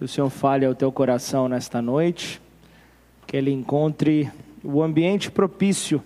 Que 0.00 0.04
o 0.06 0.08
Senhor 0.08 0.30
fale 0.30 0.64
ao 0.64 0.74
teu 0.74 0.90
coração 0.90 1.46
nesta 1.46 1.82
noite, 1.82 2.40
que 3.26 3.36
ele 3.36 3.52
encontre 3.52 4.32
o 4.64 4.82
ambiente 4.82 5.30
propício 5.30 6.02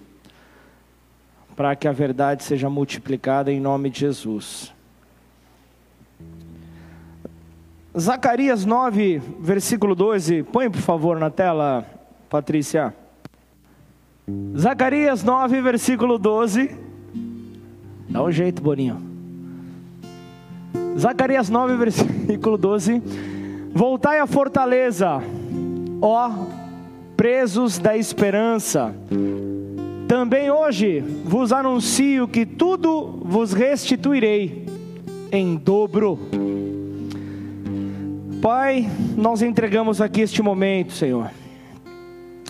para 1.55 1.77
que 1.77 1.87
a 1.87 1.93
verdade 1.93 2.43
seja 2.43 2.69
multiplicada 2.69 3.53
em 3.53 3.61
nome 3.61 3.89
de 3.89 4.01
Jesus. 4.01 4.75
Zacarias 7.97 8.65
9, 8.65 9.23
versículo 9.39 9.95
12. 9.95 10.43
Põe 10.43 10.69
por 10.69 10.81
favor 10.81 11.21
na 11.21 11.31
tela, 11.31 11.87
Patrícia. 12.29 12.93
Zacarias 14.59 15.23
9, 15.23 15.63
versículo 15.63 16.19
12. 16.19 16.77
Dá 18.11 18.25
um 18.25 18.33
jeito, 18.33 18.61
Boninho. 18.61 19.01
Zacarias 20.99 21.49
9, 21.49 21.77
versículo 21.79 22.59
12. 22.59 23.34
Voltai 23.75 24.21
à 24.21 24.27
fortaleza, 24.27 25.21
ó 26.01 26.31
presos 27.17 27.79
da 27.79 27.97
esperança. 27.97 28.95
Também 30.09 30.51
hoje 30.51 31.01
vos 31.25 31.53
anuncio 31.53 32.29
que 32.29 32.47
tudo 32.47 33.21
vos 33.25 33.53
restituirei 33.53 34.65
em 35.33 35.57
dobro 35.57 36.19
Pai, 38.45 38.87
nós 39.17 39.41
entregamos 39.41 40.03
aqui 40.03 40.21
este 40.21 40.43
momento, 40.43 40.93
Senhor. 40.93 41.31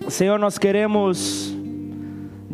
Senhor, 0.09 0.41
nós 0.41 0.59
queremos 0.59 1.54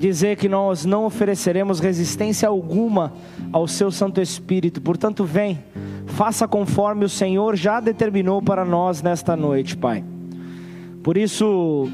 dizer 0.01 0.37
que 0.37 0.49
nós 0.49 0.87
não 0.87 1.05
ofereceremos 1.05 1.79
resistência 1.79 2.49
alguma 2.49 3.13
ao 3.53 3.69
Seu 3.69 3.91
Santo 3.91 4.19
Espírito, 4.21 4.81
portanto, 4.81 5.25
vem, 5.25 5.63
faça 6.07 6.49
conforme 6.49 7.05
o 7.05 7.09
Senhor 7.09 7.55
já 7.55 7.81
determinou 7.81 8.41
para 8.41 8.65
nós 8.65 9.03
nesta 9.03 9.37
noite, 9.37 9.77
Pai. 9.77 10.03
Por 11.03 11.19
isso, 11.19 11.87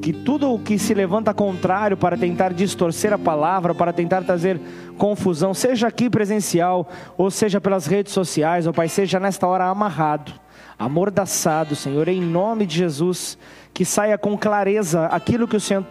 que 0.00 0.10
tudo 0.10 0.54
o 0.54 0.58
que 0.58 0.78
se 0.78 0.94
levanta 0.94 1.34
contrário 1.34 1.98
para 1.98 2.16
tentar 2.16 2.54
distorcer 2.54 3.12
a 3.12 3.18
palavra, 3.18 3.74
para 3.74 3.92
tentar 3.92 4.22
trazer 4.22 4.58
confusão, 4.96 5.52
seja 5.52 5.86
aqui 5.86 6.08
presencial, 6.08 6.88
ou 7.18 7.30
seja 7.30 7.60
pelas 7.60 7.86
redes 7.86 8.14
sociais, 8.14 8.66
ó 8.66 8.72
Pai, 8.72 8.88
seja 8.88 9.20
nesta 9.20 9.46
hora 9.46 9.66
amarrado, 9.66 10.32
amordaçado, 10.78 11.76
Senhor, 11.76 12.08
em 12.08 12.22
nome 12.22 12.64
de 12.64 12.78
Jesus, 12.78 13.36
que 13.74 13.84
saia 13.84 14.16
com 14.16 14.36
clareza 14.38 15.06
aquilo 15.06 15.46
que 15.46 15.56
o 15.56 15.60
Senhor 15.60 15.84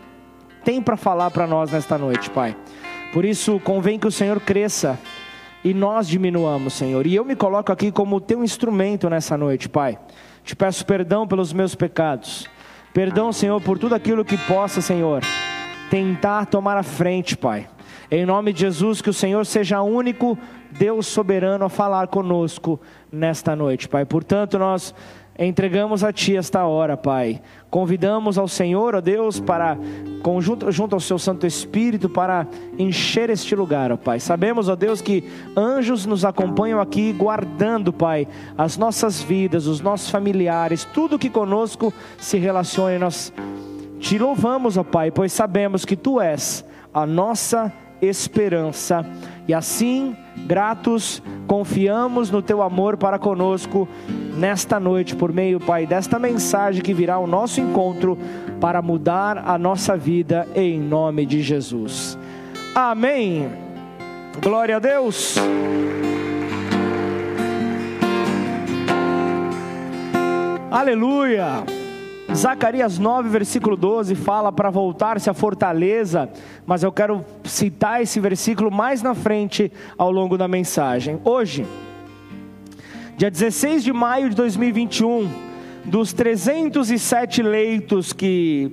tem 0.63 0.81
para 0.81 0.97
falar 0.97 1.31
para 1.31 1.47
nós 1.47 1.71
nesta 1.71 1.97
noite, 1.97 2.29
Pai. 2.29 2.55
Por 3.13 3.25
isso, 3.25 3.59
convém 3.61 3.97
que 3.97 4.07
o 4.07 4.11
Senhor 4.11 4.39
cresça 4.39 4.99
e 5.63 5.73
nós 5.73 6.07
diminuamos, 6.07 6.73
Senhor. 6.73 7.05
E 7.05 7.15
eu 7.15 7.25
me 7.25 7.35
coloco 7.35 7.71
aqui 7.71 7.91
como 7.91 8.21
teu 8.21 8.43
instrumento 8.43 9.09
nessa 9.09 9.37
noite, 9.37 9.67
Pai. 9.67 9.97
Te 10.43 10.55
peço 10.55 10.85
perdão 10.85 11.27
pelos 11.27 11.52
meus 11.52 11.75
pecados. 11.75 12.47
Perdão, 12.93 13.31
Senhor, 13.31 13.59
por 13.61 13.77
tudo 13.77 13.95
aquilo 13.95 14.25
que 14.25 14.37
possa, 14.37 14.81
Senhor, 14.81 15.21
tentar 15.89 16.45
tomar 16.45 16.77
a 16.77 16.83
frente, 16.83 17.35
Pai. 17.35 17.67
Em 18.11 18.25
nome 18.25 18.52
de 18.53 18.61
Jesus, 18.61 19.02
que 19.02 19.09
o 19.09 19.13
Senhor 19.13 19.45
seja 19.45 19.81
o 19.81 19.85
único 19.85 20.37
Deus 20.71 21.07
soberano 21.07 21.65
a 21.65 21.69
falar 21.69 22.07
conosco 22.07 22.80
nesta 23.11 23.55
noite, 23.55 23.87
Pai. 23.87 24.05
Portanto, 24.05 24.57
nós 24.57 24.93
entregamos 25.47 26.03
a 26.03 26.11
Ti 26.11 26.35
esta 26.35 26.65
hora, 26.65 26.97
Pai. 26.97 27.41
Convidamos 27.69 28.37
ao 28.37 28.47
Senhor, 28.47 28.95
ó 28.95 29.01
Deus, 29.01 29.39
para, 29.39 29.77
conjunto, 30.21 30.69
junto 30.71 30.95
ao 30.95 30.99
Seu 30.99 31.17
Santo 31.17 31.47
Espírito, 31.47 32.09
para 32.09 32.45
encher 32.77 33.29
este 33.29 33.55
lugar, 33.55 33.91
ó 33.91 33.97
Pai. 33.97 34.19
Sabemos, 34.19 34.67
ó 34.67 34.75
Deus, 34.75 35.01
que 35.01 35.23
anjos 35.55 36.05
nos 36.05 36.25
acompanham 36.25 36.81
aqui, 36.81 37.13
guardando, 37.13 37.93
Pai, 37.93 38.27
as 38.57 38.77
nossas 38.77 39.21
vidas, 39.21 39.65
os 39.65 39.79
nossos 39.79 40.09
familiares, 40.09 40.83
tudo 40.93 41.17
que 41.17 41.29
conosco 41.29 41.93
se 42.17 42.37
relacione. 42.37 42.97
Nós 42.97 43.31
te 43.99 44.19
louvamos, 44.19 44.75
ó 44.75 44.83
Pai, 44.83 45.09
pois 45.09 45.31
sabemos 45.31 45.85
que 45.85 45.95
Tu 45.95 46.19
és 46.19 46.65
a 46.93 47.05
nossa 47.05 47.71
esperança. 48.02 49.05
E 49.47 49.53
assim, 49.53 50.15
gratos, 50.45 51.22
confiamos 51.48 52.30
no 52.32 52.42
teu 52.42 52.61
amor 52.61 52.98
para 52.98 53.20
conosco 53.20 53.88
nesta 54.38 54.80
noite, 54.80 55.16
por 55.16 55.33
meio, 55.33 55.60
Pai, 55.60 55.86
desta 55.86 56.17
mensagem 56.17 56.82
que 56.82 56.94
virá 56.94 57.16
ao 57.16 57.27
nosso 57.27 57.60
encontro 57.60 58.17
para 58.60 58.82
mudar 58.82 59.38
a 59.38 59.58
nossa 59.58 59.98
vida 59.98 60.48
em 60.55 60.80
nome 60.80 61.26
de 61.26 61.42
Jesus. 61.42 62.17
Amém. 62.73 63.50
Glória 64.42 64.77
a 64.77 64.80
Deus. 64.80 65.36
Aleluia. 70.71 71.78
Zacarias 72.33 72.97
9, 72.99 73.29
versículo 73.29 73.75
12 73.75 74.15
fala 74.15 74.49
para 74.51 74.69
voltar-se 74.69 75.29
à 75.29 75.33
fortaleza, 75.33 76.29
mas 76.65 76.83
eu 76.83 76.91
quero 76.91 77.23
citar 77.43 78.01
esse 78.01 78.19
versículo 78.19 78.71
mais 78.71 79.01
na 79.01 79.15
frente 79.15 79.71
ao 79.97 80.11
longo 80.11 80.37
da 80.37 80.45
mensagem. 80.47 81.19
Hoje, 81.23 81.65
dia 83.17 83.31
16 83.31 83.83
de 83.83 83.91
maio 83.91 84.29
de 84.29 84.35
2021, 84.35 85.27
dos 85.85 86.13
307 86.13 87.41
leitos 87.41 88.13
que, 88.13 88.71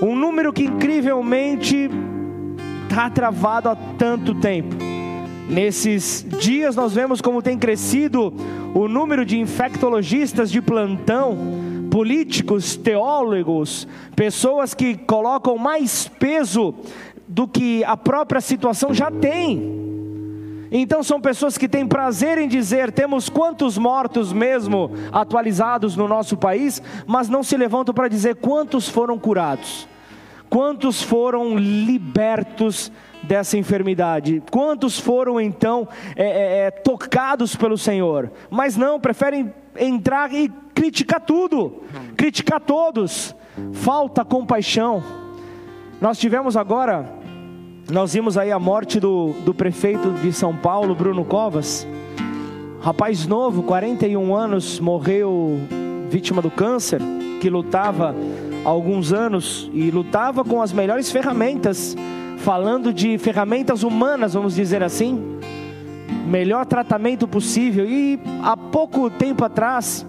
Um 0.00 0.16
número 0.16 0.50
que 0.50 0.64
incrivelmente 0.64 1.90
está 2.88 3.10
travado 3.10 3.68
há 3.68 3.76
tanto 3.98 4.34
tempo. 4.36 4.74
Nesses 5.46 6.26
dias 6.40 6.74
nós 6.74 6.94
vemos 6.94 7.20
como 7.20 7.42
tem 7.42 7.58
crescido 7.58 8.32
o 8.74 8.88
número 8.88 9.26
de 9.26 9.38
infectologistas 9.38 10.50
de 10.50 10.62
plantão, 10.62 11.36
políticos, 11.90 12.74
teólogos, 12.74 13.86
pessoas 14.16 14.72
que 14.72 14.96
colocam 14.96 15.58
mais 15.58 16.08
peso 16.18 16.74
do 17.26 17.46
que 17.46 17.84
a 17.84 17.94
própria 17.94 18.40
situação 18.40 18.94
já 18.94 19.10
tem. 19.10 19.87
Então 20.70 21.02
são 21.02 21.20
pessoas 21.20 21.56
que 21.56 21.68
têm 21.68 21.86
prazer 21.86 22.38
em 22.38 22.48
dizer: 22.48 22.92
temos 22.92 23.28
quantos 23.28 23.78
mortos 23.78 24.32
mesmo 24.32 24.90
atualizados 25.12 25.96
no 25.96 26.06
nosso 26.06 26.36
país, 26.36 26.82
mas 27.06 27.28
não 27.28 27.42
se 27.42 27.56
levantam 27.56 27.94
para 27.94 28.08
dizer 28.08 28.36
quantos 28.36 28.88
foram 28.88 29.18
curados, 29.18 29.88
quantos 30.50 31.02
foram 31.02 31.56
libertos 31.56 32.92
dessa 33.22 33.58
enfermidade, 33.58 34.42
quantos 34.50 34.98
foram 34.98 35.40
então 35.40 35.88
é, 36.14 36.24
é, 36.24 36.66
é 36.66 36.70
tocados 36.70 37.56
pelo 37.56 37.76
Senhor, 37.76 38.30
mas 38.50 38.76
não, 38.76 39.00
preferem 39.00 39.52
entrar 39.76 40.32
e 40.32 40.48
criticar 40.74 41.20
tudo, 41.20 41.82
criticar 42.16 42.60
todos, 42.60 43.34
falta 43.72 44.24
compaixão. 44.24 45.02
Nós 46.00 46.18
tivemos 46.18 46.56
agora 46.56 47.17
nós 47.90 48.12
vimos 48.12 48.36
aí 48.36 48.52
a 48.52 48.58
morte 48.58 49.00
do, 49.00 49.32
do 49.46 49.54
prefeito 49.54 50.10
de 50.22 50.30
São 50.30 50.54
Paulo, 50.54 50.94
Bruno 50.94 51.24
Covas. 51.24 51.88
Rapaz 52.82 53.26
novo, 53.26 53.62
41 53.62 54.34
anos, 54.34 54.78
morreu 54.78 55.58
vítima 56.10 56.42
do 56.42 56.50
câncer, 56.50 57.00
que 57.40 57.48
lutava 57.48 58.14
há 58.62 58.68
alguns 58.68 59.12
anos 59.12 59.70
e 59.72 59.90
lutava 59.90 60.44
com 60.44 60.60
as 60.60 60.70
melhores 60.70 61.10
ferramentas, 61.10 61.96
falando 62.38 62.92
de 62.92 63.16
ferramentas 63.16 63.82
humanas, 63.82 64.34
vamos 64.34 64.54
dizer 64.54 64.82
assim, 64.82 65.38
melhor 66.26 66.66
tratamento 66.66 67.26
possível. 67.26 67.86
E 67.88 68.20
há 68.42 68.54
pouco 68.54 69.08
tempo 69.08 69.46
atrás, 69.46 70.06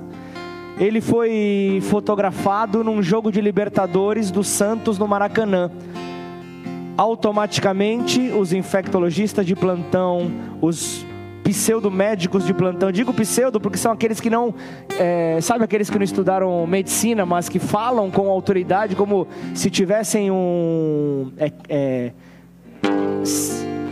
ele 0.77 1.00
foi 1.00 1.80
fotografado 1.83 2.83
num 2.83 3.01
jogo 3.01 3.31
de 3.31 3.39
Libertadores 3.39 4.31
do 4.31 4.44
Santos 4.44 5.00
no 5.00 5.07
Maracanã 5.07 5.71
automaticamente 7.00 8.30
os 8.30 8.51
infectologistas 8.51 9.46
de 9.46 9.56
plantão, 9.56 10.30
os 10.62 11.06
pseudomédicos 11.46 12.46
de 12.46 12.54
plantão, 12.54 12.92
digo 12.92 13.13
pseudo 13.13 13.57
porque 13.57 13.78
são 13.78 13.94
aqueles 13.94 14.19
que 14.19 14.30
não, 14.30 14.54
é, 15.00 15.40
sabe 15.40 15.63
aqueles 15.63 15.90
que 15.90 15.98
não 15.98 16.04
estudaram 16.04 16.68
medicina, 16.68 17.25
mas 17.25 17.48
que 17.48 17.57
falam 17.57 18.12
com 18.12 18.30
autoridade 18.30 18.98
como 18.98 19.30
se 19.56 19.69
tivessem 19.69 20.30
um 20.30 21.31
é, 21.38 21.54
é, 21.69 22.12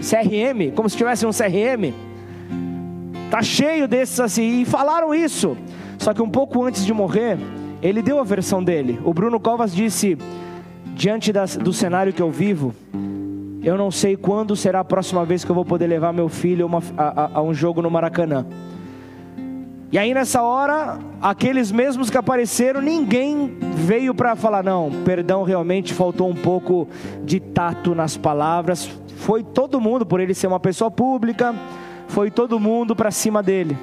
CRM, 0.02 0.76
como 0.76 0.90
se 0.90 0.98
tivessem 0.98 1.30
um 1.30 1.32
CRM. 1.32 1.94
Tá 3.32 3.42
cheio 3.42 3.88
desses 3.88 4.20
assim 4.20 4.64
e 4.64 4.66
falaram 4.66 5.16
isso. 5.16 5.56
Só 5.98 6.14
que 6.14 6.22
um 6.22 6.30
pouco 6.30 6.62
antes 6.62 6.86
de 6.86 6.94
morrer, 6.94 7.38
ele 7.82 8.02
deu 8.02 8.20
a 8.20 8.24
versão 8.26 8.62
dele. 8.62 9.00
O 9.06 9.14
Bruno 9.14 9.40
Covas 9.40 9.74
disse 9.74 10.18
diante 10.98 11.32
das, 11.32 11.56
do 11.56 11.72
cenário 11.72 12.12
que 12.12 12.22
eu 12.22 12.32
vivo, 12.32 12.74
eu 13.64 13.78
não 13.78 13.92
sei 13.92 14.18
quando 14.18 14.56
será 14.56 14.80
a 14.80 14.84
próxima 14.84 15.24
vez 15.24 15.46
que 15.46 15.52
eu 15.52 15.56
vou 15.56 15.64
poder 15.64 15.86
levar 15.86 16.12
meu 16.12 16.28
filho 16.28 16.68
a, 16.98 17.04
a, 17.04 17.30
a 17.36 17.42
um 17.42 17.54
jogo 17.54 17.82
no 17.82 17.92
Maracanã. 17.92 18.46
E 19.92 19.98
aí 19.98 20.14
nessa 20.14 20.42
hora, 20.42 20.98
aqueles 21.22 21.72
mesmos 21.72 22.10
que 22.10 22.18
apareceram, 22.18 22.82
ninguém 22.82 23.58
veio 23.76 24.14
para 24.14 24.36
falar 24.36 24.64
não, 24.64 24.92
perdão, 25.06 25.44
realmente 25.44 25.94
faltou 25.94 26.28
um 26.28 26.36
pouco 26.36 26.88
de 27.24 27.40
tato 27.40 27.94
nas 27.94 28.18
palavras. 28.18 28.90
Foi 29.18 29.44
todo 29.44 29.80
mundo 29.80 30.06
por 30.06 30.20
ele 30.20 30.34
ser 30.34 30.48
uma 30.48 30.60
pessoa 30.60 30.90
pública, 30.90 31.54
foi 32.08 32.32
todo 32.32 32.60
mundo 32.60 32.96
para 32.96 33.12
cima 33.12 33.44
dele. 33.44 33.78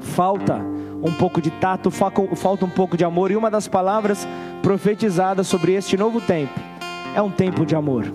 Falta 0.00 0.77
um 1.02 1.12
pouco 1.12 1.40
de 1.40 1.50
tato, 1.50 1.90
falta 1.90 2.64
um 2.64 2.70
pouco 2.70 2.96
de 2.96 3.04
amor 3.04 3.30
e 3.30 3.36
uma 3.36 3.50
das 3.50 3.68
palavras 3.68 4.26
profetizadas 4.62 5.46
sobre 5.46 5.72
este 5.72 5.96
novo 5.96 6.20
tempo 6.20 6.68
é 7.14 7.22
um 7.22 7.30
tempo 7.30 7.66
de 7.66 7.74
amor. 7.74 8.12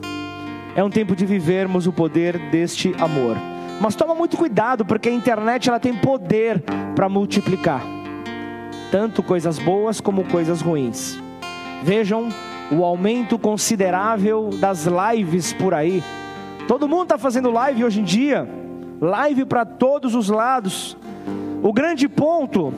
É 0.76 0.84
um 0.84 0.90
tempo 0.90 1.16
de 1.16 1.26
vivermos 1.26 1.88
o 1.88 1.94
poder 1.94 2.38
deste 2.50 2.96
amor. 3.00 3.36
Mas 3.80 3.96
toma 3.96 4.16
muito 4.16 4.38
cuidado, 4.38 4.86
porque 4.86 5.10
a 5.10 5.12
internet 5.12 5.68
ela 5.68 5.80
tem 5.80 5.94
poder 5.94 6.64
para 6.96 7.10
multiplicar 7.10 7.84
tanto 8.90 9.24
coisas 9.24 9.58
boas 9.58 10.00
como 10.00 10.24
coisas 10.26 10.62
ruins. 10.62 11.20
Vejam 11.84 12.30
o 12.72 12.84
aumento 12.86 13.40
considerável 13.40 14.52
das 14.60 14.86
lives 14.86 15.52
por 15.52 15.74
aí. 15.74 16.04
Todo 16.68 16.88
mundo 16.88 17.04
está 17.04 17.18
fazendo 17.18 17.52
live 17.52 17.84
hoje 17.84 18.00
em 18.00 18.04
dia, 18.04 18.48
live 19.02 19.46
para 19.46 19.66
todos 19.66 20.14
os 20.16 20.30
lados. 20.30 20.96
O 21.64 21.72
grande 21.72 22.10
ponto 22.10 22.74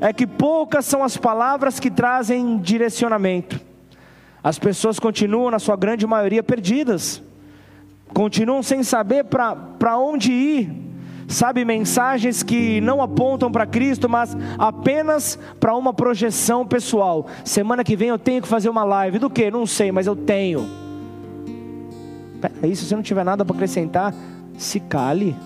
é 0.00 0.10
que 0.10 0.26
poucas 0.26 0.86
são 0.86 1.04
as 1.04 1.18
palavras 1.18 1.78
que 1.78 1.90
trazem 1.90 2.56
direcionamento. 2.56 3.60
As 4.42 4.58
pessoas 4.58 4.98
continuam, 4.98 5.50
na 5.50 5.58
sua 5.58 5.76
grande 5.76 6.06
maioria, 6.06 6.42
perdidas 6.42 7.22
continuam 8.14 8.62
sem 8.62 8.82
saber 8.82 9.24
para 9.24 9.98
onde 9.98 10.32
ir, 10.32 10.70
sabe, 11.28 11.62
mensagens 11.62 12.42
que 12.42 12.80
não 12.80 13.02
apontam 13.02 13.52
para 13.52 13.66
Cristo, 13.66 14.08
mas 14.08 14.34
apenas 14.58 15.38
para 15.60 15.76
uma 15.76 15.92
projeção 15.92 16.66
pessoal. 16.66 17.26
Semana 17.44 17.84
que 17.84 17.96
vem 17.96 18.08
eu 18.08 18.18
tenho 18.18 18.40
que 18.40 18.48
fazer 18.48 18.70
uma 18.70 18.82
live, 18.82 19.18
do 19.18 19.28
que? 19.28 19.50
Não 19.50 19.66
sei, 19.66 19.92
mas 19.92 20.06
eu 20.06 20.16
tenho. 20.16 20.68
Peraí, 22.40 22.74
se 22.74 22.86
você 22.86 22.96
não 22.96 23.02
tiver 23.02 23.24
nada 23.24 23.44
para 23.44 23.54
acrescentar, 23.54 24.14
se 24.56 24.80
cale. 24.80 25.36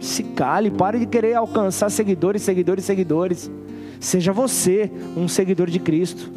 Se 0.00 0.22
cale, 0.22 0.70
pare 0.70 0.98
de 0.98 1.06
querer 1.06 1.34
alcançar 1.34 1.90
seguidores, 1.90 2.42
seguidores, 2.42 2.84
seguidores. 2.84 3.50
Seja 4.00 4.32
você 4.32 4.90
um 5.14 5.28
seguidor 5.28 5.68
de 5.68 5.78
Cristo. 5.78 6.30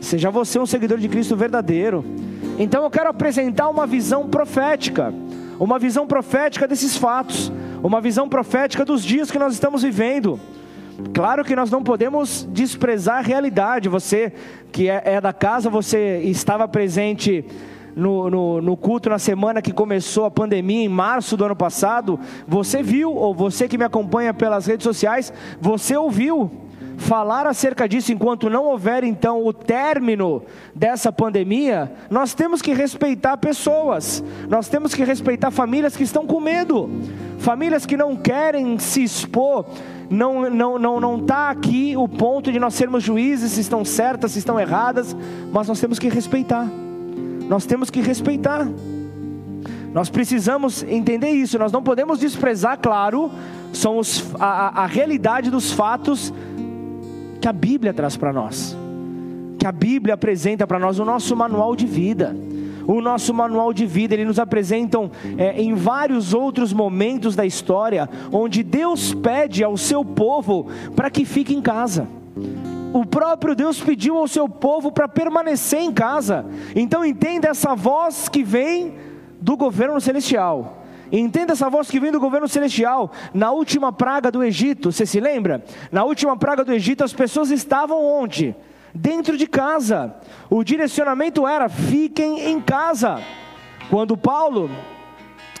Seja 0.00 0.30
você 0.30 0.58
um 0.60 0.66
seguidor 0.66 0.98
de 0.98 1.08
Cristo 1.08 1.34
verdadeiro. 1.34 2.04
Então 2.58 2.84
eu 2.84 2.90
quero 2.90 3.10
apresentar 3.10 3.68
uma 3.68 3.86
visão 3.86 4.28
profética, 4.28 5.12
uma 5.58 5.78
visão 5.80 6.06
profética 6.06 6.68
desses 6.68 6.96
fatos, 6.96 7.52
uma 7.82 8.00
visão 8.00 8.28
profética 8.28 8.84
dos 8.84 9.02
dias 9.02 9.30
que 9.30 9.38
nós 9.38 9.52
estamos 9.52 9.82
vivendo. 9.82 10.38
Claro 11.12 11.44
que 11.44 11.56
nós 11.56 11.70
não 11.70 11.82
podemos 11.82 12.48
desprezar 12.52 13.18
a 13.18 13.20
realidade. 13.20 13.88
Você 13.88 14.32
que 14.70 14.88
é, 14.88 15.02
é 15.04 15.20
da 15.20 15.32
casa, 15.32 15.68
você 15.68 16.20
estava 16.24 16.66
presente 16.68 17.44
no, 17.98 18.30
no, 18.30 18.62
no, 18.62 18.76
culto 18.76 19.10
na 19.10 19.18
semana 19.18 19.60
que 19.60 19.72
começou 19.72 20.24
a 20.24 20.30
pandemia, 20.30 20.84
em 20.84 20.88
março 20.88 21.36
do 21.36 21.44
ano 21.44 21.56
passado. 21.56 22.18
Você 22.46 22.80
viu, 22.80 23.12
ou 23.12 23.34
você 23.34 23.66
que 23.66 23.76
me 23.76 23.84
acompanha 23.84 24.32
pelas 24.32 24.66
redes 24.66 24.84
sociais, 24.84 25.32
você 25.60 25.96
ouviu 25.96 26.48
falar 26.96 27.46
acerca 27.46 27.88
disso 27.88 28.12
enquanto 28.12 28.48
não 28.48 28.64
houver 28.64 29.02
então 29.02 29.44
o 29.44 29.52
término 29.52 30.42
dessa 30.74 31.12
pandemia, 31.12 31.92
nós 32.08 32.34
temos 32.34 32.62
que 32.62 32.72
respeitar 32.72 33.36
pessoas, 33.36 34.22
nós 34.48 34.68
temos 34.68 34.94
que 34.94 35.04
respeitar 35.04 35.50
famílias 35.50 35.96
que 35.96 36.02
estão 36.02 36.24
com 36.24 36.40
medo, 36.40 36.88
famílias 37.38 37.84
que 37.84 37.96
não 37.96 38.14
querem 38.14 38.78
se 38.78 39.02
expor. 39.02 39.66
Não 40.10 40.48
não 40.48 40.78
não 40.78 40.98
não 40.98 41.18
está 41.18 41.50
aqui 41.50 41.94
o 41.94 42.08
ponto 42.08 42.50
de 42.50 42.58
nós 42.58 42.72
sermos 42.74 43.02
juízes 43.02 43.52
se 43.52 43.60
estão 43.60 43.84
certas, 43.84 44.32
se 44.32 44.38
estão 44.38 44.58
erradas, 44.58 45.14
mas 45.52 45.68
nós 45.68 45.78
temos 45.80 45.98
que 45.98 46.08
respeitar. 46.08 46.66
Nós 47.48 47.64
temos 47.64 47.90
que 47.90 48.00
respeitar. 48.00 48.68
Nós 49.92 50.10
precisamos 50.10 50.82
entender 50.82 51.30
isso. 51.30 51.58
Nós 51.58 51.72
não 51.72 51.82
podemos 51.82 52.20
desprezar, 52.20 52.78
claro, 52.78 53.30
são 53.72 53.98
os, 53.98 54.24
a, 54.38 54.82
a 54.82 54.86
realidade 54.86 55.50
dos 55.50 55.72
fatos 55.72 56.32
que 57.40 57.48
a 57.48 57.52
Bíblia 57.52 57.94
traz 57.94 58.16
para 58.16 58.32
nós, 58.32 58.76
que 59.58 59.66
a 59.66 59.72
Bíblia 59.72 60.14
apresenta 60.14 60.66
para 60.66 60.78
nós 60.78 60.98
o 60.98 61.04
nosso 61.04 61.34
manual 61.34 61.74
de 61.74 61.86
vida. 61.86 62.36
O 62.86 63.02
nosso 63.02 63.34
manual 63.34 63.70
de 63.70 63.84
vida, 63.84 64.14
ele 64.14 64.24
nos 64.24 64.38
apresentam 64.38 65.10
é, 65.36 65.60
em 65.60 65.74
vários 65.74 66.32
outros 66.32 66.72
momentos 66.72 67.36
da 67.36 67.44
história, 67.44 68.08
onde 68.32 68.62
Deus 68.62 69.12
pede 69.12 69.62
ao 69.62 69.76
seu 69.76 70.02
povo 70.02 70.68
para 70.96 71.10
que 71.10 71.26
fique 71.26 71.54
em 71.54 71.60
casa. 71.60 72.08
O 72.92 73.04
próprio 73.04 73.54
Deus 73.54 73.80
pediu 73.80 74.16
ao 74.16 74.26
seu 74.26 74.48
povo 74.48 74.90
para 74.90 75.06
permanecer 75.06 75.80
em 75.80 75.92
casa. 75.92 76.46
Então 76.74 77.04
entenda 77.04 77.48
essa 77.48 77.74
voz 77.74 78.28
que 78.28 78.42
vem 78.42 78.96
do 79.40 79.56
governo 79.56 80.00
celestial. 80.00 80.84
Entenda 81.10 81.52
essa 81.52 81.70
voz 81.70 81.90
que 81.90 82.00
vem 82.00 82.12
do 82.12 82.20
governo 82.20 82.48
celestial. 82.48 83.12
Na 83.32 83.50
última 83.50 83.92
praga 83.92 84.30
do 84.30 84.42
Egito, 84.42 84.92
você 84.92 85.06
se 85.06 85.20
lembra? 85.20 85.64
Na 85.90 86.04
última 86.04 86.36
praga 86.36 86.64
do 86.64 86.72
Egito, 86.72 87.04
as 87.04 87.12
pessoas 87.12 87.50
estavam 87.50 88.04
onde? 88.04 88.54
Dentro 88.94 89.36
de 89.36 89.46
casa. 89.46 90.14
O 90.50 90.62
direcionamento 90.62 91.46
era: 91.46 91.68
fiquem 91.68 92.50
em 92.50 92.60
casa. 92.60 93.20
Quando 93.90 94.16
Paulo, 94.16 94.70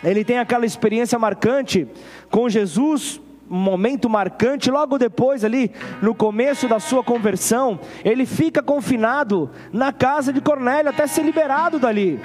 ele 0.02 0.24
tem 0.24 0.38
aquela 0.38 0.66
experiência 0.66 1.18
marcante 1.18 1.88
com 2.30 2.48
Jesus, 2.48 3.20
momento 3.48 4.08
marcante, 4.08 4.70
logo 4.70 4.98
depois, 4.98 5.44
ali 5.44 5.70
no 6.02 6.14
começo 6.14 6.68
da 6.68 6.78
sua 6.78 7.02
conversão, 7.02 7.80
ele 8.04 8.26
fica 8.26 8.62
confinado 8.62 9.50
na 9.72 9.92
casa 9.92 10.32
de 10.32 10.40
Cornélio 10.40 10.90
até 10.90 11.06
ser 11.06 11.22
liberado 11.22 11.78
dali 11.78 12.20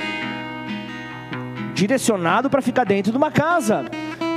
direcionado 1.74 2.50
para 2.50 2.62
ficar 2.62 2.86
dentro 2.86 3.12
de 3.12 3.18
uma 3.18 3.32
casa. 3.32 3.86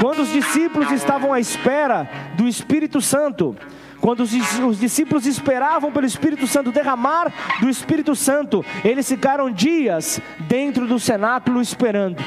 Quando 0.01 0.21
os 0.21 0.33
discípulos 0.33 0.91
estavam 0.91 1.33
à 1.33 1.41
espera 1.41 2.09
do 2.37 2.47
Espírito 2.49 3.01
Santo, 3.01 3.57
quando 4.01 4.21
os, 4.21 4.33
os, 4.61 4.79
discípulos 4.79 5.27
esperavam 5.27 5.91
pelo 5.91 6.07
Espírito 6.07 6.47
Santo 6.47 6.73
derramar 6.73 7.33
do 7.61 7.69
Espírito 7.69 8.15
Santo, 8.15 8.65
eles 8.85 9.09
ficaram 9.09 9.51
dias 9.51 10.21
dentro 10.41 10.87
do 10.87 10.99
cenáculo 10.99 11.61
esperando, 11.61 12.23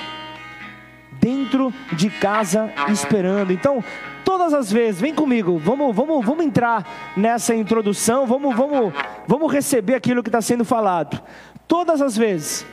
dentro 1.19 1.73
de 1.94 2.09
casa 2.09 2.71
esperando. 2.89 3.53
Então, 3.53 3.83
todas 4.24 4.54
as 4.54 4.71
vezes, 4.71 5.01
vem 5.01 5.13
comigo, 5.13 5.57
vamos, 5.57 5.95
vamos, 5.95 6.25
vamos 6.25 6.45
entrar 6.45 7.13
nessa 7.16 7.56
introdução, 7.56 8.26
vamos, 8.26 8.56
vamos, 8.56 8.94
vamos 9.28 9.52
receber 9.52 9.95
aquilo 9.95 10.23
que 10.23 10.30
está 10.30 10.42
sendo 10.42 10.64
falado. 10.66 11.21
Todas 11.68 12.02
as 12.02 12.18
vezes 12.18 12.66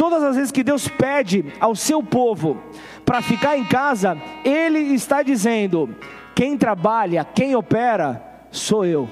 Todas 0.00 0.22
as 0.22 0.34
vezes 0.34 0.50
que 0.50 0.62
Deus 0.62 0.88
pede 0.88 1.52
ao 1.60 1.76
seu 1.76 2.02
povo 2.02 2.56
para 3.04 3.20
ficar 3.20 3.58
em 3.58 3.64
casa, 3.66 4.16
Ele 4.42 4.78
está 4.94 5.22
dizendo: 5.22 5.94
quem 6.34 6.56
trabalha, 6.56 7.22
quem 7.22 7.54
opera, 7.54 8.22
sou 8.50 8.86
eu. 8.86 9.10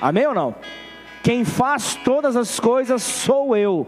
Amém 0.00 0.26
ou 0.26 0.34
não? 0.34 0.52
Quem 1.22 1.44
faz 1.44 1.94
todas 1.94 2.34
as 2.34 2.58
coisas 2.58 3.04
sou 3.04 3.56
eu. 3.56 3.86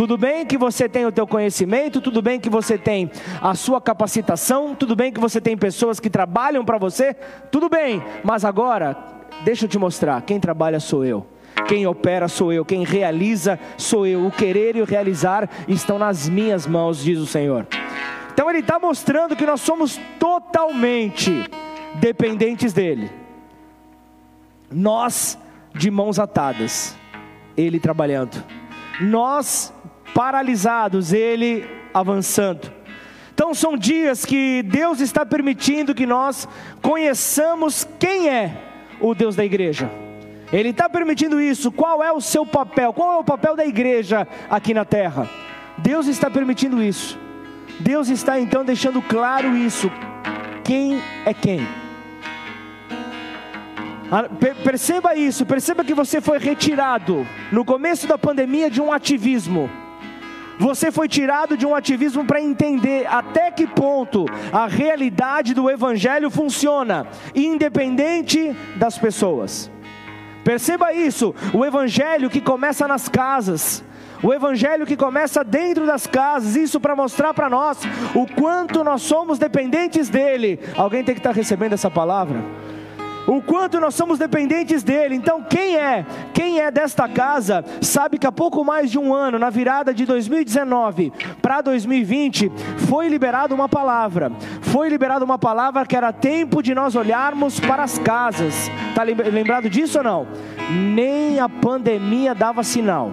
Tudo 0.00 0.16
bem 0.16 0.46
que 0.46 0.56
você 0.56 0.88
tem 0.88 1.04
o 1.04 1.12
teu 1.12 1.26
conhecimento, 1.26 2.00
tudo 2.00 2.22
bem 2.22 2.40
que 2.40 2.48
você 2.48 2.78
tem 2.78 3.10
a 3.38 3.54
sua 3.54 3.82
capacitação, 3.82 4.74
tudo 4.74 4.96
bem 4.96 5.12
que 5.12 5.20
você 5.20 5.42
tem 5.42 5.54
pessoas 5.58 6.00
que 6.00 6.08
trabalham 6.08 6.64
para 6.64 6.78
você, 6.78 7.12
tudo 7.52 7.68
bem, 7.68 8.02
mas 8.24 8.42
agora, 8.42 8.96
deixa 9.44 9.66
eu 9.66 9.68
te 9.68 9.78
mostrar, 9.78 10.22
quem 10.22 10.40
trabalha 10.40 10.80
sou 10.80 11.04
eu. 11.04 11.26
Quem 11.68 11.86
opera 11.86 12.28
sou 12.28 12.50
eu, 12.50 12.64
quem 12.64 12.82
realiza 12.82 13.60
sou 13.76 14.06
eu. 14.06 14.26
O 14.26 14.30
querer 14.30 14.74
e 14.74 14.80
o 14.80 14.86
realizar 14.86 15.46
estão 15.68 15.98
nas 15.98 16.26
minhas 16.26 16.66
mãos, 16.66 17.04
diz 17.04 17.18
o 17.18 17.26
Senhor. 17.26 17.66
Então 18.32 18.48
ele 18.48 18.60
está 18.60 18.78
mostrando 18.78 19.36
que 19.36 19.44
nós 19.44 19.60
somos 19.60 20.00
totalmente 20.18 21.44
dependentes 21.96 22.72
dele. 22.72 23.10
Nós 24.72 25.38
de 25.74 25.90
mãos 25.90 26.18
atadas, 26.18 26.96
ele 27.54 27.78
trabalhando. 27.78 28.42
Nós 28.98 29.74
paralisados, 30.14 31.12
ele 31.12 31.66
avançando. 31.92 32.72
Então 33.32 33.54
são 33.54 33.76
dias 33.76 34.24
que 34.24 34.62
Deus 34.64 35.00
está 35.00 35.24
permitindo 35.24 35.94
que 35.94 36.06
nós 36.06 36.46
conheçamos 36.82 37.88
quem 37.98 38.28
é 38.28 38.52
o 39.00 39.14
Deus 39.14 39.34
da 39.34 39.44
igreja. 39.44 39.90
Ele 40.52 40.70
está 40.70 40.88
permitindo 40.88 41.40
isso. 41.40 41.70
Qual 41.70 42.02
é 42.02 42.12
o 42.12 42.20
seu 42.20 42.44
papel? 42.44 42.92
Qual 42.92 43.12
é 43.12 43.16
o 43.18 43.24
papel 43.24 43.56
da 43.56 43.64
igreja 43.64 44.26
aqui 44.50 44.74
na 44.74 44.84
terra? 44.84 45.28
Deus 45.78 46.06
está 46.06 46.30
permitindo 46.30 46.82
isso. 46.82 47.18
Deus 47.78 48.08
está 48.08 48.38
então 48.38 48.64
deixando 48.64 49.00
claro 49.00 49.56
isso. 49.56 49.90
Quem 50.64 51.00
é 51.24 51.32
quem? 51.32 51.66
Ah, 54.12 54.24
perceba 54.64 55.14
isso, 55.14 55.46
perceba 55.46 55.84
que 55.84 55.94
você 55.94 56.20
foi 56.20 56.38
retirado 56.38 57.24
no 57.52 57.64
começo 57.64 58.08
da 58.08 58.18
pandemia 58.18 58.68
de 58.68 58.82
um 58.82 58.92
ativismo. 58.92 59.70
Você 60.60 60.92
foi 60.92 61.08
tirado 61.08 61.56
de 61.56 61.64
um 61.64 61.74
ativismo 61.74 62.22
para 62.22 62.38
entender 62.38 63.06
até 63.06 63.50
que 63.50 63.66
ponto 63.66 64.26
a 64.52 64.66
realidade 64.66 65.54
do 65.54 65.70
Evangelho 65.70 66.30
funciona, 66.30 67.06
independente 67.34 68.54
das 68.76 68.98
pessoas. 68.98 69.70
Perceba 70.44 70.92
isso: 70.92 71.34
o 71.54 71.64
Evangelho 71.64 72.28
que 72.28 72.42
começa 72.42 72.86
nas 72.86 73.08
casas, 73.08 73.82
o 74.22 74.34
evangelho 74.34 74.84
que 74.84 74.98
começa 74.98 75.42
dentro 75.42 75.86
das 75.86 76.06
casas, 76.06 76.54
isso 76.54 76.78
para 76.78 76.94
mostrar 76.94 77.32
para 77.32 77.48
nós 77.48 77.78
o 78.14 78.26
quanto 78.26 78.84
nós 78.84 79.00
somos 79.00 79.38
dependentes 79.38 80.10
dele. 80.10 80.60
Alguém 80.76 81.02
tem 81.02 81.14
que 81.14 81.20
estar 81.20 81.30
tá 81.30 81.36
recebendo 81.36 81.72
essa 81.72 81.90
palavra? 81.90 82.44
O 83.30 83.40
quanto 83.40 83.78
nós 83.78 83.94
somos 83.94 84.18
dependentes 84.18 84.82
dele. 84.82 85.14
Então, 85.14 85.40
quem 85.40 85.76
é, 85.76 86.04
quem 86.34 86.58
é 86.58 86.68
desta 86.68 87.08
casa, 87.08 87.64
sabe 87.80 88.18
que 88.18 88.26
há 88.26 88.32
pouco 88.32 88.64
mais 88.64 88.90
de 88.90 88.98
um 88.98 89.14
ano, 89.14 89.38
na 89.38 89.50
virada 89.50 89.94
de 89.94 90.04
2019 90.04 91.12
para 91.40 91.60
2020, 91.60 92.50
foi 92.88 93.08
liberada 93.08 93.54
uma 93.54 93.68
palavra. 93.68 94.32
Foi 94.60 94.88
liberada 94.88 95.24
uma 95.24 95.38
palavra 95.38 95.86
que 95.86 95.94
era 95.94 96.12
tempo 96.12 96.60
de 96.60 96.74
nós 96.74 96.96
olharmos 96.96 97.60
para 97.60 97.84
as 97.84 98.00
casas. 98.00 98.68
Está 98.88 99.04
lembrado 99.04 99.70
disso 99.70 99.98
ou 99.98 100.04
não? 100.04 100.26
Nem 100.68 101.38
a 101.38 101.48
pandemia 101.48 102.34
dava 102.34 102.64
sinal. 102.64 103.12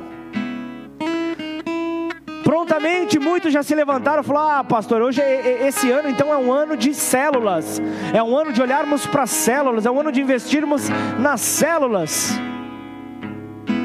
Prontamente 2.48 3.20
muitos 3.20 3.52
já 3.52 3.62
se 3.62 3.76
levantaram 3.76 4.24
e 4.24 4.26
falaram: 4.26 4.60
Ah, 4.60 4.64
pastor, 4.64 5.02
hoje 5.02 5.20
é, 5.20 5.64
é, 5.64 5.68
esse 5.68 5.92
ano 5.92 6.08
então 6.08 6.34
é 6.34 6.38
um 6.38 6.50
ano 6.50 6.78
de 6.78 6.94
células, 6.94 7.82
é 8.14 8.24
um 8.24 8.38
ano 8.38 8.54
de 8.54 8.62
olharmos 8.62 9.06
para 9.06 9.24
as 9.24 9.32
células, 9.32 9.86
é 9.86 9.92
um 9.92 10.00
ano 10.00 10.14
de 10.14 10.22
investirmos 10.22 10.88
nas 11.20 11.42
células. 11.42 12.40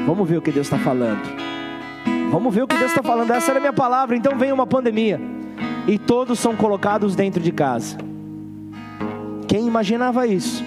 Vamos 0.05 0.29
ver 0.29 0.37
o 0.37 0.41
que 0.41 0.49
Deus 0.49 0.67
está 0.67 0.77
falando. 0.77 1.19
Vamos 2.31 2.55
ver 2.55 2.63
o 2.63 2.67
que 2.67 2.77
Deus 2.77 2.91
está 2.91 3.03
falando. 3.03 3.31
Essa 3.31 3.51
era 3.51 3.59
a 3.59 3.59
minha 3.59 3.73
palavra. 3.73 4.15
Então 4.15 4.37
vem 4.37 4.53
uma 4.53 4.65
pandemia 4.65 5.19
e 5.85 5.99
todos 5.99 6.39
são 6.39 6.55
colocados 6.55 7.17
dentro 7.17 7.43
de 7.43 7.51
casa. 7.51 7.97
Quem 9.45 9.67
imaginava 9.67 10.25
isso? 10.25 10.63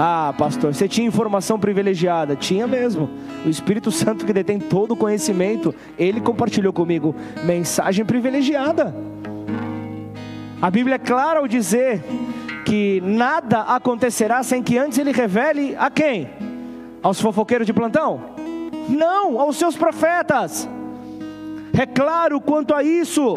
Ah, 0.00 0.32
pastor, 0.38 0.72
você 0.72 0.86
tinha 0.86 1.08
informação 1.08 1.58
privilegiada? 1.58 2.36
Tinha 2.36 2.68
mesmo. 2.68 3.10
O 3.44 3.48
Espírito 3.48 3.90
Santo 3.90 4.24
que 4.24 4.32
detém 4.32 4.60
todo 4.60 4.92
o 4.92 4.96
conhecimento, 4.96 5.74
ele 5.98 6.20
compartilhou 6.20 6.72
comigo 6.72 7.16
mensagem 7.44 8.04
privilegiada. 8.04 8.94
A 10.62 10.70
Bíblia 10.70 10.94
é 10.94 10.98
clara 11.00 11.40
ao 11.40 11.48
dizer 11.48 12.00
que 12.64 13.02
nada 13.04 13.62
acontecerá 13.62 14.40
sem 14.44 14.62
que 14.62 14.78
antes 14.78 14.98
ele 14.98 15.10
revele 15.10 15.74
a 15.76 15.90
quem? 15.90 16.30
Aos 17.02 17.20
fofoqueiros 17.20 17.66
de 17.66 17.72
plantão? 17.72 18.20
Não, 18.88 19.40
aos 19.40 19.56
seus 19.56 19.76
profetas. 19.76 20.68
É 21.76 21.86
claro 21.86 22.40
quanto 22.40 22.72
a 22.72 22.84
isso. 22.84 23.34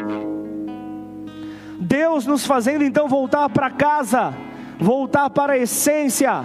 Deus 1.79 2.27
nos 2.27 2.45
fazendo 2.45 2.83
então 2.83 3.07
voltar 3.07 3.49
para 3.49 3.71
casa 3.71 4.31
voltar 4.81 5.29
para 5.29 5.53
a 5.53 5.57
essência. 5.57 6.43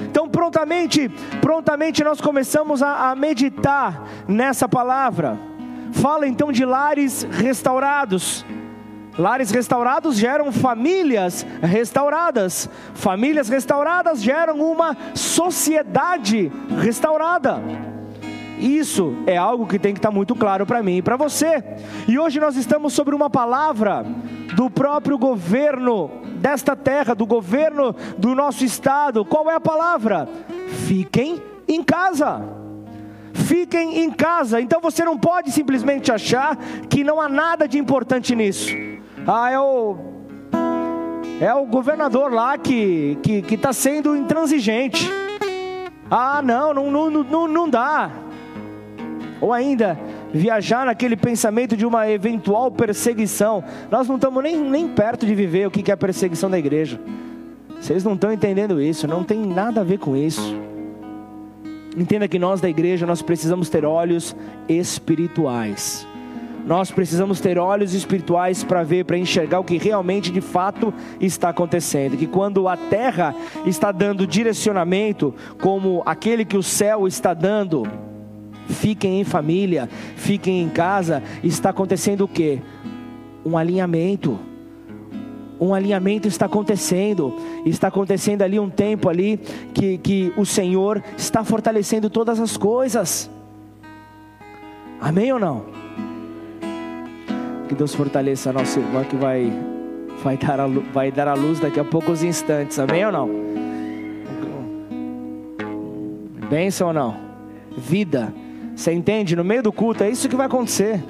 Então, 0.00 0.28
prontamente, 0.28 1.08
prontamente 1.40 2.04
nós 2.04 2.20
começamos 2.20 2.82
a, 2.82 3.10
a 3.10 3.16
meditar 3.16 4.06
nessa 4.28 4.68
palavra. 4.68 5.38
Fala 5.92 6.28
então 6.28 6.52
de 6.52 6.64
lares 6.64 7.26
restaurados. 7.30 8.44
Lares 9.18 9.50
restaurados 9.50 10.16
geram 10.16 10.52
famílias 10.52 11.44
restauradas. 11.60 12.68
Famílias 12.94 13.48
restauradas 13.48 14.22
geram 14.22 14.60
uma 14.60 14.96
sociedade 15.14 16.50
restaurada. 16.78 17.60
Isso 18.60 19.16
é 19.26 19.36
algo 19.36 19.66
que 19.66 19.78
tem 19.78 19.94
que 19.94 19.98
estar 19.98 20.10
muito 20.10 20.34
claro 20.34 20.66
para 20.66 20.82
mim 20.82 20.98
e 20.98 21.02
para 21.02 21.16
você. 21.16 21.64
E 22.06 22.18
hoje 22.18 22.38
nós 22.38 22.56
estamos 22.56 22.92
sobre 22.92 23.14
uma 23.14 23.30
palavra 23.30 24.04
do 24.54 24.68
próprio 24.68 25.16
governo 25.16 26.10
desta 26.36 26.76
terra, 26.76 27.14
do 27.14 27.24
governo 27.24 27.94
do 28.18 28.34
nosso 28.34 28.64
estado. 28.64 29.24
Qual 29.24 29.50
é 29.50 29.54
a 29.54 29.60
palavra? 29.60 30.28
Fiquem 30.86 31.42
em 31.66 31.82
casa. 31.82 32.42
Fiquem 33.32 34.04
em 34.04 34.10
casa. 34.10 34.60
Então 34.60 34.80
você 34.80 35.04
não 35.04 35.16
pode 35.16 35.50
simplesmente 35.50 36.12
achar 36.12 36.56
que 36.88 37.02
não 37.02 37.20
há 37.20 37.28
nada 37.28 37.66
de 37.66 37.78
importante 37.78 38.36
nisso. 38.36 38.76
Ah, 39.26 39.50
é 39.50 39.58
o 39.58 39.96
é 41.40 41.54
o 41.54 41.64
governador 41.64 42.30
lá 42.30 42.58
que 42.58 43.18
que 43.22 43.54
está 43.54 43.72
sendo 43.72 44.14
intransigente. 44.14 45.10
Ah, 46.10 46.42
não, 46.42 46.74
não, 46.74 46.90
não, 46.90 47.10
não, 47.10 47.48
não 47.48 47.68
dá. 47.68 48.10
Ou 49.40 49.52
ainda, 49.52 49.98
viajar 50.32 50.84
naquele 50.84 51.16
pensamento 51.16 51.76
de 51.76 51.86
uma 51.86 52.10
eventual 52.10 52.70
perseguição. 52.70 53.64
Nós 53.90 54.06
não 54.06 54.16
estamos 54.16 54.42
nem, 54.42 54.56
nem 54.58 54.88
perto 54.88 55.24
de 55.24 55.34
viver 55.34 55.66
o 55.66 55.70
que 55.70 55.90
é 55.90 55.94
a 55.94 55.96
perseguição 55.96 56.50
da 56.50 56.58
igreja. 56.58 57.00
Vocês 57.80 58.04
não 58.04 58.12
estão 58.12 58.30
entendendo 58.30 58.80
isso, 58.80 59.08
não 59.08 59.24
tem 59.24 59.38
nada 59.38 59.80
a 59.80 59.84
ver 59.84 59.98
com 59.98 60.14
isso. 60.14 60.54
Entenda 61.96 62.28
que 62.28 62.38
nós 62.38 62.60
da 62.60 62.68
igreja, 62.68 63.06
nós 63.06 63.22
precisamos 63.22 63.68
ter 63.68 63.84
olhos 63.84 64.36
espirituais. 64.68 66.06
Nós 66.66 66.90
precisamos 66.90 67.40
ter 67.40 67.58
olhos 67.58 67.94
espirituais 67.94 68.62
para 68.62 68.82
ver, 68.82 69.04
para 69.04 69.16
enxergar 69.16 69.60
o 69.60 69.64
que 69.64 69.78
realmente 69.78 70.30
de 70.30 70.42
fato 70.42 70.92
está 71.18 71.48
acontecendo. 71.48 72.16
Que 72.16 72.26
quando 72.26 72.68
a 72.68 72.76
terra 72.76 73.34
está 73.64 73.90
dando 73.90 74.26
direcionamento, 74.26 75.34
como 75.60 76.02
aquele 76.04 76.44
que 76.44 76.58
o 76.58 76.62
céu 76.62 77.08
está 77.08 77.32
dando, 77.32 77.84
fiquem 78.70 79.20
em 79.20 79.24
família, 79.24 79.88
fiquem 80.16 80.62
em 80.62 80.68
casa, 80.68 81.22
está 81.42 81.70
acontecendo 81.70 82.22
o 82.22 82.28
que? 82.28 82.60
Um 83.44 83.58
alinhamento. 83.58 84.38
Um 85.60 85.74
alinhamento 85.74 86.26
está 86.26 86.46
acontecendo, 86.46 87.34
está 87.66 87.88
acontecendo 87.88 88.40
ali 88.40 88.58
um 88.58 88.70
tempo 88.70 89.10
ali 89.10 89.38
que, 89.74 89.98
que 89.98 90.32
o 90.34 90.46
Senhor 90.46 91.02
está 91.18 91.44
fortalecendo 91.44 92.08
todas 92.08 92.40
as 92.40 92.56
coisas. 92.56 93.30
Amém 94.98 95.30
ou 95.32 95.38
não? 95.38 95.66
Que 97.68 97.74
Deus 97.74 97.94
fortaleça 97.94 98.50
a 98.50 98.52
nossa 98.54 98.80
irmã 98.80 99.04
que 99.04 99.16
vai, 99.16 99.52
vai, 100.24 100.38
dar 100.38 100.60
a, 100.60 100.66
vai 100.66 101.12
dar 101.12 101.28
a 101.28 101.34
luz 101.34 101.60
daqui 101.60 101.78
a 101.78 101.84
poucos 101.84 102.22
instantes. 102.22 102.78
Amém 102.78 103.04
ou 103.04 103.12
não? 103.12 103.28
Bênção 106.48 106.88
ou 106.88 106.92
não? 106.92 107.16
Vida. 107.76 108.32
Você 108.80 108.94
entende? 108.94 109.36
No 109.36 109.44
meio 109.44 109.62
do 109.62 109.70
culto, 109.70 110.02
é 110.02 110.08
isso 110.08 110.26
que 110.26 110.34
vai 110.34 110.46
acontecer. 110.46 111.04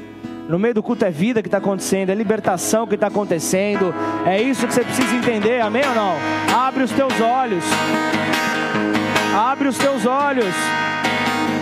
No 0.48 0.58
meio 0.58 0.74
do 0.74 0.82
culto 0.82 1.04
é 1.04 1.10
vida 1.10 1.40
que 1.40 1.46
está 1.46 1.58
acontecendo, 1.58 2.10
é 2.10 2.14
libertação 2.16 2.84
que 2.84 2.96
está 2.96 3.06
acontecendo. 3.06 3.94
É 4.26 4.42
isso 4.42 4.66
que 4.66 4.74
você 4.74 4.82
precisa 4.82 5.14
entender, 5.14 5.60
amém 5.60 5.84
ou 5.86 5.94
não? 5.94 6.16
Abre 6.52 6.82
os 6.82 6.90
teus 6.90 7.20
olhos. 7.20 7.62
Abre 9.32 9.68
os 9.68 9.78
teus 9.78 10.04
olhos. 10.04 10.52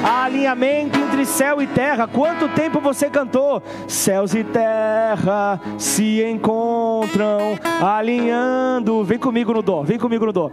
Há 0.03 0.25
alinhamento 0.25 0.99
entre 0.99 1.27
céu 1.27 1.61
e 1.61 1.67
terra. 1.67 2.09
Quanto 2.09 2.49
tempo 2.55 2.81
você 2.81 3.11
cantou? 3.11 3.63
Céus 3.87 4.33
e 4.33 4.43
terra 4.43 5.61
se 5.77 6.23
encontram 6.25 7.59
alinhando. 7.83 9.05
Vem 9.05 9.19
comigo 9.19 9.53
no 9.53 9.61
dó, 9.61 9.83
vem 9.83 9.99
comigo 9.99 10.25
no 10.25 10.33
dó. 10.33 10.51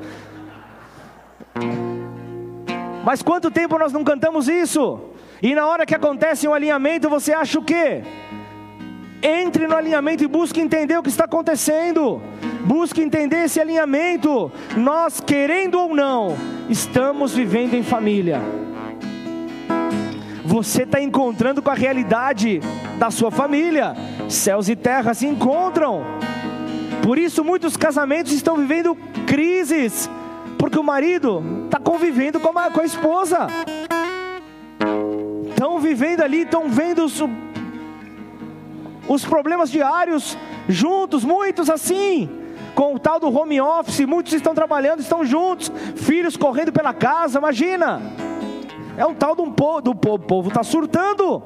Mas 3.06 3.22
quanto 3.22 3.50
tempo 3.50 3.80
nós 3.80 3.94
não 3.94 4.04
cantamos 4.04 4.50
isso? 4.50 5.15
E 5.42 5.54
na 5.54 5.68
hora 5.68 5.86
que 5.86 5.96
acontece 5.96 6.48
um 6.48 6.54
alinhamento, 6.54 7.10
você 7.10 7.34
acha 7.34 7.60
o 7.60 7.64
quê? 7.64 8.04
Entre 9.22 9.68
no 9.68 9.76
alinhamento 9.76 10.24
e 10.24 10.28
busque 10.28 10.62
entender 10.62 10.98
o 10.98 11.04
que 11.04 11.10
está 11.10 11.26
acontecendo. 11.26 12.22
Busque 12.62 13.02
entender 13.02 13.46
esse 13.46 13.60
alinhamento. 13.60 14.52
Nós, 14.78 15.20
querendo 15.20 15.80
ou 15.80 15.96
não, 15.96 16.36
estamos 16.70 17.34
vivendo 17.34 17.74
em 17.74 17.84
família. 17.84 18.42
Você 20.44 20.84
está 20.84 21.02
encontrando 21.02 21.62
com 21.62 21.72
a 21.72 21.74
realidade 21.74 22.62
da 22.98 23.12
sua 23.12 23.32
família. 23.32 23.94
Céus 24.30 24.70
e 24.70 24.76
terra 24.76 25.14
se 25.14 25.28
encontram. 25.28 26.04
Por 27.04 27.18
isso, 27.18 27.44
muitos 27.44 27.76
casamentos 27.76 28.32
estão 28.32 28.56
vivendo 28.56 28.96
crises, 29.28 30.10
porque 30.58 30.80
o 30.80 30.84
marido 30.84 31.44
está 31.66 31.80
convivendo 31.80 32.40
com 32.40 32.58
a, 32.58 32.72
com 32.72 32.82
a 32.82 32.86
esposa 32.86 33.48
estão 35.66 35.80
vivendo 35.80 36.22
ali, 36.22 36.44
estão 36.44 36.70
vendo 36.70 37.04
os, 37.04 37.24
os 39.08 39.26
problemas 39.26 39.72
diários 39.72 40.38
juntos, 40.70 41.24
muitos 41.26 41.72
assim, 41.72 42.30
com 42.76 42.94
o 42.94 43.00
tal 43.00 43.20
do 43.20 43.36
home 43.36 43.60
office, 43.60 44.02
muitos 44.02 44.34
estão 44.34 44.54
trabalhando, 44.54 45.00
estão 45.00 45.26
juntos, 45.26 45.72
filhos 45.96 46.38
correndo 46.38 46.72
pela 46.72 46.94
casa, 46.94 47.40
imagina. 47.40 48.00
É 48.96 49.06
um 49.08 49.16
tal 49.16 49.36
de 49.36 49.42
um 49.42 49.52
povo, 49.52 49.82
do 49.82 49.96
povo, 49.96 50.24
o 50.24 50.28
povo 50.28 50.48
está 50.50 50.62
surtando. 50.62 51.42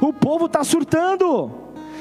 O 0.00 0.12
povo 0.12 0.46
está 0.46 0.62
surtando. 0.62 1.50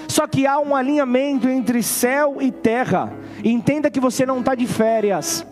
Só 0.08 0.28
que 0.28 0.46
há 0.46 0.60
um 0.60 0.76
alinhamento 0.76 1.50
entre 1.50 1.82
céu 1.82 2.38
e 2.40 2.52
terra. 2.52 3.12
Entenda 3.44 3.90
que 3.90 4.00
você 4.00 4.24
não 4.24 4.40
está 4.40 4.54
de 4.54 4.68
férias. 4.68 5.46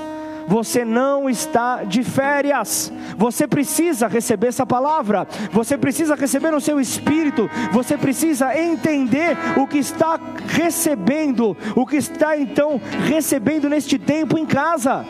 Você 0.47 0.83
não 0.83 1.29
está 1.29 1.83
de 1.83 2.03
férias. 2.03 2.91
Você 3.17 3.47
precisa 3.47 4.07
receber 4.07 4.47
essa 4.47 4.65
palavra, 4.65 5.27
você 5.51 5.77
precisa 5.77 6.15
receber 6.15 6.51
no 6.51 6.61
seu 6.61 6.79
espírito, 6.79 7.49
você 7.71 7.97
precisa 7.97 8.57
entender 8.57 9.37
o 9.57 9.67
que 9.67 9.77
está 9.77 10.19
recebendo, 10.47 11.55
o 11.75 11.85
que 11.85 11.97
está 11.97 12.37
então 12.37 12.79
recebendo 13.07 13.69
neste 13.69 13.97
tempo 13.97 14.37
em 14.37 14.45
casa. 14.45 15.05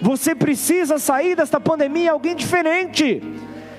Você 0.00 0.34
precisa 0.34 0.98
sair 0.98 1.36
desta 1.36 1.60
pandemia 1.60 2.12
alguém 2.12 2.34
diferente. 2.34 3.22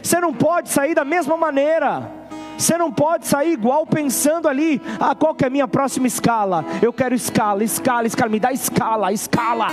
Você 0.01 0.19
não 0.19 0.33
pode 0.33 0.69
sair 0.69 0.95
da 0.95 1.03
mesma 1.03 1.35
maneira. 1.35 2.09
Você 2.57 2.77
não 2.77 2.91
pode 2.91 3.27
sair 3.27 3.51
igual 3.51 3.85
pensando 3.85 4.47
ali, 4.47 4.81
ah, 4.99 5.15
qual 5.15 5.33
que 5.35 5.43
é 5.43 5.47
a 5.47 5.49
minha 5.49 5.67
próxima 5.67 6.07
escala? 6.07 6.63
Eu 6.81 6.93
quero 6.93 7.15
escala, 7.15 7.63
escala, 7.63 8.07
escala, 8.07 8.31
me 8.31 8.39
dá 8.39 8.51
escala, 8.51 9.11
escala. 9.11 9.67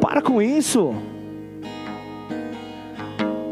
Para 0.00 0.22
com 0.22 0.40
isso. 0.40 0.94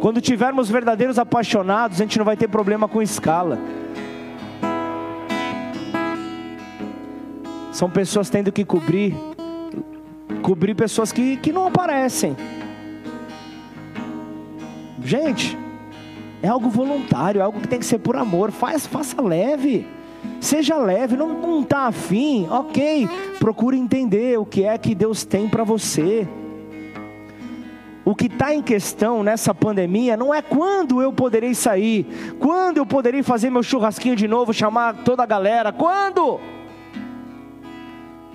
Quando 0.00 0.21
tivermos 0.21 0.69
verdadeiros 0.69 1.19
apaixonados, 1.19 2.00
a 2.00 2.05
gente 2.05 2.19
não 2.19 2.25
vai 2.25 2.37
ter 2.37 2.49
problema 2.49 2.87
com 2.87 3.03
escala. 3.03 3.59
São 7.73 7.91
pessoas 7.91 8.31
tendo 8.31 8.53
que 8.53 8.65
cobrir 8.65 9.15
cobrir 10.47 10.76
pessoas 10.76 11.11
que, 11.11 11.37
que 11.38 11.50
não 11.50 11.67
aparecem. 11.67 12.37
Gente, 15.03 15.59
é 16.41 16.47
algo 16.47 16.71
voluntário, 16.71 17.41
é 17.41 17.43
algo 17.43 17.61
que 17.61 17.67
tem 17.67 17.81
que 17.81 17.85
ser 17.85 17.99
por 17.99 18.17
amor. 18.17 18.53
Faz, 18.53 18.87
faça 18.87 19.21
leve. 19.21 19.85
Seja 20.47 20.76
leve, 20.76 21.17
não 21.17 21.61
está 21.62 21.88
afim, 21.88 22.47
ok. 22.49 23.09
Procure 23.41 23.76
entender 23.76 24.38
o 24.38 24.47
que 24.47 24.62
é 24.62 24.79
que 24.79 24.95
Deus 24.95 25.25
tem 25.25 25.49
para 25.49 25.65
você. 25.65 26.25
O 28.05 28.15
que 28.15 28.26
está 28.26 28.55
em 28.55 28.62
questão 28.62 29.25
nessa 29.25 29.53
pandemia 29.53 30.17
não 30.17 30.33
é 30.33 30.41
quando 30.41 31.03
eu 31.03 31.12
poderei 31.12 31.53
sair, 31.53 32.07
quando 32.38 32.76
eu 32.76 32.87
poderei 32.87 33.25
fazer 33.25 33.50
meu 33.50 33.65
churrasquinho 33.65 34.15
de 34.15 34.29
novo, 34.29 34.55
chamar 34.55 35.03
toda 35.03 35.25
a 35.25 35.26
galera, 35.26 35.73
quando? 35.73 36.38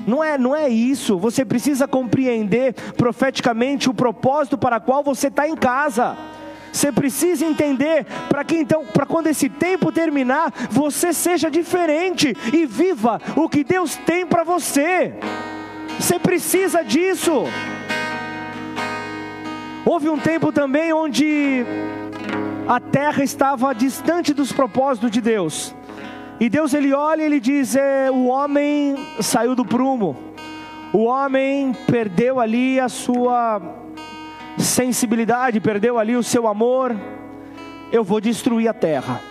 Não 0.05 0.21
é, 0.21 0.37
não 0.37 0.53
é 0.53 0.67
isso. 0.67 1.17
Você 1.17 1.45
precisa 1.45 1.87
compreender 1.87 2.73
profeticamente 2.97 3.89
o 3.89 3.93
propósito 3.93 4.57
para 4.57 4.81
qual 4.81 5.01
você 5.01 5.27
está 5.27 5.47
em 5.47 5.55
casa. 5.55 6.17
Você 6.71 6.91
precisa 6.91 7.45
entender 7.45 8.05
para 8.29 8.43
que 8.43 8.55
então, 8.55 8.85
para 8.85 9.05
quando 9.05 9.27
esse 9.27 9.49
tempo 9.49 9.91
terminar, 9.91 10.53
você 10.69 11.11
seja 11.11 11.51
diferente 11.51 12.35
e 12.53 12.65
viva 12.65 13.19
o 13.35 13.49
que 13.49 13.63
Deus 13.63 13.97
tem 13.97 14.25
para 14.25 14.43
você. 14.43 15.13
Você 15.99 16.17
precisa 16.17 16.83
disso. 16.83 17.43
Houve 19.85 20.09
um 20.09 20.17
tempo 20.17 20.51
também 20.51 20.93
onde 20.93 21.65
a 22.67 22.79
terra 22.79 23.23
estava 23.23 23.73
distante 23.73 24.33
dos 24.33 24.51
propósitos 24.51 25.11
de 25.11 25.19
Deus. 25.19 25.75
E 26.39 26.49
Deus 26.49 26.73
ele 26.73 26.93
olha 26.93 27.21
e 27.21 27.25
ele 27.25 27.39
diz: 27.39 27.75
é, 27.75 28.09
o 28.09 28.27
homem 28.27 28.95
saiu 29.19 29.53
do 29.53 29.65
prumo, 29.65 30.15
o 30.93 31.03
homem 31.03 31.73
perdeu 31.85 32.39
ali 32.39 32.79
a 32.79 32.89
sua 32.89 33.80
sensibilidade, 34.61 35.59
perdeu 35.59 35.97
ali 35.97 36.15
o 36.15 36.23
seu 36.23 36.47
amor. 36.47 36.95
Eu 37.91 38.03
vou 38.03 38.21
destruir 38.21 38.67
a 38.67 38.73
terra. 38.73 39.21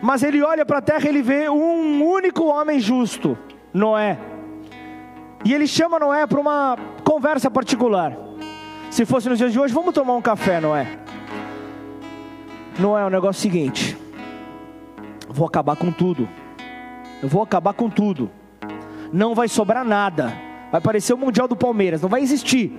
Mas 0.00 0.22
ele 0.22 0.42
olha 0.42 0.64
para 0.64 0.78
a 0.78 0.82
terra 0.82 1.04
e 1.06 1.08
ele 1.08 1.22
vê 1.22 1.48
um 1.48 2.04
único 2.04 2.44
homem 2.44 2.80
justo, 2.80 3.36
Noé. 3.72 4.18
E 5.44 5.52
ele 5.52 5.66
chama 5.66 5.98
Noé 5.98 6.26
para 6.26 6.40
uma 6.40 6.76
conversa 7.04 7.50
particular. 7.50 8.16
Se 8.90 9.04
fosse 9.04 9.28
nos 9.28 9.38
dias 9.38 9.52
de 9.52 9.58
hoje, 9.58 9.72
vamos 9.72 9.94
tomar 9.94 10.14
um 10.14 10.22
café, 10.22 10.60
Noé. 10.60 10.98
Noé, 12.78 13.02
é 13.02 13.06
o 13.06 13.10
negócio 13.10 13.40
seguinte 13.40 14.02
vou 15.32 15.46
acabar 15.46 15.76
com 15.76 15.90
tudo. 15.90 16.28
Eu 17.22 17.28
vou 17.28 17.42
acabar 17.42 17.72
com 17.72 17.88
tudo. 17.88 18.30
Não 19.12 19.34
vai 19.34 19.48
sobrar 19.48 19.84
nada. 19.84 20.32
Vai 20.70 20.80
parecer 20.80 21.12
o 21.12 21.18
Mundial 21.18 21.48
do 21.48 21.56
Palmeiras, 21.56 22.02
não 22.02 22.08
vai 22.08 22.22
existir. 22.22 22.72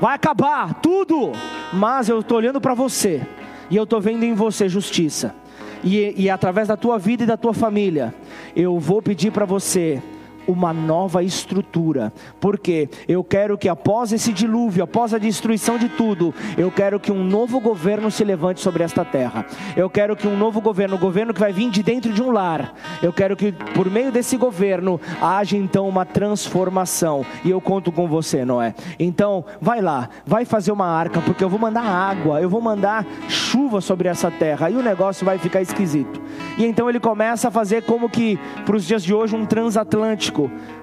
Vai 0.00 0.14
acabar 0.14 0.74
tudo. 0.74 1.32
Mas 1.72 2.08
eu 2.08 2.20
estou 2.20 2.38
olhando 2.38 2.60
para 2.60 2.74
você. 2.74 3.22
E 3.70 3.76
eu 3.76 3.84
estou 3.84 4.00
vendo 4.00 4.24
em 4.24 4.34
você 4.34 4.68
justiça. 4.68 5.34
E, 5.82 6.14
e 6.16 6.30
através 6.30 6.68
da 6.68 6.76
tua 6.76 6.98
vida 6.98 7.24
e 7.24 7.26
da 7.26 7.36
tua 7.36 7.52
família, 7.52 8.14
eu 8.56 8.78
vou 8.78 9.02
pedir 9.02 9.30
para 9.30 9.44
você 9.44 10.02
uma 10.46 10.72
nova 10.72 11.22
estrutura, 11.22 12.12
porque 12.40 12.88
eu 13.08 13.22
quero 13.22 13.56
que 13.56 13.68
após 13.68 14.12
esse 14.12 14.32
dilúvio, 14.32 14.84
após 14.84 15.14
a 15.14 15.18
destruição 15.18 15.78
de 15.78 15.88
tudo, 15.88 16.34
eu 16.56 16.70
quero 16.70 17.00
que 17.00 17.12
um 17.12 17.24
novo 17.24 17.60
governo 17.60 18.10
se 18.10 18.24
levante 18.24 18.60
sobre 18.60 18.82
esta 18.82 19.04
terra. 19.04 19.46
Eu 19.76 19.88
quero 19.88 20.16
que 20.16 20.26
um 20.26 20.36
novo 20.36 20.60
governo, 20.60 20.96
um 20.96 21.00
governo 21.00 21.34
que 21.34 21.40
vai 21.40 21.52
vir 21.52 21.70
de 21.70 21.82
dentro 21.82 22.12
de 22.12 22.22
um 22.22 22.30
lar, 22.30 22.74
eu 23.02 23.12
quero 23.12 23.36
que 23.36 23.52
por 23.52 23.90
meio 23.90 24.10
desse 24.12 24.36
governo 24.36 25.00
haja 25.20 25.56
então 25.56 25.88
uma 25.88 26.04
transformação. 26.04 27.24
E 27.44 27.50
eu 27.50 27.60
conto 27.60 27.90
com 27.90 28.06
você, 28.06 28.44
Noé. 28.44 28.74
Então, 28.98 29.44
vai 29.60 29.80
lá, 29.80 30.08
vai 30.26 30.44
fazer 30.44 30.72
uma 30.72 30.86
arca, 30.86 31.20
porque 31.20 31.42
eu 31.42 31.48
vou 31.48 31.58
mandar 31.58 31.84
água, 31.84 32.40
eu 32.40 32.48
vou 32.48 32.60
mandar 32.60 33.06
chuva 33.28 33.80
sobre 33.80 34.08
essa 34.08 34.30
terra, 34.30 34.70
e 34.70 34.76
o 34.76 34.82
negócio 34.82 35.24
vai 35.24 35.38
ficar 35.38 35.62
esquisito. 35.62 36.20
E 36.58 36.64
então 36.64 36.88
ele 36.88 37.00
começa 37.00 37.48
a 37.48 37.50
fazer 37.50 37.82
como 37.82 38.08
que 38.08 38.38
para 38.64 38.76
os 38.76 38.84
dias 38.84 39.02
de 39.02 39.12
hoje 39.12 39.34
um 39.34 39.46
transatlântico 39.46 40.33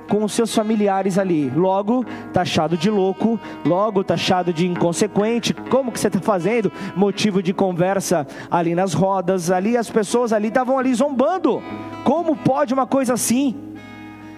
com 0.07 0.23
os 0.23 0.33
seus 0.33 0.53
familiares 0.53 1.17
ali. 1.17 1.49
Logo, 1.49 2.05
taxado 2.33 2.75
de 2.75 2.89
louco, 2.89 3.39
logo 3.65 4.03
taxado 4.03 4.51
de 4.51 4.67
inconsequente. 4.67 5.53
Como 5.53 5.91
que 5.91 5.99
você 5.99 6.07
está 6.07 6.19
fazendo? 6.19 6.71
Motivo 6.95 7.41
de 7.41 7.53
conversa 7.53 8.27
ali 8.49 8.75
nas 8.75 8.93
rodas, 8.93 9.49
ali 9.49 9.77
as 9.77 9.89
pessoas 9.89 10.33
ali 10.33 10.49
estavam 10.49 10.77
ali 10.77 10.93
zombando. 10.93 11.63
Como 12.03 12.35
pode 12.35 12.73
uma 12.73 12.85
coisa 12.85 13.13
assim? 13.13 13.55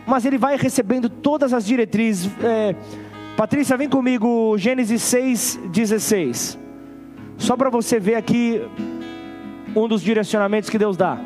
Mas 0.06 0.26
ele 0.26 0.38
vai 0.38 0.58
recebendo 0.58 1.10
todas 1.10 1.54
as 1.54 1.66
diretrizes. 1.66 2.30
É, 2.44 2.76
Patrícia, 3.36 3.76
vem 3.76 3.90
comigo, 3.90 4.56
Gênesis 4.58 5.02
6, 5.02 5.60
16. 5.72 6.60
Só 7.38 7.58
para 7.58 7.70
você 7.70 8.00
ver 8.00 8.16
aqui 8.16 8.62
um 9.76 9.88
dos 9.88 10.04
direcionamentos 10.04 10.70
que 10.70 10.78
Deus 10.78 10.96
dá. 10.96 11.18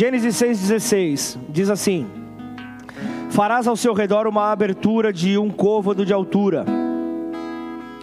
Gênesis 0.00 0.34
6,16 0.40 1.36
diz 1.50 1.68
assim: 1.68 2.06
Farás 3.28 3.68
ao 3.68 3.76
seu 3.76 3.92
redor 3.92 4.26
uma 4.26 4.50
abertura 4.50 5.12
de 5.12 5.36
um 5.36 5.50
côvado 5.50 6.06
de 6.06 6.12
altura, 6.14 6.64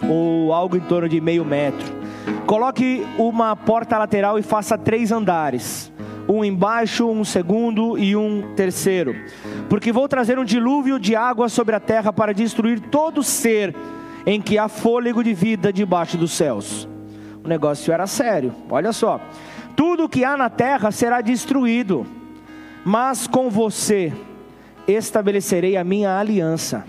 ou 0.08 0.52
algo 0.52 0.76
em 0.76 0.80
torno 0.80 1.08
de 1.08 1.20
meio 1.20 1.44
metro. 1.44 1.84
Coloque 2.46 3.04
uma 3.18 3.56
porta 3.56 3.98
lateral 3.98 4.38
e 4.38 4.44
faça 4.44 4.78
três 4.78 5.10
andares 5.10 5.92
um 6.28 6.44
embaixo, 6.44 7.04
um 7.10 7.24
segundo 7.24 7.98
e 7.98 8.14
um 8.14 8.54
terceiro. 8.54 9.16
Porque 9.68 9.90
vou 9.90 10.06
trazer 10.06 10.38
um 10.38 10.44
dilúvio 10.44 11.00
de 11.00 11.16
água 11.16 11.48
sobre 11.48 11.74
a 11.74 11.80
terra 11.80 12.12
para 12.12 12.32
destruir 12.32 12.78
todo 12.78 13.24
ser 13.24 13.74
em 14.24 14.40
que 14.40 14.56
há 14.56 14.68
fôlego 14.68 15.24
de 15.24 15.34
vida 15.34 15.72
debaixo 15.72 16.16
dos 16.16 16.30
céus. 16.30 16.88
O 17.42 17.48
negócio 17.48 17.92
era 17.92 18.06
sério, 18.06 18.54
olha 18.70 18.92
só. 18.92 19.20
Tudo 19.78 20.08
que 20.08 20.24
há 20.24 20.36
na 20.36 20.50
terra 20.50 20.90
será 20.90 21.20
destruído, 21.20 22.04
mas 22.84 23.28
com 23.28 23.48
você 23.48 24.12
estabelecerei 24.88 25.76
a 25.76 25.84
minha 25.84 26.18
aliança. 26.18 26.84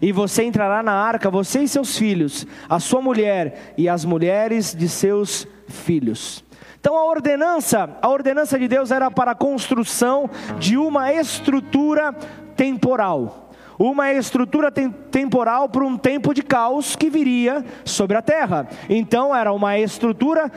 E 0.00 0.12
você 0.12 0.44
entrará 0.44 0.80
na 0.80 0.92
arca, 0.92 1.32
você 1.32 1.64
e 1.64 1.68
seus 1.68 1.98
filhos, 1.98 2.46
a 2.68 2.78
sua 2.78 3.02
mulher 3.02 3.74
e 3.76 3.88
as 3.88 4.04
mulheres 4.04 4.72
de 4.72 4.88
seus 4.88 5.48
filhos. 5.66 6.44
Então 6.78 6.96
a 6.96 7.06
ordenança, 7.06 7.98
a 8.00 8.08
ordenança 8.08 8.56
de 8.56 8.68
Deus 8.68 8.92
era 8.92 9.10
para 9.10 9.32
a 9.32 9.34
construção 9.34 10.30
de 10.60 10.78
uma 10.78 11.12
estrutura 11.12 12.12
temporal 12.54 13.48
uma 13.78 14.12
estrutura 14.12 14.72
temporal 14.72 15.68
para 15.68 15.84
um 15.84 15.96
tempo 15.96 16.34
de 16.34 16.42
caos 16.42 16.96
que 16.96 17.08
viria 17.08 17.64
sobre 17.84 18.16
a 18.16 18.22
terra. 18.22 18.66
Então 18.90 19.34
era 19.34 19.52
uma 19.52 19.78
estrutura 19.78 20.50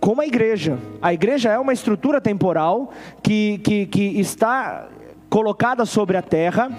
como 0.00 0.22
a 0.22 0.26
igreja. 0.26 0.78
A 1.00 1.12
igreja 1.12 1.50
é 1.50 1.58
uma 1.58 1.72
estrutura 1.72 2.20
temporal 2.20 2.90
que, 3.22 3.58
que, 3.58 3.86
que 3.86 4.18
está 4.18 4.88
colocada 5.28 5.84
sobre 5.84 6.16
a 6.16 6.22
terra 6.22 6.70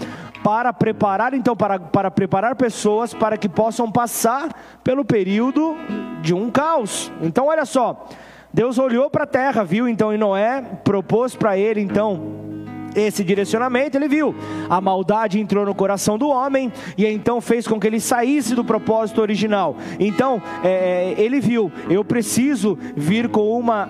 para 0.44 0.74
preparar 0.74 1.34
então 1.34 1.56
para, 1.56 1.80
para 1.80 2.12
preparar 2.12 2.56
pessoas 2.56 3.14
para 3.14 3.38
que 3.38 3.48
possam 3.48 3.92
passar 3.92 4.50
pelo 4.84 5.06
período 5.06 5.76
de 6.22 6.34
um 6.34 6.50
caos. 6.50 7.12
Então 7.22 7.48
olha 7.48 7.64
só, 7.64 8.08
Deus 8.52 8.78
olhou 8.78 9.10
para 9.10 9.24
a 9.24 9.28
terra, 9.28 9.64
viu 9.64 9.88
então 9.88 10.14
e 10.14 10.18
Noé 10.18 10.62
propôs 10.84 11.36
para 11.36 11.58
ele 11.58 11.80
então 11.80 12.61
esse 12.96 13.24
direcionamento, 13.24 13.98
ele 13.98 14.08
viu 14.08 14.36
a 14.70 14.80
maldade 14.80 15.40
entrou 15.40 15.66
no 15.66 15.76
coração 15.76 16.18
do 16.18 16.30
homem 16.30 16.72
e 16.98 17.06
então 17.06 17.42
fez 17.42 17.68
com 17.68 17.80
que 17.80 17.88
ele 17.88 18.00
saísse 18.00 18.56
do 18.56 18.64
propósito 18.64 19.22
original. 19.22 19.76
Então 20.00 20.42
é, 20.64 21.14
ele 21.18 21.40
viu, 21.40 21.72
eu 21.90 22.04
preciso 22.04 22.78
vir 22.96 23.30
com 23.30 23.58
uma 23.58 23.88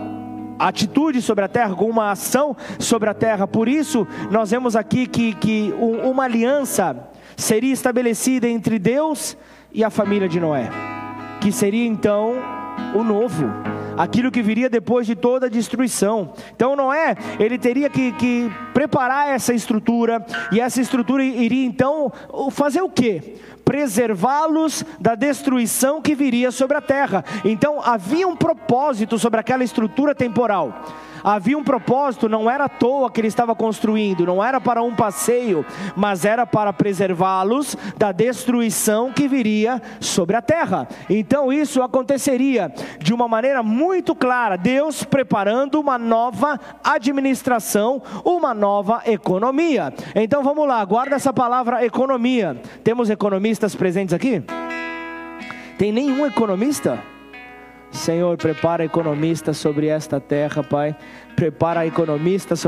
atitude 0.60 1.22
sobre 1.22 1.44
a 1.44 1.48
terra, 1.48 1.76
com 1.76 1.90
uma 1.90 2.12
ação 2.12 2.56
sobre 2.80 3.10
a 3.10 3.14
terra. 3.14 3.48
Por 3.48 3.68
isso, 3.68 4.08
nós 4.30 4.52
vemos 4.52 4.76
aqui 4.76 5.08
que, 5.08 5.34
que 5.34 5.74
uma 5.80 6.24
aliança 6.24 7.10
seria 7.36 7.74
estabelecida 7.74 8.48
entre 8.48 8.78
Deus 8.78 9.38
e 9.74 9.84
a 9.84 9.90
família 9.90 10.30
de 10.30 10.40
Noé, 10.40 10.70
que 11.40 11.52
seria 11.52 11.86
então 11.86 12.36
o 12.94 13.04
novo 13.04 13.71
aquilo 13.98 14.32
que 14.32 14.42
viria 14.42 14.70
depois 14.70 15.06
de 15.08 15.16
toda 15.16 15.48
a 15.48 15.50
destruição. 15.50 16.34
Então 16.56 16.76
Noé, 16.76 17.16
ele 17.40 17.58
teria 17.58 17.90
que, 17.90 18.12
que 18.14 18.52
preparar 18.74 19.30
essa 19.30 19.54
estrutura, 19.54 20.26
e 20.52 20.60
essa 20.60 20.82
estrutura 20.82 21.24
iria 21.24 21.66
então 21.66 22.12
fazer 22.52 22.82
o 22.82 22.90
que? 22.90 23.36
Preservá-los 23.64 24.84
da 25.00 25.16
destruição 25.16 26.02
que 26.02 26.16
viria 26.16 26.52
sobre 26.52 26.78
a 26.78 26.82
terra. 26.82 27.24
Então 27.46 27.82
havia 27.82 28.28
um 28.28 28.36
propósito 28.36 29.18
sobre 29.18 29.40
aquela 29.40 29.64
estrutura 29.64 30.16
temporal 30.16 30.86
havia 31.24 31.58
um 31.58 31.64
propósito, 31.64 32.30
não 32.30 32.50
era 32.50 32.66
à 32.66 32.70
toa 32.70 33.10
que 33.12 33.20
ele 33.20 33.28
estava 33.28 33.56
construindo, 33.56 34.26
não 34.26 34.44
era 34.44 34.60
para 34.60 34.82
um 34.82 34.96
passeio, 34.96 35.66
mas 35.96 36.26
era 36.26 36.46
para 36.46 36.74
preservá-los 36.74 37.76
da 37.98 38.12
destruição 38.12 39.12
que 39.12 39.28
viria 39.28 39.82
sobre 40.00 40.36
a 40.36 40.42
terra. 40.42 40.88
Então 41.10 41.52
isso 41.52 41.82
aconteceria 41.82 42.74
de 43.00 43.14
uma 43.14 43.28
maneira 43.28 43.64
muito 43.64 44.16
clara, 44.16 44.58
Deus 44.58 45.04
preparando 45.04 45.80
uma 45.80 45.98
nova 45.98 46.60
administração, 46.84 48.02
uma 48.24 48.54
nova 48.54 49.02
economia. 49.06 49.94
Então 50.16 50.44
vamos 50.44 50.68
lá, 50.68 50.84
guarda 50.86 51.16
essa 51.16 51.34
palavra 51.34 51.86
economia. 51.86 52.60
Temos 52.84 53.10
economistas 53.10 53.76
presentes 53.76 54.14
aqui? 54.14 54.44
Tem 55.78 55.92
nenhum 55.92 56.26
economista? 56.26 57.11
Senhor, 57.92 58.38
prepara 58.38 58.86
economistas 58.86 59.58
sobre 59.58 59.88
esta 59.88 60.20
terra, 60.20 60.64
Pai. 60.64 60.96
Prepara 61.36 61.86
economistas 61.86 62.66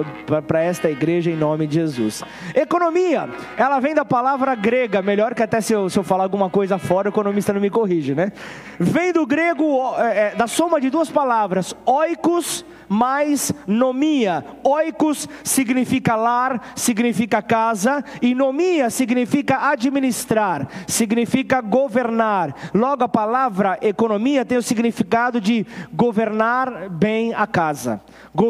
para 0.48 0.62
esta 0.62 0.90
igreja 0.90 1.30
em 1.30 1.36
nome 1.36 1.68
de 1.68 1.76
Jesus. 1.76 2.24
Economia, 2.56 3.30
ela 3.58 3.80
vem 3.80 3.94
da 3.94 4.06
palavra 4.06 4.56
grega, 4.56 5.02
melhor 5.02 5.34
que 5.34 5.44
até 5.44 5.62
se 5.62 5.74
eu, 5.74 5.90
se 5.90 5.98
eu 5.98 6.04
falar 6.04 6.24
alguma 6.24 6.50
coisa 6.50 6.78
fora, 6.78 7.10
o 7.10 7.12
economista 7.12 7.54
não 7.54 7.62
me 7.62 7.70
corrige, 7.70 8.16
né? 8.16 8.32
Vem 8.80 9.14
do 9.14 9.26
grego, 9.26 9.94
é, 9.98 10.18
é, 10.18 10.36
da 10.36 10.48
soma 10.48 10.82
de 10.82 10.90
duas 10.90 11.10
palavras, 11.10 11.76
oikos 11.86 12.66
mais 12.94 13.52
nomia. 13.66 14.46
Oikos 14.64 15.28
significa 15.44 16.16
lar, 16.16 16.74
significa 16.76 17.42
casa, 17.42 18.04
e 18.22 18.36
nomia 18.36 18.90
significa 18.90 19.70
administrar, 19.70 20.68
significa 20.88 21.60
governar. 21.62 22.54
Logo, 22.74 23.04
a 23.04 23.10
palavra 23.10 23.78
economia 23.82 24.46
tem 24.46 24.58
o 24.58 24.64
significado 24.64 25.42
de 25.42 25.66
governar 25.92 26.90
bem 26.90 27.34
a 27.34 27.48
casa, 27.48 28.02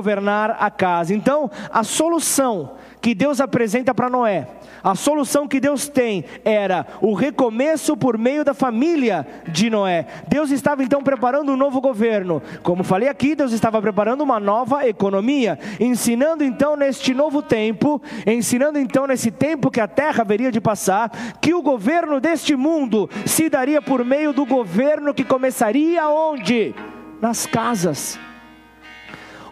governar 0.03 0.57
a 0.59 0.69
casa. 0.69 1.13
Então, 1.13 1.49
a 1.71 1.81
solução 1.83 2.71
que 3.01 3.15
Deus 3.15 3.39
apresenta 3.39 3.95
para 3.95 4.09
Noé 4.09 4.47
a 4.83 4.95
solução 4.95 5.47
que 5.47 5.61
Deus 5.61 5.87
tem 5.87 6.25
era 6.43 6.85
o 7.01 7.13
recomeço 7.13 7.95
por 7.95 8.17
meio 8.17 8.43
da 8.43 8.53
família 8.53 9.25
de 9.47 9.69
Noé. 9.69 10.05
Deus 10.27 10.51
estava 10.51 10.83
então 10.83 11.01
preparando 11.01 11.53
um 11.53 11.57
novo 11.57 11.79
governo. 11.79 12.41
Como 12.61 12.83
falei 12.83 13.07
aqui, 13.07 13.33
Deus 13.33 13.53
estava 13.53 13.81
preparando 13.81 14.21
uma 14.21 14.41
nova 14.41 14.85
economia, 14.85 15.57
ensinando 15.79 16.43
então 16.43 16.75
neste 16.75 17.13
novo 17.13 17.41
tempo, 17.41 18.01
ensinando 18.27 18.77
então 18.77 19.07
nesse 19.07 19.31
tempo 19.31 19.71
que 19.71 19.79
a 19.79 19.87
terra 19.87 20.21
haveria 20.21 20.51
de 20.51 20.59
passar, 20.59 21.09
que 21.39 21.53
o 21.53 21.61
governo 21.61 22.19
deste 22.19 22.53
mundo 22.53 23.09
se 23.25 23.49
daria 23.49 23.81
por 23.81 24.03
meio 24.03 24.33
do 24.33 24.45
governo 24.45 25.13
que 25.13 25.23
começaria 25.23 26.09
onde? 26.09 26.75
Nas 27.21 27.45
casas 27.45 28.19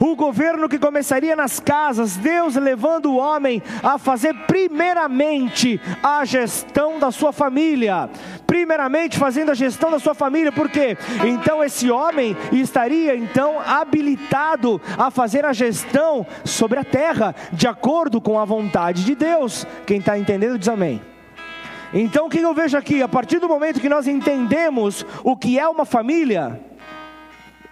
o 0.01 0.15
governo 0.15 0.67
que 0.67 0.79
começaria 0.79 1.35
nas 1.35 1.59
casas, 1.59 2.17
Deus 2.17 2.55
levando 2.55 3.11
o 3.11 3.17
homem 3.17 3.61
a 3.83 3.99
fazer 3.99 4.33
primeiramente 4.47 5.79
a 6.01 6.25
gestão 6.25 6.97
da 6.97 7.11
sua 7.11 7.31
família, 7.31 8.09
primeiramente 8.47 9.19
fazendo 9.19 9.51
a 9.51 9.53
gestão 9.53 9.91
da 9.91 9.99
sua 9.99 10.15
família, 10.15 10.51
porque 10.51 10.97
então 11.23 11.63
esse 11.63 11.91
homem 11.91 12.35
estaria 12.51 13.15
então 13.15 13.59
habilitado 13.63 14.81
a 14.97 15.11
fazer 15.11 15.45
a 15.45 15.53
gestão 15.53 16.25
sobre 16.43 16.79
a 16.79 16.83
terra, 16.83 17.35
de 17.53 17.67
acordo 17.67 18.19
com 18.19 18.39
a 18.39 18.45
vontade 18.45 19.05
de 19.05 19.13
Deus. 19.13 19.67
Quem 19.85 19.99
está 19.99 20.17
entendendo 20.17 20.57
diz 20.57 20.67
amém. 20.67 20.99
Então 21.93 22.25
o 22.25 22.29
que 22.29 22.39
eu 22.39 22.53
vejo 22.55 22.75
aqui? 22.75 23.03
A 23.03 23.07
partir 23.07 23.37
do 23.37 23.47
momento 23.47 23.79
que 23.79 23.89
nós 23.89 24.07
entendemos 24.07 25.05
o 25.23 25.37
que 25.37 25.59
é 25.59 25.67
uma 25.67 25.85
família, 25.85 26.59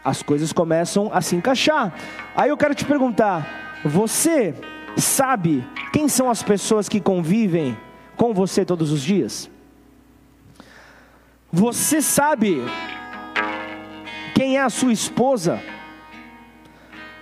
as 0.03 0.23
coisas 0.23 0.53
começam 0.53 1.09
a 1.13 1.21
se 1.21 1.35
encaixar. 1.35 1.93
Aí 2.35 2.49
eu 2.49 2.57
quero 2.57 2.75
te 2.75 2.85
perguntar: 2.85 3.79
você 3.83 4.53
sabe 4.97 5.65
quem 5.91 6.07
são 6.07 6.29
as 6.29 6.43
pessoas 6.43 6.89
que 6.89 6.99
convivem 6.99 7.77
com 8.15 8.33
você 8.33 8.65
todos 8.65 8.91
os 8.91 9.01
dias? 9.01 9.49
Você 11.51 12.01
sabe 12.01 12.61
quem 14.35 14.57
é 14.57 14.61
a 14.61 14.69
sua 14.69 14.93
esposa? 14.93 15.59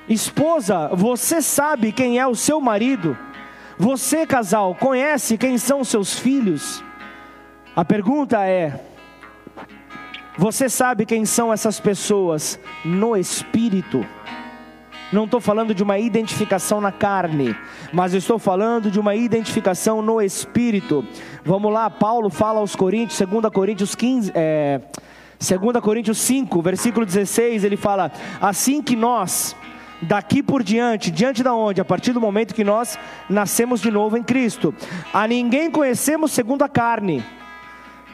Esposa, 0.10 0.90
você 0.94 1.42
sabe 1.42 1.92
quem 1.92 2.20
é 2.20 2.26
o 2.26 2.36
seu 2.36 2.62
marido? 2.62 3.18
Você, 3.78 4.26
casal, 4.26 4.74
conhece 4.74 5.38
quem 5.38 5.58
são 5.58 5.84
seus 5.84 6.18
filhos? 6.18 6.84
A 7.76 7.86
pergunta 7.86 8.44
é: 8.46 8.87
você 10.38 10.70
sabe 10.70 11.06
quem 11.06 11.26
são 11.26 11.52
essas 11.52 11.80
pessoas 11.80 12.60
no 12.86 13.18
espírito? 13.18 14.06
Não 15.12 15.24
estou 15.24 15.40
falando 15.40 15.74
de 15.74 15.82
uma 15.82 15.98
identificação 15.98 16.80
na 16.80 16.92
carne, 16.92 17.56
mas 17.92 18.14
estou 18.14 18.38
falando 18.38 18.92
de 18.92 19.00
uma 19.00 19.16
identificação 19.16 20.02
no 20.02 20.22
espírito. 20.22 21.04
Vamos 21.44 21.74
lá, 21.74 21.90
Paulo 21.90 22.30
fala 22.30 22.60
aos 22.60 22.76
Coríntios, 22.76 23.20
2 23.20 23.52
Coríntios 23.52 23.96
15, 23.96 24.32
é, 24.36 24.82
2 25.40 25.82
Coríntios 25.82 26.20
5, 26.20 26.62
versículo 26.62 27.06
16, 27.06 27.64
ele 27.64 27.78
fala: 27.78 28.12
Assim 28.40 28.82
que 28.82 28.96
nós, 28.96 29.56
daqui 30.04 30.44
por 30.44 30.62
diante, 30.62 31.10
diante 31.10 31.42
da 31.42 31.56
onde? 31.56 31.82
A 31.82 31.86
partir 31.86 32.12
do 32.12 32.22
momento 32.22 32.54
que 32.54 32.64
nós 32.64 33.00
nascemos 33.28 33.82
de 33.82 33.90
novo 33.90 34.18
em 34.18 34.24
Cristo, 34.24 34.76
a 35.12 35.28
ninguém 35.28 35.72
conhecemos 35.72 36.32
segundo 36.32 36.62
a 36.64 36.70
carne 36.70 37.24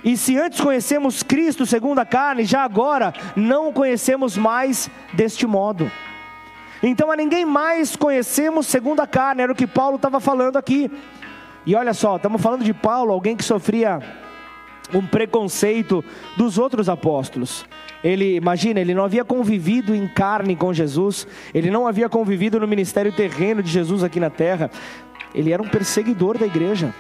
e 0.04 0.18
se 0.18 0.38
antes 0.38 0.60
conhecemos 0.60 1.24
Cristo 1.24 1.66
segundo 1.66 2.00
a 2.00 2.06
carne, 2.06 2.44
já 2.44 2.64
agora 2.64 3.14
não 3.36 3.70
o 3.70 3.74
conhecemos 3.74 4.38
mais 4.38 4.90
deste 5.14 5.48
modo. 5.48 5.90
Então 6.82 7.10
a 7.10 7.16
ninguém 7.16 7.46
mais 7.46 7.96
conhecemos 7.96 8.68
segundo 8.68 9.00
a 9.00 9.08
carne, 9.08 9.42
era 9.42 9.52
o 9.52 9.56
que 9.56 9.66
Paulo 9.66 9.96
estava 9.96 10.20
falando 10.20 10.58
aqui. 10.58 10.92
E 11.66 11.76
olha 11.76 11.94
só, 11.94 12.18
estamos 12.18 12.42
falando 12.42 12.66
de 12.66 12.74
Paulo, 12.74 13.14
alguém 13.14 13.38
que 13.38 13.44
sofria 13.44 14.02
um 14.94 15.06
preconceito 15.06 16.04
dos 16.36 16.58
outros 16.58 16.90
apóstolos. 16.90 17.66
Ele, 18.04 18.36
imagina, 18.36 18.82
ele 18.82 18.94
não 18.94 19.06
havia 19.06 19.24
convivido 19.24 19.96
em 19.96 20.06
carne 20.08 20.58
com 20.58 20.74
Jesus, 20.74 21.26
ele 21.54 21.72
não 21.72 21.88
havia 21.88 22.10
convivido 22.10 22.60
no 22.60 22.68
ministério 22.68 23.14
terreno 23.14 23.64
de 23.64 23.72
Jesus 23.72 24.04
aqui 24.04 24.20
na 24.20 24.30
terra. 24.30 24.70
Ele 25.34 25.54
era 25.54 25.64
um 25.64 25.68
perseguidor 25.70 26.38
da 26.38 26.46
igreja. 26.46 26.94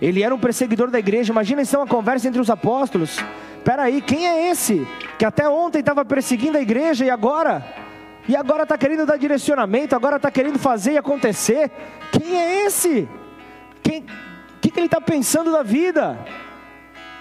Ele 0.00 0.22
era 0.22 0.34
um 0.34 0.38
perseguidor 0.38 0.90
da 0.90 0.98
igreja. 0.98 1.32
Imagina 1.32 1.62
é 1.62 1.76
uma 1.76 1.86
conversa 1.86 2.28
entre 2.28 2.40
os 2.40 2.50
apóstolos. 2.50 3.18
Espera 3.56 3.82
aí, 3.82 4.00
quem 4.00 4.26
é 4.26 4.50
esse 4.50 4.86
que 5.18 5.24
até 5.24 5.48
ontem 5.48 5.80
estava 5.80 6.04
perseguindo 6.04 6.56
a 6.56 6.60
igreja 6.60 7.04
e 7.04 7.10
agora? 7.10 7.64
E 8.28 8.36
agora 8.36 8.62
está 8.62 8.78
querendo 8.78 9.06
dar 9.06 9.16
direcionamento, 9.16 9.96
agora 9.96 10.16
está 10.16 10.30
querendo 10.30 10.58
fazer 10.58 10.92
e 10.92 10.98
acontecer. 10.98 11.70
Quem 12.12 12.36
é 12.36 12.66
esse? 12.66 13.08
Quem, 13.82 14.04
que, 14.60 14.70
que 14.70 14.78
ele 14.78 14.86
está 14.86 15.00
pensando 15.00 15.50
da 15.50 15.62
vida? 15.62 16.18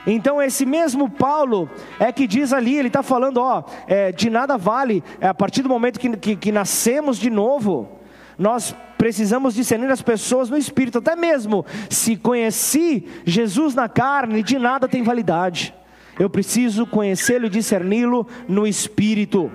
Então 0.06 0.42
esse 0.42 0.66
mesmo 0.66 1.10
Paulo 1.10 1.70
é 2.00 2.12
que 2.14 2.28
diz 2.28 2.54
ali, 2.54 2.78
ele 2.78 2.88
está 2.88 3.04
falando, 3.04 3.38
ó, 3.38 3.64
é, 3.88 4.12
de 4.12 4.30
nada 4.30 4.58
vale, 4.58 5.04
é, 5.20 5.28
a 5.28 5.34
partir 5.34 5.62
do 5.62 5.70
momento 5.70 6.00
que, 6.00 6.16
que, 6.16 6.36
que 6.36 6.52
nascemos 6.52 7.18
de 7.18 7.30
novo, 7.30 8.00
nós 8.38 8.74
precisamos 8.98 9.54
discernir 9.54 9.92
as 9.92 10.02
pessoas 10.02 10.50
no 10.50 10.58
espírito, 10.58 10.98
até 10.98 11.16
mesmo 11.16 11.66
se 11.90 12.16
conheci 12.16 13.08
Jesus 13.26 13.76
na 13.76 13.88
carne, 13.88 14.42
de 14.42 14.58
nada 14.58 14.88
tem 14.88 15.04
validade. 15.04 15.74
Eu 16.20 16.30
preciso 16.30 16.88
conhecê-lo 16.88 17.46
e 17.46 17.50
discerni-lo 17.50 18.28
no 18.48 18.66
espírito. 18.66 19.52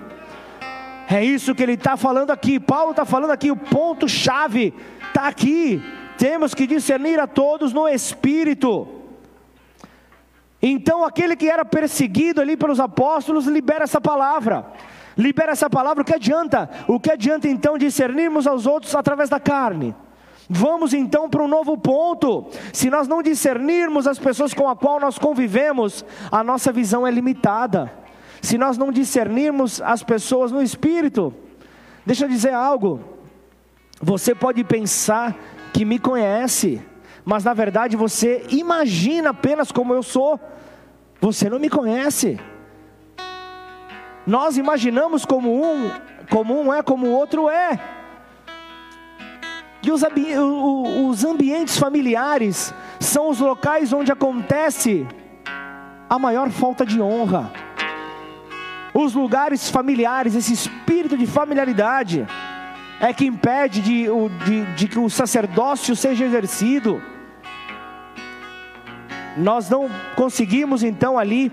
É 1.09 1.23
isso 1.23 1.53
que 1.53 1.61
ele 1.61 1.73
está 1.73 1.97
falando 1.97 2.31
aqui. 2.31 2.59
Paulo 2.59 2.91
está 2.91 3.03
falando 3.03 3.31
aqui, 3.31 3.51
o 3.51 3.55
ponto-chave 3.55 4.73
está 5.07 5.27
aqui. 5.27 5.81
Temos 6.17 6.53
que 6.53 6.65
discernir 6.65 7.19
a 7.19 7.27
todos 7.27 7.73
no 7.73 7.87
espírito. 7.87 8.87
Então, 10.61 11.03
aquele 11.03 11.35
que 11.35 11.49
era 11.49 11.65
perseguido 11.65 12.39
ali 12.39 12.55
pelos 12.55 12.79
apóstolos, 12.79 13.45
libera 13.45 13.83
essa 13.83 13.99
palavra 13.99 14.65
libera 15.17 15.51
essa 15.51 15.69
palavra, 15.69 16.01
o 16.01 16.05
que 16.05 16.13
adianta? 16.13 16.69
O 16.87 16.99
que 16.99 17.11
adianta 17.11 17.47
então 17.47 17.77
discernirmos 17.77 18.47
aos 18.47 18.65
outros 18.65 18.95
através 18.95 19.29
da 19.29 19.39
carne? 19.39 19.95
Vamos 20.49 20.93
então 20.93 21.29
para 21.29 21.41
um 21.43 21.47
novo 21.47 21.77
ponto. 21.77 22.47
Se 22.71 22.89
nós 22.89 23.07
não 23.07 23.23
discernirmos 23.23 24.07
as 24.07 24.19
pessoas 24.19 24.53
com 24.53 24.67
a 24.67 24.75
qual 24.75 24.99
nós 24.99 25.17
convivemos, 25.17 26.03
a 26.31 26.43
nossa 26.43 26.71
visão 26.71 27.07
é 27.07 27.11
limitada. 27.11 27.91
Se 28.41 28.57
nós 28.57 28.77
não 28.77 28.91
discernirmos 28.91 29.81
as 29.81 30.03
pessoas 30.03 30.51
no 30.51 30.61
espírito, 30.61 31.33
Deixa 32.05 32.25
eu 32.25 32.29
dizer 32.29 32.53
algo. 32.53 32.99
Você 34.01 34.35
pode 34.35 34.63
pensar 34.63 35.35
que 35.71 35.85
me 35.85 35.97
conhece, 35.97 36.81
mas 37.23 37.43
na 37.43 37.53
verdade 37.53 37.95
você 37.95 38.45
imagina 38.49 39.29
apenas 39.29 39.71
como 39.71 39.93
eu 39.93 40.03
sou. 40.03 40.39
Você 41.21 41.49
não 41.49 41.59
me 41.59 41.69
conhece. 41.69 42.37
Nós 44.25 44.57
imaginamos 44.57 45.25
como 45.25 45.63
um, 45.63 45.91
como 46.29 46.59
um 46.59 46.73
é, 46.73 46.81
como 46.81 47.07
o 47.07 47.11
outro 47.11 47.49
é. 47.49 47.79
E 49.81 49.91
os, 49.91 50.01
os 50.01 51.25
ambientes 51.25 51.77
familiares 51.77 52.73
são 52.99 53.29
os 53.29 53.39
locais 53.39 53.91
onde 53.91 54.11
acontece 54.11 55.05
a 56.09 56.17
maior 56.17 56.49
falta 56.49 56.85
de 56.85 57.01
honra. 57.01 57.51
Os 58.93 59.13
lugares 59.13 59.69
familiares, 59.69 60.35
esse 60.35 60.53
espírito 60.53 61.17
de 61.17 61.27
familiaridade, 61.27 62.25
é 63.01 63.11
que 63.11 63.25
impede 63.25 63.81
de, 63.81 64.05
de, 64.45 64.65
de 64.75 64.87
que 64.87 64.99
o 64.99 65.09
sacerdócio 65.09 65.95
seja 65.95 66.23
exercido. 66.23 67.01
Nós 69.35 69.69
não 69.69 69.89
conseguimos 70.15 70.83
então 70.83 71.17
ali 71.17 71.51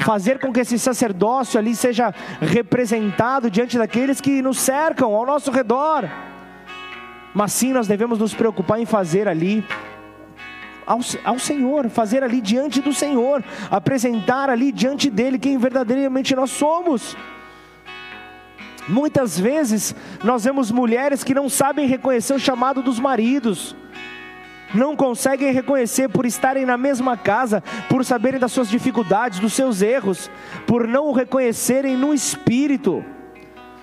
fazer 0.00 0.38
com 0.38 0.52
que 0.52 0.60
esse 0.60 0.78
sacerdócio 0.78 1.58
ali 1.58 1.74
seja 1.74 2.14
representado 2.40 3.50
diante 3.50 3.78
daqueles 3.78 4.20
que 4.20 4.42
nos 4.42 4.58
cercam 4.58 5.14
ao 5.14 5.24
nosso 5.24 5.50
redor. 5.50 6.08
Mas 7.34 7.52
sim, 7.52 7.72
nós 7.72 7.86
devemos 7.86 8.18
nos 8.18 8.34
preocupar 8.34 8.80
em 8.80 8.86
fazer 8.86 9.28
ali 9.28 9.64
ao, 10.86 11.00
ao 11.24 11.38
Senhor, 11.38 11.88
fazer 11.90 12.22
ali 12.22 12.40
diante 12.40 12.80
do 12.80 12.92
Senhor, 12.92 13.42
apresentar 13.70 14.48
ali 14.48 14.70
diante 14.70 15.10
dele 15.10 15.38
quem 15.38 15.58
verdadeiramente 15.58 16.34
nós 16.34 16.50
somos. 16.50 17.16
Muitas 18.88 19.38
vezes 19.38 19.94
nós 20.22 20.44
vemos 20.44 20.70
mulheres 20.70 21.24
que 21.24 21.34
não 21.34 21.48
sabem 21.48 21.88
reconhecer 21.88 22.34
o 22.34 22.38
chamado 22.38 22.82
dos 22.82 23.00
maridos, 23.00 23.74
não 24.74 24.96
conseguem 24.96 25.52
reconhecer 25.52 26.08
por 26.08 26.26
estarem 26.26 26.66
na 26.66 26.76
mesma 26.76 27.16
casa, 27.16 27.62
por 27.88 28.04
saberem 28.04 28.40
das 28.40 28.52
suas 28.52 28.68
dificuldades, 28.68 29.38
dos 29.38 29.52
seus 29.52 29.82
erros, 29.82 30.30
por 30.66 30.86
não 30.86 31.06
o 31.06 31.12
reconhecerem 31.12 31.96
no 31.96 32.12
espírito. 32.12 33.04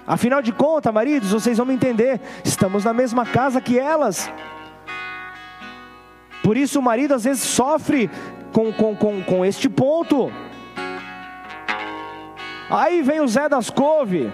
Afinal 0.05 0.41
de 0.41 0.51
contas, 0.51 0.93
maridos, 0.93 1.31
vocês 1.31 1.57
vão 1.57 1.65
me 1.65 1.73
entender, 1.73 2.19
estamos 2.43 2.83
na 2.83 2.93
mesma 2.93 3.25
casa 3.25 3.61
que 3.61 3.79
elas. 3.79 4.31
Por 6.43 6.57
isso 6.57 6.79
o 6.79 6.83
marido 6.83 7.13
às 7.13 7.23
vezes 7.23 7.43
sofre 7.43 8.09
com, 8.51 8.71
com, 8.73 8.95
com, 8.95 9.23
com 9.23 9.45
este 9.45 9.69
ponto. 9.69 10.31
Aí 12.69 13.01
vem 13.01 13.21
o 13.21 13.27
Zé 13.27 13.47
das 13.47 13.69
Couve 13.69 14.31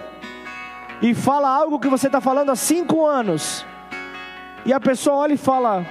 e 1.00 1.14
fala 1.14 1.48
algo 1.48 1.78
que 1.78 1.88
você 1.88 2.08
está 2.08 2.20
falando 2.20 2.50
há 2.50 2.56
cinco 2.56 3.06
anos. 3.06 3.64
E 4.66 4.72
a 4.72 4.80
pessoa 4.80 5.18
olha 5.18 5.34
e 5.34 5.38
fala: 5.38 5.86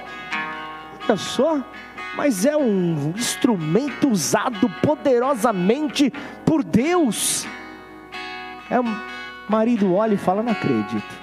Olha 1.04 1.16
só, 1.16 1.60
mas 2.16 2.44
é 2.44 2.56
um 2.56 3.12
instrumento 3.16 4.08
usado 4.08 4.68
poderosamente 4.82 6.12
por 6.44 6.62
Deus. 6.62 7.46
É 8.68 8.80
um 8.80 8.96
marido 9.48 9.94
olha 9.94 10.14
e 10.14 10.18
fala: 10.18 10.42
Não 10.42 10.52
acredito. 10.52 11.20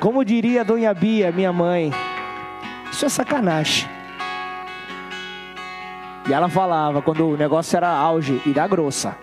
Como 0.00 0.24
diria 0.24 0.60
a 0.60 0.64
Dona 0.64 0.92
Bia, 0.92 1.32
minha 1.32 1.52
mãe, 1.52 1.90
isso 2.92 3.06
é 3.06 3.08
sacanagem. 3.08 3.88
E 6.28 6.32
ela 6.32 6.48
falava 6.48 7.02
quando 7.02 7.28
o 7.28 7.36
negócio 7.36 7.76
era 7.76 7.88
auge 7.88 8.40
e 8.46 8.52
da 8.52 8.66
grossa. 8.66 9.16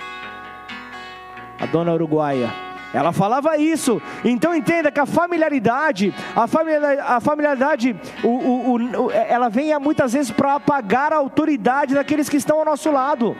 A 1.60 1.66
dona 1.66 1.94
uruguaia. 1.94 2.71
Ela 2.94 3.12
falava 3.12 3.58
isso. 3.58 4.02
Então 4.24 4.54
entenda 4.54 4.92
que 4.92 5.00
a 5.00 5.06
familiaridade, 5.06 6.14
a 6.36 6.46
familiaridade, 6.48 7.02
a 7.08 7.20
familiaridade 7.20 7.96
o, 8.24 8.28
o, 8.28 8.76
o, 8.76 9.12
ela 9.12 9.50
vem 9.50 9.78
muitas 9.80 10.14
vezes 10.14 10.32
para 10.32 10.56
apagar 10.56 11.14
a 11.14 11.18
autoridade 11.18 11.96
daqueles 11.96 12.28
que 12.28 12.38
estão 12.38 12.60
ao 12.60 12.66
nosso 12.66 12.92
lado. 12.92 13.36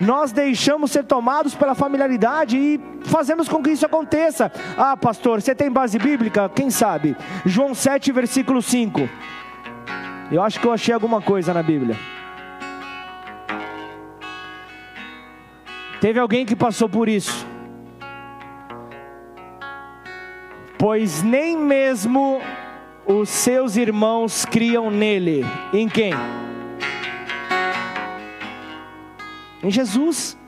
Nós 0.00 0.30
deixamos 0.30 0.92
ser 0.92 1.04
tomados 1.04 1.56
pela 1.56 1.74
familiaridade 1.74 2.56
e 2.56 2.80
fazemos 3.02 3.48
com 3.48 3.62
que 3.62 3.70
isso 3.70 3.84
aconteça. 3.84 4.50
Ah, 4.76 4.96
pastor, 4.96 5.42
você 5.42 5.54
tem 5.54 5.70
base 5.70 5.98
bíblica? 5.98 6.48
Quem 6.48 6.70
sabe? 6.70 7.16
João 7.44 7.74
7, 7.74 8.12
versículo 8.12 8.62
5. 8.62 9.08
Eu 10.30 10.42
acho 10.42 10.60
que 10.60 10.66
eu 10.66 10.72
achei 10.72 10.94
alguma 10.94 11.20
coisa 11.20 11.52
na 11.52 11.62
Bíblia. 11.62 11.96
Teve 16.00 16.20
alguém 16.20 16.46
que 16.46 16.54
passou 16.54 16.88
por 16.88 17.08
isso. 17.08 17.44
Pois 20.78 21.22
nem 21.24 21.58
mesmo 21.58 22.40
os 23.04 23.28
seus 23.28 23.76
irmãos 23.76 24.44
criam 24.44 24.90
nele. 24.90 25.44
Em 25.72 25.88
quem? 25.88 26.12
Em 29.62 29.70
Jesus. 29.70 30.38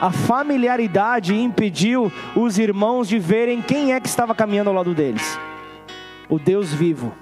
A 0.00 0.10
familiaridade 0.10 1.34
impediu 1.34 2.10
os 2.34 2.58
irmãos 2.58 3.06
de 3.06 3.18
verem 3.18 3.60
quem 3.60 3.92
é 3.92 4.00
que 4.00 4.08
estava 4.08 4.34
caminhando 4.34 4.70
ao 4.70 4.76
lado 4.76 4.94
deles. 4.94 5.38
O 6.26 6.38
Deus 6.38 6.72
vivo. 6.72 7.12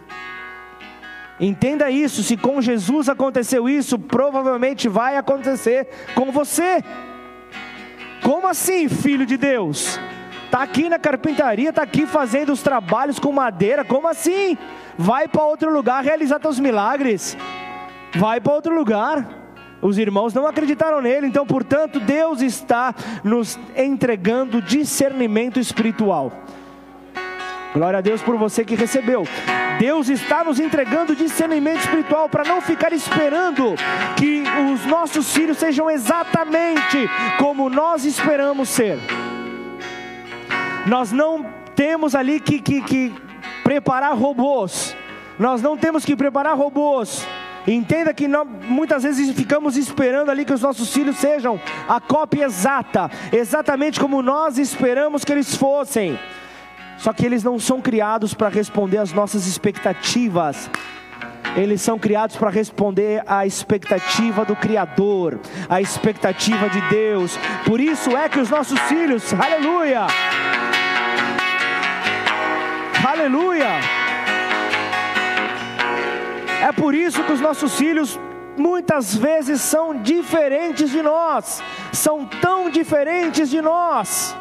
Entenda 1.41 1.91
isso, 1.91 2.23
se 2.23 2.37
com 2.37 2.61
Jesus 2.61 3.09
aconteceu 3.09 3.69
isso, 3.69 3.99
provavelmente 3.99 4.89
vai 4.89 5.17
acontecer 5.17 5.89
com 6.15 6.31
você. 6.31 6.85
Como 8.23 8.47
assim, 8.47 8.89
filho 8.89 9.25
de 9.25 9.37
Deus? 9.37 9.99
Está 10.49 10.63
aqui 10.63 10.89
na 10.89 10.99
carpintaria, 10.99 11.69
está 11.69 11.83
aqui 11.83 12.07
fazendo 12.07 12.55
os 12.55 12.63
trabalhos 12.63 13.19
com 13.19 13.31
madeira, 13.31 13.85
como 13.85 14.09
assim? 14.09 14.57
Vai 14.97 15.29
para 15.29 15.45
outro 15.45 15.71
lugar 15.71 16.03
realizar 16.03 16.39
teus 16.39 16.59
milagres. 16.59 17.37
Vai 18.17 18.41
para 18.41 18.55
outro 18.55 18.75
lugar. 18.75 19.29
Os 19.83 19.99
irmãos 19.99 20.33
não 20.33 20.47
acreditaram 20.47 21.03
nele, 21.03 21.27
então, 21.27 21.47
portanto, 21.47 22.01
Deus 22.01 22.41
está 22.41 22.95
nos 23.23 23.59
entregando 23.77 24.63
discernimento 24.63 25.61
espiritual. 25.61 26.33
Glória 27.75 27.99
a 27.99 28.03
Deus 28.03 28.23
por 28.23 28.39
você 28.39 28.65
que 28.65 28.75
recebeu. 28.75 29.25
Deus 29.79 30.09
está 30.09 30.43
nos 30.43 30.59
entregando 30.59 31.15
discernimento 31.15 31.81
espiritual 31.81 32.27
para 32.27 32.45
não 32.45 32.63
ficar 32.63 32.95
esperando 32.95 33.75
que 34.17 34.45
os 34.73 34.87
nossos 34.87 35.31
filhos 35.31 35.59
sejam 35.59 35.91
exatamente 35.91 37.07
como 37.39 37.69
nós 37.69 38.07
esperamos 38.07 38.71
ser. 38.71 38.99
Nós 40.87 41.13
não 41.13 41.47
temos 41.75 42.15
ali 42.15 42.41
que, 42.41 42.61
que, 42.61 42.81
que 42.83 43.15
preparar 43.63 44.17
robôs. 44.17 44.97
Nós 45.39 45.63
não 45.63 45.77
temos 45.77 46.05
que 46.05 46.17
preparar 46.17 46.57
robôs. 46.57 47.27
Entenda 47.67 48.15
que 48.15 48.27
muitas 48.67 49.03
vezes 49.03 49.31
ficamos 49.35 49.77
esperando 49.77 50.31
ali 50.31 50.45
que 50.45 50.55
os 50.55 50.63
nossos 50.63 50.93
filhos 50.93 51.17
sejam 51.17 51.61
a 51.87 52.01
cópia 52.01 52.47
exata, 52.47 53.11
exatamente 53.31 54.01
como 54.01 54.23
nós 54.23 54.57
esperamos 54.57 55.25
que 55.25 55.33
eles 55.33 55.55
fossem. 55.55 56.19
Só 56.97 57.13
que 57.13 57.27
eles 57.27 57.45
não 57.45 57.59
são 57.59 57.81
criados 57.81 58.33
para 58.33 58.49
responder 58.49 58.99
às 58.99 59.13
nossas 59.13 59.47
expectativas. 59.47 60.71
Eles 61.57 61.81
são 61.81 61.99
criados 61.99 62.37
para 62.37 62.51
responder 62.51 63.23
à 63.27 63.47
expectativa 63.47 64.45
do 64.45 64.57
Criador, 64.57 65.39
à 65.69 65.81
expectativa 65.81 66.69
de 66.69 66.81
Deus. 66.89 67.39
Por 67.65 67.81
isso 67.81 68.17
é 68.17 68.29
que 68.29 68.39
os 68.39 68.51
nossos 68.51 68.79
filhos, 68.81 69.33
aleluia, 69.35 70.07
aleluia. 73.11 73.69
É 76.63 76.73
por 76.73 76.95
isso 76.95 77.23
que 77.25 77.33
os 77.33 77.41
nossos 77.41 77.77
filhos 77.77 78.19
muitas 78.57 79.15
vezes 79.15 79.61
são 79.61 80.03
diferentes 80.03 80.91
de 80.91 81.01
nós, 81.01 81.63
são 81.93 82.27
tão 82.27 82.69
diferentes 82.69 83.49
de 83.49 83.61
nós. 83.61 84.37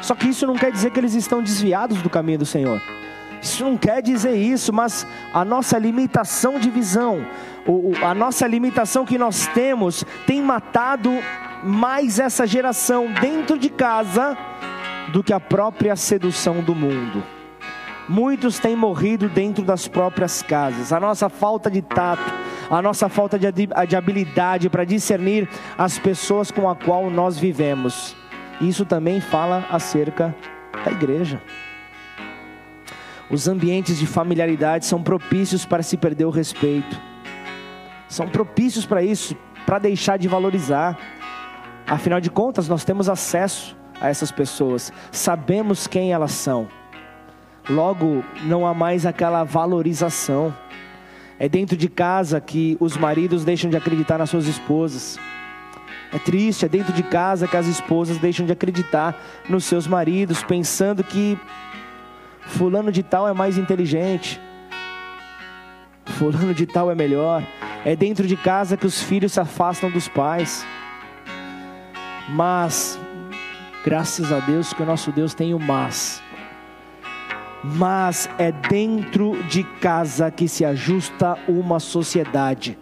Só 0.00 0.14
que 0.14 0.28
isso 0.28 0.46
não 0.46 0.54
quer 0.54 0.70
dizer 0.70 0.90
que 0.90 1.00
eles 1.00 1.14
estão 1.14 1.42
desviados 1.42 2.00
do 2.00 2.10
caminho 2.10 2.38
do 2.38 2.46
Senhor. 2.46 2.80
Isso 3.42 3.64
não 3.64 3.76
quer 3.76 4.00
dizer 4.00 4.36
isso, 4.36 4.72
mas 4.72 5.06
a 5.32 5.44
nossa 5.44 5.76
limitação 5.78 6.58
de 6.58 6.70
visão, 6.70 7.26
a 8.02 8.14
nossa 8.14 8.46
limitação 8.46 9.04
que 9.04 9.18
nós 9.18 9.46
temos, 9.48 10.04
tem 10.26 10.40
matado 10.40 11.10
mais 11.62 12.18
essa 12.18 12.46
geração 12.46 13.12
dentro 13.20 13.58
de 13.58 13.68
casa 13.68 14.36
do 15.14 15.22
que 15.22 15.32
a 15.32 15.38
própria 15.38 15.94
sedução 15.94 16.60
do 16.60 16.74
mundo. 16.74 17.22
Muitos 18.08 18.58
têm 18.58 18.74
morrido 18.74 19.28
dentro 19.28 19.64
das 19.64 19.86
próprias 19.86 20.42
casas. 20.42 20.92
A 20.92 20.98
nossa 20.98 21.28
falta 21.28 21.70
de 21.70 21.80
tato, 21.80 22.34
a 22.68 22.82
nossa 22.82 23.08
falta 23.08 23.38
de 23.38 23.96
habilidade 23.96 24.68
para 24.68 24.84
discernir 24.84 25.48
as 25.78 26.00
pessoas 26.00 26.50
com 26.50 26.68
a 26.68 26.74
qual 26.74 27.08
nós 27.10 27.38
vivemos. 27.38 28.16
Isso 28.60 28.84
também 28.84 29.20
fala 29.20 29.64
acerca 29.70 30.34
da 30.84 30.90
igreja. 30.90 31.40
Os 33.30 33.46
ambientes 33.46 34.00
de 34.00 34.08
familiaridade 34.08 34.84
são 34.84 35.00
propícios 35.00 35.64
para 35.64 35.84
se 35.84 35.96
perder 35.96 36.24
o 36.24 36.30
respeito. 36.30 37.00
São 38.08 38.26
propícios 38.26 38.84
para 38.84 39.00
isso, 39.00 39.36
para 39.64 39.78
deixar 39.78 40.18
de 40.18 40.26
valorizar. 40.26 40.98
Afinal 41.86 42.20
de 42.20 42.30
contas, 42.30 42.68
nós 42.68 42.84
temos 42.84 43.08
acesso 43.08 43.76
a 44.00 44.08
essas 44.08 44.30
pessoas, 44.30 44.92
sabemos 45.10 45.86
quem 45.86 46.12
elas 46.12 46.32
são. 46.32 46.68
Logo, 47.68 48.22
não 48.44 48.66
há 48.66 48.74
mais 48.74 49.06
aquela 49.06 49.42
valorização. 49.42 50.54
É 51.38 51.48
dentro 51.48 51.76
de 51.76 51.88
casa 51.88 52.40
que 52.40 52.76
os 52.78 52.96
maridos 52.96 53.44
deixam 53.44 53.70
de 53.70 53.76
acreditar 53.76 54.18
nas 54.18 54.30
suas 54.30 54.46
esposas. 54.46 55.18
É 56.12 56.18
triste, 56.18 56.64
é 56.64 56.68
dentro 56.68 56.92
de 56.92 57.02
casa 57.02 57.48
que 57.48 57.56
as 57.56 57.66
esposas 57.66 58.18
deixam 58.18 58.46
de 58.46 58.52
acreditar 58.52 59.18
nos 59.48 59.64
seus 59.64 59.86
maridos, 59.86 60.44
pensando 60.44 61.02
que 61.02 61.38
fulano 62.46 62.92
de 62.92 63.02
tal 63.02 63.26
é 63.26 63.32
mais 63.32 63.58
inteligente, 63.58 64.40
fulano 66.04 66.54
de 66.54 66.66
tal 66.66 66.90
é 66.90 66.94
melhor. 66.94 67.42
É 67.84 67.96
dentro 67.96 68.26
de 68.26 68.36
casa 68.36 68.76
que 68.76 68.86
os 68.86 69.02
filhos 69.02 69.32
se 69.32 69.40
afastam 69.40 69.90
dos 69.90 70.08
pais. 70.08 70.64
Mas, 72.28 72.98
graças 73.84 74.32
a 74.32 74.40
Deus 74.40 74.72
que 74.72 74.82
o 74.82 74.86
nosso 74.86 75.12
Deus 75.12 75.34
tem 75.34 75.54
o 75.54 75.60
mas. 75.60 76.22
Mas 77.62 78.28
é 78.38 78.50
dentro 78.50 79.42
de 79.44 79.62
casa 79.62 80.30
que 80.30 80.48
se 80.48 80.64
ajusta 80.64 81.38
uma 81.46 81.78
sociedade. 81.78 82.78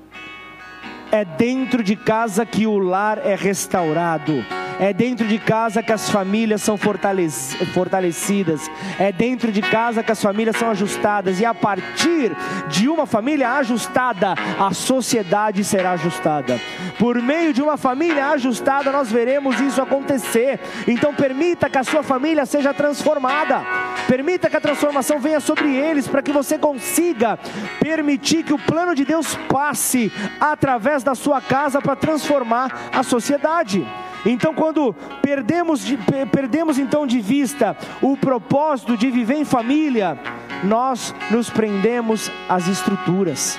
É 1.11 1.25
dentro 1.25 1.83
de 1.83 1.95
casa 1.95 2.47
que 2.47 2.67
o 2.67 2.79
lar 2.79 3.19
é 3.19 3.35
restaurado 3.35 4.62
é 4.81 4.93
dentro 4.93 5.27
de 5.27 5.39
casa 5.39 5.83
que 5.83 5.93
as 5.93 6.11
famílias 6.11 6.63
são 6.63 6.77
fortalecidas. 6.77 8.71
É 8.99 9.13
dentro 9.13 9.53
de 9.53 9.63
casa 9.63 10.03
que 10.03 10.13
as 10.13 10.21
famílias 10.23 10.57
são 10.57 10.71
ajustadas. 10.71 11.41
E 11.41 11.45
a 11.45 11.55
partir 11.55 12.33
de 12.69 12.89
uma 12.89 13.07
família 13.07 13.53
ajustada, 13.53 14.35
a 14.59 14.73
sociedade 14.73 15.65
será 15.65 15.93
ajustada. 15.93 16.61
Por 16.99 17.21
meio 17.21 17.53
de 17.53 17.63
uma 17.63 17.77
família 17.77 18.29
ajustada, 18.31 18.91
nós 18.91 19.11
veremos 19.11 19.61
isso 19.61 19.81
acontecer. 19.81 20.61
Então, 20.87 21.15
permita 21.15 21.69
que 21.71 21.79
a 21.79 21.85
sua 21.85 22.03
família 22.03 22.47
seja 22.47 22.75
transformada. 22.75 23.63
Permita 24.07 24.51
que 24.51 24.57
a 24.57 24.61
transformação 24.61 25.19
venha 25.19 25.41
sobre 25.41 25.75
eles, 25.75 26.09
para 26.09 26.23
que 26.23 26.33
você 26.33 26.59
consiga 26.59 27.39
permitir 27.81 28.43
que 28.43 28.53
o 28.53 28.59
plano 28.59 28.95
de 28.95 29.05
Deus 29.05 29.37
passe 29.49 30.13
através 30.41 31.03
da 31.03 31.15
sua 31.15 31.41
casa 31.41 31.81
para 31.81 31.97
transformar 31.97 32.91
a 32.93 33.03
sociedade. 33.03 33.87
Então, 34.25 34.55
quando 34.55 34.95
perdemos, 35.21 35.85
de, 35.85 35.99
perdemos 36.31 36.79
então 36.79 37.07
de 37.07 37.21
vista 37.21 37.77
o 38.01 38.17
propósito 38.17 38.97
de 38.97 39.11
viver 39.11 39.35
em 39.35 39.45
família, 39.45 40.19
nós 40.63 41.15
nos 41.31 41.51
prendemos 41.51 42.31
às 42.49 42.69
estruturas. 42.69 43.59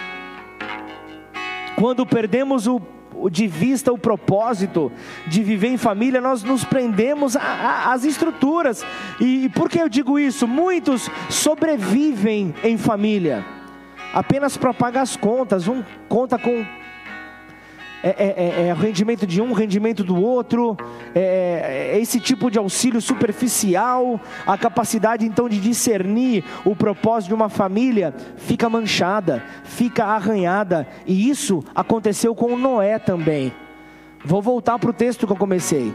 Quando 1.75 2.05
perdemos 2.05 2.65
o, 2.65 2.81
de 3.29 3.45
vista 3.47 3.91
o 3.91 3.97
propósito 3.97 4.91
de 5.27 5.43
viver 5.43 5.67
em 5.67 5.77
família, 5.77 6.21
nós 6.21 6.43
nos 6.43 6.63
prendemos 6.63 7.35
às 7.35 8.05
estruturas. 8.05 8.85
E, 9.19 9.45
e 9.45 9.49
por 9.49 9.69
que 9.69 9.79
eu 9.79 9.89
digo 9.89 10.17
isso? 10.17 10.47
Muitos 10.47 11.09
sobrevivem 11.29 12.55
em 12.63 12.77
família 12.77 13.43
apenas 14.13 14.55
para 14.55 14.73
pagar 14.73 15.01
as 15.01 15.17
contas. 15.17 15.67
Um 15.67 15.83
conta 16.07 16.37
com 16.37 16.63
é, 18.03 18.09
é, 18.09 18.63
é, 18.65 18.67
é, 18.67 18.73
rendimento 18.73 19.25
de 19.25 19.41
um, 19.41 19.53
rendimento 19.53 20.03
do 20.03 20.21
outro, 20.21 20.75
é, 21.15 21.93
é, 21.93 21.99
esse 22.01 22.19
tipo 22.19 22.51
de 22.51 22.59
auxílio 22.59 22.99
superficial, 22.99 24.19
a 24.45 24.57
capacidade 24.57 25.25
então 25.25 25.47
de 25.47 25.57
discernir 25.57 26.43
o 26.65 26.75
propósito 26.75 27.29
de 27.29 27.33
uma 27.33 27.47
família 27.47 28.13
fica 28.35 28.69
manchada, 28.69 29.41
fica 29.63 30.03
arranhada, 30.03 30.85
e 31.07 31.29
isso 31.29 31.63
aconteceu 31.73 32.35
com 32.35 32.57
Noé 32.57 32.99
também. 32.99 33.53
Vou 34.25 34.41
voltar 34.41 34.77
para 34.77 34.89
o 34.89 34.93
texto 34.93 35.25
que 35.25 35.31
eu 35.31 35.37
comecei. 35.37 35.93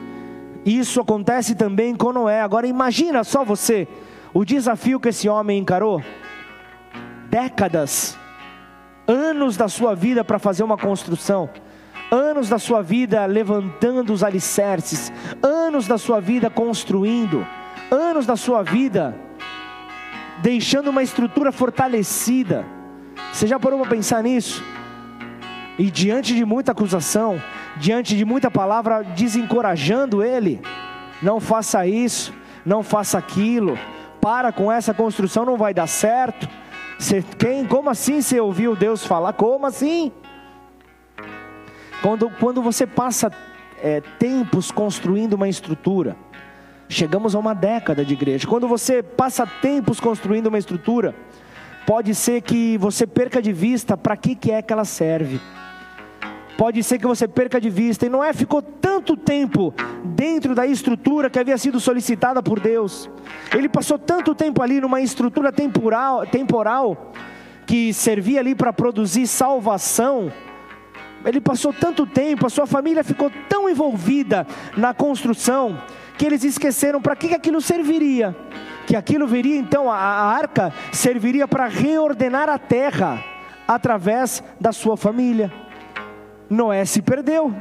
Isso 0.65 1.03
acontece 1.03 1.55
também 1.55 1.95
com 1.95 2.13
Noé. 2.13 2.41
Agora 2.41 2.67
imagina 2.67 3.23
só 3.23 3.45
você 3.45 3.87
o 4.33 4.47
desafio 4.47 4.99
que 4.99 5.11
esse 5.11 5.29
homem 5.29 5.59
encarou. 5.59 6.03
Décadas, 7.31 8.19
anos 9.07 9.59
da 9.59 9.69
sua 9.69 9.95
vida 9.95 10.25
para 10.25 10.39
fazer 10.39 10.63
uma 10.63 10.77
construção 10.79 11.51
anos 12.11 12.49
da 12.49 12.59
sua 12.59 12.83
vida 12.83 13.25
levantando 13.27 14.13
os 14.13 14.23
alicerces, 14.23 15.13
anos 15.43 15.87
da 15.87 15.99
sua 15.99 16.21
vida 16.21 16.49
construindo, 16.49 17.47
anos 17.91 18.27
da 18.27 18.37
sua 18.37 18.63
vida 18.63 19.15
deixando 20.41 20.89
uma 20.89 21.03
estrutura 21.03 21.53
fortalecida. 21.53 22.65
Você 23.33 23.47
já 23.47 23.59
parou 23.59 23.81
para 23.81 23.91
pensar 23.91 24.23
nisso? 24.23 24.65
E 25.79 25.91
diante 25.91 26.35
de 26.35 26.45
muita 26.45 26.73
acusação, 26.73 27.41
diante 27.77 28.17
de 28.17 28.25
muita 28.25 28.51
palavra 28.51 29.03
desencorajando 29.03 30.23
ele, 30.23 30.61
não 31.23 31.41
faça 31.41 31.87
isso, 31.87 32.33
não 32.65 32.83
faça 32.83 33.19
aquilo, 33.19 33.79
para 34.21 34.51
com 34.53 34.71
essa 34.71 34.93
construção, 34.93 35.45
não 35.45 35.57
vai 35.57 35.73
dar 35.73 35.87
certo. 35.87 36.49
Você, 36.99 37.25
quem, 37.39 37.65
como 37.65 37.91
assim 37.91 38.21
você 38.21 38.41
ouviu 38.41 38.75
Deus 38.75 39.05
falar? 39.05 39.33
Como 39.35 39.67
assim? 39.67 40.13
Quando, 42.03 42.31
quando 42.31 42.63
você 42.63 42.87
passa 42.87 43.31
é, 43.83 44.01
tempos 44.19 44.71
construindo 44.71 45.35
uma 45.35 45.49
estrutura, 45.49 46.17
chegamos 46.89 47.35
a 47.35 47.39
uma 47.39 47.55
década 47.55 48.05
de 48.05 48.13
igreja. 48.15 48.47
Quando 48.47 48.69
você 48.69 49.03
passa 49.03 49.47
tempos 49.47 49.99
construindo 49.99 50.47
uma 50.47 50.59
estrutura, 50.59 51.15
pode 51.87 52.15
ser 52.15 52.41
que 52.43 52.79
você 52.79 53.07
perca 53.07 53.43
de 53.43 53.53
vista 53.53 53.97
para 53.97 54.17
que, 54.17 54.37
que 54.37 54.53
é 54.53 54.63
que 54.63 54.73
ela 54.73 54.85
serve. 54.85 55.41
Pode 56.57 56.83
ser 56.83 56.99
que 56.99 57.07
você 57.07 57.29
perca 57.29 57.61
de 57.61 57.71
vista, 57.71 58.07
e 58.07 58.09
não 58.09 58.23
é 58.23 58.33
ficou 58.33 58.61
tanto 58.61 59.17
tempo 59.17 59.73
dentro 60.05 60.57
da 60.57 60.67
estrutura 60.67 61.31
que 61.31 61.39
havia 61.39 61.57
sido 61.57 61.79
solicitada 61.79 62.43
por 62.43 62.59
Deus. 62.59 63.09
Ele 63.55 63.69
passou 63.69 63.97
tanto 63.99 64.35
tempo 64.35 64.61
ali 64.63 64.81
numa 64.81 65.01
estrutura 65.01 65.53
temporal, 65.53 66.27
temporal 66.27 67.13
que 67.65 67.93
servia 67.93 68.41
ali 68.41 68.55
para 68.55 68.73
produzir 68.73 69.27
salvação 69.27 70.33
ele 71.25 71.41
passou 71.41 71.73
tanto 71.73 72.07
tempo, 72.07 72.47
a 72.47 72.51
sua 72.51 72.67
família 72.67 73.03
ficou 73.03 73.31
tão 73.49 73.69
envolvida 73.69 74.47
na 74.77 74.95
construção, 74.95 75.81
que 76.17 76.27
eles 76.27 76.43
esqueceram 76.45 77.01
para 77.01 77.17
que 77.17 77.35
aquilo 77.35 77.61
serviria. 77.61 78.37
Que 78.87 78.97
aquilo 78.97 79.27
viria 79.27 79.57
então, 79.57 79.91
a, 79.91 79.97
a 79.97 80.37
arca 80.37 80.73
serviria 80.93 81.47
para 81.47 81.67
reordenar 81.67 82.49
a 82.49 82.59
terra 82.59 83.23
através 83.67 84.43
da 84.61 84.73
sua 84.73 84.97
família. 84.97 85.53
Noé 86.49 86.85
se 86.85 87.03
perdeu. 87.03 87.55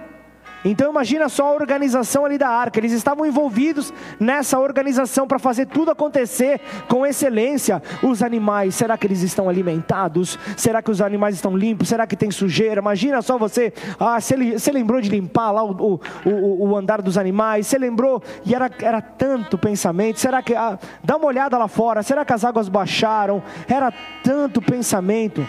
Então 0.66 0.90
imagina 0.90 1.30
só 1.30 1.48
a 1.48 1.54
organização 1.54 2.26
ali 2.26 2.38
da 2.38 2.50
arca. 2.50 2.80
Eles 2.80 2.92
estavam 2.92 3.26
envolvidos 3.26 3.94
nessa 4.20 4.60
organização 4.60 5.28
para 5.28 5.40
fazer 5.40 5.68
tudo 5.68 5.92
acontecer 5.92 6.60
com 6.88 7.06
excelência. 7.06 7.82
Os 8.02 8.24
animais, 8.24 8.76
será 8.76 8.98
que 8.98 9.06
eles 9.06 9.22
estão 9.22 9.48
alimentados? 9.48 10.38
Será 10.56 10.82
que 10.82 10.92
os 10.92 11.02
animais 11.02 11.36
estão 11.36 11.56
limpos? 11.56 11.88
Será 11.88 12.08
que 12.08 12.16
tem 12.16 12.32
sujeira? 12.32 12.82
Imagina 12.82 13.22
só 13.22 13.38
você. 13.38 13.74
Ah, 14.00 14.20
você, 14.20 14.54
você 14.54 14.72
lembrou 14.72 15.00
de 15.00 15.10
limpar 15.10 15.52
lá 15.52 15.64
o, 15.64 16.00
o, 16.26 16.70
o, 16.70 16.76
andar 16.76 17.02
dos 17.02 17.18
animais? 17.18 17.68
Você 17.68 17.78
lembrou? 17.78 18.22
E 18.46 18.54
era, 18.54 18.70
era 18.82 19.02
tanto 19.02 19.58
pensamento. 19.58 20.20
Será 20.20 20.42
que. 20.42 20.56
Ah, 20.56 20.78
dá 21.04 21.18
uma 21.18 21.28
olhada 21.28 21.58
lá 21.58 21.68
fora. 21.68 22.04
Será 22.04 22.26
que 22.26 22.34
as 22.34 22.44
águas 22.44 22.68
baixaram? 22.68 23.44
Era 23.68 23.94
tanto 24.24 24.62
pensamento. 24.62 25.46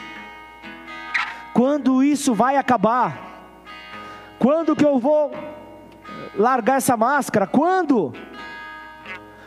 Quando 1.53 2.05
isso 2.05 2.35
vai 2.35 2.57
acabar? 2.57 3.28
Quando 4.39 4.77
que 4.77 4.85
eu 4.85 4.99
vou 4.99 5.33
largar 6.37 6.77
essa 6.77 6.97
máscara? 6.97 7.47
Quando? 7.47 8.13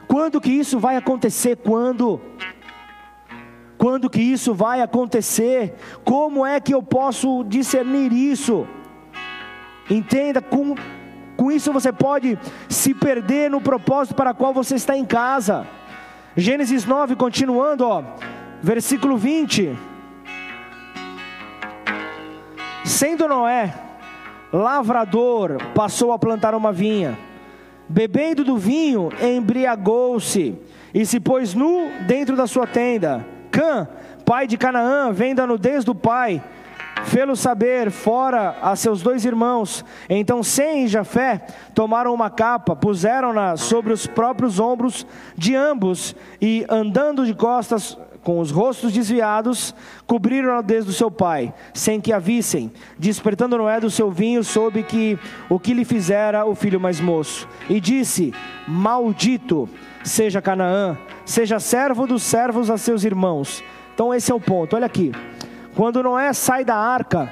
Quando 0.07 0.41
que 0.41 0.51
isso 0.51 0.77
vai 0.77 0.97
acontecer? 0.97 1.55
Quando? 1.55 2.19
Quando 3.77 4.09
que 4.09 4.21
isso 4.21 4.53
vai 4.53 4.81
acontecer? 4.81 5.75
Como 6.03 6.45
é 6.45 6.59
que 6.59 6.73
eu 6.73 6.83
posso 6.83 7.43
discernir 7.45 8.11
isso? 8.11 8.67
Entenda, 9.89 10.41
com, 10.41 10.75
com 11.37 11.51
isso 11.51 11.71
você 11.71 11.91
pode 11.91 12.37
se 12.69 12.93
perder 12.93 13.49
no 13.49 13.61
propósito 13.61 14.15
para 14.15 14.33
qual 14.33 14.53
você 14.53 14.75
está 14.75 14.95
em 14.95 15.05
casa. 15.05 15.65
Gênesis 16.35 16.85
9, 16.85 17.15
continuando, 17.15 17.87
ó, 17.87 18.03
versículo 18.61 19.17
20. 19.17 19.75
Sendo 22.83 23.27
Noé 23.27 23.73
lavrador 24.51 25.57
passou 25.73 26.11
a 26.11 26.19
plantar 26.19 26.53
uma 26.53 26.71
vinha. 26.71 27.17
Bebendo 27.87 28.43
do 28.43 28.57
vinho, 28.57 29.09
embriagou-se 29.21 30.55
e 30.93 31.05
se 31.05 31.19
pôs 31.19 31.53
nu 31.53 31.89
dentro 32.07 32.35
da 32.35 32.47
sua 32.47 32.65
tenda. 32.65 33.25
Cã, 33.51 33.87
pai 34.25 34.47
de 34.47 34.57
Canaã, 34.57 35.11
vendo 35.11 35.41
a 35.41 35.47
nudez 35.47 35.83
do 35.83 35.93
pai, 35.93 36.41
fê-lo 37.03 37.35
saber 37.35 37.91
fora 37.91 38.55
a 38.61 38.75
seus 38.75 39.01
dois 39.01 39.25
irmãos. 39.25 39.83
Então 40.09 40.41
Sem 40.41 40.85
e 40.85 40.87
Jafé 40.87 41.45
tomaram 41.73 42.13
uma 42.13 42.29
capa, 42.29 42.75
puseram-na 42.75 43.57
sobre 43.57 43.91
os 43.91 44.07
próprios 44.07 44.59
ombros 44.59 45.05
de 45.35 45.55
ambos 45.55 46.15
e 46.41 46.65
andando 46.69 47.25
de 47.25 47.33
costas 47.33 47.97
com 48.23 48.39
os 48.39 48.51
rostos 48.51 48.93
desviados, 48.93 49.73
cobriram 50.05 50.53
a 50.53 50.61
desde 50.61 50.91
do 50.91 50.93
seu 50.93 51.09
pai, 51.09 51.53
sem 51.73 51.99
que 51.99 52.13
a 52.13 52.19
vissem. 52.19 52.71
Despertando 52.97 53.57
Noé 53.57 53.79
do 53.79 53.89
seu 53.89 54.11
vinho, 54.11 54.43
soube 54.43 54.83
que 54.83 55.17
o 55.49 55.59
que 55.59 55.73
lhe 55.73 55.85
fizera 55.85 56.45
o 56.45 56.55
filho 56.55 56.79
mais 56.79 56.99
moço. 56.99 57.47
E 57.69 57.79
disse: 57.79 58.33
Maldito 58.67 59.67
seja 60.03 60.41
Canaã, 60.41 60.97
seja 61.25 61.59
servo 61.59 62.05
dos 62.05 62.23
servos 62.23 62.69
a 62.69 62.77
seus 62.77 63.03
irmãos. 63.03 63.63
Então 63.93 64.13
esse 64.13 64.31
é 64.31 64.35
o 64.35 64.39
ponto. 64.39 64.75
Olha 64.75 64.85
aqui. 64.85 65.11
Quando 65.75 66.03
Noé 66.03 66.33
sai 66.33 66.65
da 66.65 66.75
arca, 66.75 67.31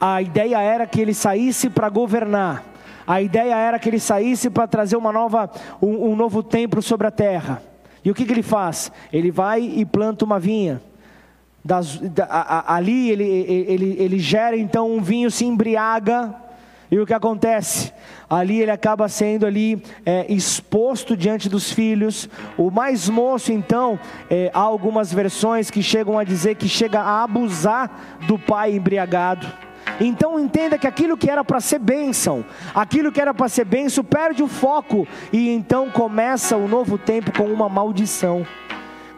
a 0.00 0.20
ideia 0.20 0.60
era 0.60 0.86
que 0.86 1.00
ele 1.00 1.14
saísse 1.14 1.70
para 1.70 1.88
governar. 1.88 2.64
A 3.06 3.22
ideia 3.22 3.56
era 3.56 3.78
que 3.78 3.88
ele 3.88 3.98
saísse 3.98 4.50
para 4.50 4.66
trazer 4.66 4.96
uma 4.96 5.10
nova, 5.10 5.50
um, 5.80 6.10
um 6.10 6.16
novo 6.16 6.42
templo 6.42 6.82
sobre 6.82 7.06
a 7.06 7.10
terra. 7.10 7.62
E 8.04 8.10
o 8.10 8.14
que, 8.14 8.24
que 8.24 8.32
ele 8.32 8.42
faz? 8.42 8.90
Ele 9.12 9.30
vai 9.30 9.60
e 9.60 9.84
planta 9.84 10.24
uma 10.24 10.38
vinha. 10.38 10.80
Das, 11.64 11.98
da, 11.98 12.24
a, 12.24 12.74
ali 12.74 13.10
ele, 13.10 13.24
ele, 13.24 13.96
ele 13.98 14.18
gera 14.18 14.56
então 14.56 14.90
um 14.90 15.02
vinho, 15.02 15.30
se 15.30 15.44
embriaga. 15.44 16.34
E 16.90 16.98
o 16.98 17.04
que 17.04 17.12
acontece? 17.12 17.92
Ali 18.30 18.62
ele 18.62 18.70
acaba 18.70 19.08
sendo 19.08 19.44
ali 19.44 19.82
é, 20.06 20.24
exposto 20.32 21.16
diante 21.16 21.48
dos 21.48 21.70
filhos. 21.70 22.28
O 22.56 22.70
mais 22.70 23.08
moço, 23.08 23.52
então, 23.52 23.98
é, 24.30 24.50
há 24.54 24.60
algumas 24.60 25.12
versões 25.12 25.70
que 25.70 25.82
chegam 25.82 26.18
a 26.18 26.24
dizer 26.24 26.54
que 26.54 26.68
chega 26.68 27.00
a 27.00 27.24
abusar 27.24 28.18
do 28.26 28.38
pai 28.38 28.74
embriagado. 28.74 29.46
Então 30.00 30.38
entenda 30.38 30.78
que 30.78 30.86
aquilo 30.86 31.16
que 31.16 31.30
era 31.30 31.44
para 31.44 31.60
ser 31.60 31.78
bênção, 31.78 32.44
aquilo 32.74 33.10
que 33.10 33.20
era 33.20 33.34
para 33.34 33.48
ser 33.48 33.64
bênção, 33.64 34.04
perde 34.04 34.42
o 34.42 34.48
foco 34.48 35.06
e 35.32 35.50
então 35.50 35.90
começa 35.90 36.56
o 36.56 36.68
novo 36.68 36.96
tempo 36.96 37.32
com 37.32 37.44
uma 37.44 37.68
maldição. 37.68 38.46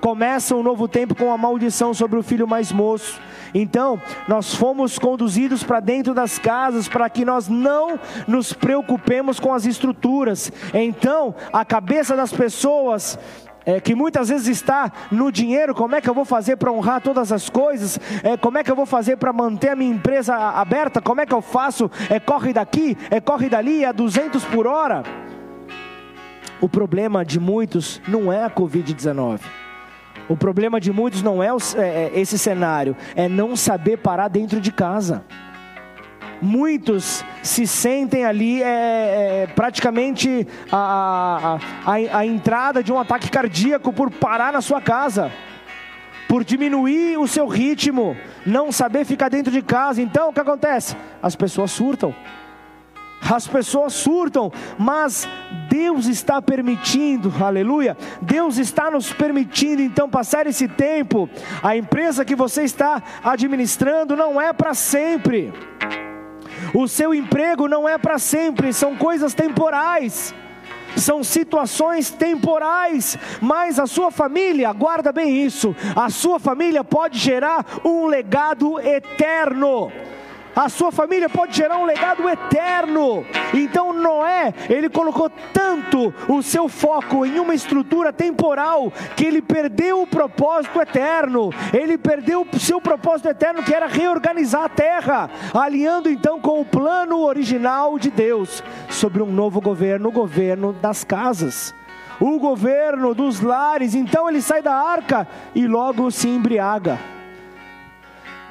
Começa 0.01 0.57
um 0.57 0.63
novo 0.63 0.89
tempo 0.89 1.15
com 1.15 1.27
uma 1.27 1.37
maldição 1.37 1.93
sobre 1.93 2.19
o 2.19 2.23
filho 2.23 2.49
mais 2.49 2.73
moço. 2.73 3.21
Então, 3.53 4.01
nós 4.27 4.55
fomos 4.55 4.99
conduzidos 4.99 5.63
para 5.63 5.81
dentro 5.81 6.15
das 6.15 6.39
casas 6.39 6.89
para 6.89 7.11
que 7.11 7.25
nós 7.25 7.49
não 7.49 7.99
nos 8.27 8.53
preocupemos 8.53 9.39
com 9.39 9.53
as 9.53 9.67
estruturas. 9.67 10.51
Então, 10.73 11.35
a 11.53 11.65
cabeça 11.65 12.17
das 12.17 12.33
pessoas 12.33 13.19
é, 13.65 13.81
que 13.81 13.95
muitas 13.95 14.29
vezes 14.29 14.49
está 14.49 14.93
no 15.11 15.31
dinheiro, 15.31 15.75
como 15.75 15.95
é 15.95 16.01
que 16.01 16.09
eu 16.09 16.15
vou 16.15 16.25
fazer 16.25 16.57
para 16.57 16.73
honrar 16.73 17.01
todas 17.01 17.33
as 17.33 17.49
coisas, 17.49 17.99
é, 18.23 18.37
como 18.37 18.59
é 18.59 18.65
que 18.65 18.71
eu 18.71 18.77
vou 18.77 18.87
fazer 18.87 19.17
para 19.17 19.33
manter 19.33 19.71
a 19.71 19.77
minha 19.77 19.93
empresa 19.93 20.35
aberta, 20.35 21.01
como 21.01 21.21
é 21.21 21.27
que 21.27 21.35
eu 21.35 21.43
faço, 21.43 21.91
é 22.09 22.19
corre 22.19 22.53
daqui, 22.53 22.97
é 23.11 23.21
corre 23.21 23.49
dali, 23.49 23.85
é 23.85 23.93
200 23.93 24.45
por 24.47 24.67
hora. 24.67 25.03
O 26.61 26.69
problema 26.69 27.25
de 27.25 27.41
muitos 27.41 28.01
não 28.07 28.33
é 28.33 28.45
a 28.45 28.51
Covid-19. 28.51 29.41
O 30.29 30.37
problema 30.37 30.79
de 30.81 30.93
muitos 30.93 31.23
não 31.23 31.43
é, 31.43 31.53
o, 31.53 31.59
é, 31.77 32.11
é 32.15 32.21
esse 32.21 32.39
cenário, 32.39 32.97
é 33.17 33.29
não 33.29 33.57
saber 33.57 33.97
parar 33.97 34.29
dentro 34.29 34.61
de 34.61 34.71
casa 34.71 35.25
muitos 36.41 37.25
se 37.43 37.67
sentem 37.67 38.25
ali 38.25 38.63
é, 38.63 38.67
é, 38.67 39.47
praticamente 39.55 40.47
a, 40.71 41.59
a, 41.85 41.93
a, 42.19 42.27
entrada 42.27 42.83
de 42.83 42.93
um 42.93 42.99
ataque 42.99 43.31
cardíaco 43.31 43.93
por 43.93 44.11
parar 44.11 44.53
na 44.53 44.61
sua 44.61 44.81
casa 44.81 45.31
por 46.31 46.45
diminuir 46.45 47.19
o 47.19 47.27
seu 47.27 47.49
ritmo, 47.49 48.17
não 48.47 48.71
saber 48.71 49.05
ficar 49.05 49.29
dentro 49.29 49.51
de 49.51 49.61
casa. 49.61 50.01
Então 50.01 50.29
o 50.29 50.33
que 50.33 50.39
acontece? 50.39 50.97
As 51.21 51.35
pessoas 51.35 51.73
surtam. 51.73 52.15
As 53.29 53.49
pessoas 53.49 53.95
surtam, 53.95 54.53
mas 54.79 55.29
Deus 55.69 56.07
está 56.07 56.41
permitindo, 56.41 57.33
aleluia. 57.45 57.97
Deus 58.23 58.59
está 58.59 58.91
nos 58.93 59.13
permitindo 59.13 59.83
então 59.83 60.09
passar 60.09 60.47
esse 60.47 60.69
tempo. 60.69 61.29
A 61.63 61.77
empresa 61.77 62.25
que 62.25 62.37
você 62.37 62.63
está 62.63 63.03
administrando 63.25 64.17
não 64.17 64.41
é 64.41 64.53
para 64.53 64.73
sempre. 64.73 65.53
O 66.73 66.87
seu 66.87 67.15
emprego 67.15 67.69
não 67.69 67.89
é 67.89 67.99
para 67.99 68.19
sempre, 68.19 68.73
são 68.73 68.97
coisas 68.97 69.35
temporais. 69.35 70.35
São 70.97 71.23
situações 71.23 72.11
temporais, 72.11 73.17
mas 73.41 73.79
a 73.79 73.87
sua 73.87 74.11
família, 74.11 74.73
guarda 74.73 75.13
bem 75.13 75.45
isso, 75.45 75.75
a 75.95 76.11
sua 76.11 76.41
família 76.41 76.83
pode 76.83 77.17
gerar 77.17 77.65
um 77.85 78.07
legado 78.07 78.79
eterno. 78.81 79.91
A 80.61 80.69
sua 80.69 80.93
família 80.93 81.27
pode 81.27 81.57
gerar 81.57 81.79
um 81.79 81.87
legado 81.87 82.29
eterno. 82.29 83.25
Então 83.55 83.95
Noé, 83.95 84.53
ele 84.69 84.91
colocou 84.91 85.31
tanto 85.55 86.13
o 86.29 86.43
seu 86.43 86.69
foco 86.69 87.25
em 87.25 87.41
uma 87.41 87.55
estrutura 87.55 88.13
temporal 88.13 88.93
que 89.17 89.25
ele 89.25 89.41
perdeu 89.41 90.03
o 90.03 90.07
propósito 90.07 90.79
eterno. 90.79 91.49
Ele 91.73 91.97
perdeu 91.97 92.43
o 92.43 92.59
seu 92.59 92.79
propósito 92.79 93.31
eterno 93.31 93.63
que 93.63 93.75
era 93.75 93.87
reorganizar 93.87 94.65
a 94.65 94.69
terra, 94.69 95.31
alinhando 95.55 96.11
então 96.11 96.39
com 96.39 96.61
o 96.61 96.65
plano 96.67 97.21
original 97.21 97.99
de 97.99 98.11
Deus 98.11 98.63
sobre 98.91 99.23
um 99.23 99.33
novo 99.33 99.63
governo, 99.63 100.11
o 100.11 100.13
governo 100.13 100.75
das 100.75 101.05
casas 101.05 101.75
o 102.21 102.39
governo 102.39 103.15
dos 103.15 103.41
lares. 103.41 103.95
Então 103.95 104.29
ele 104.29 104.43
sai 104.43 104.61
da 104.61 104.75
arca 104.75 105.27
e 105.55 105.67
logo 105.67 106.11
se 106.11 106.29
embriaga. 106.29 106.99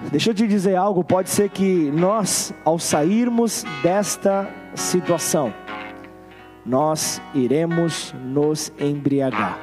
Deixa 0.08 0.30
eu 0.30 0.34
te 0.34 0.48
dizer 0.48 0.76
algo, 0.76 1.04
pode 1.04 1.30
ser 1.30 1.50
que 1.50 1.92
nós, 1.92 2.54
ao 2.64 2.80
sairmos 2.80 3.66
desta 3.84 4.50
situação, 4.74 5.54
nós 6.66 7.22
iremos 7.36 8.16
nos 8.24 8.72
embriagar. 8.80 9.60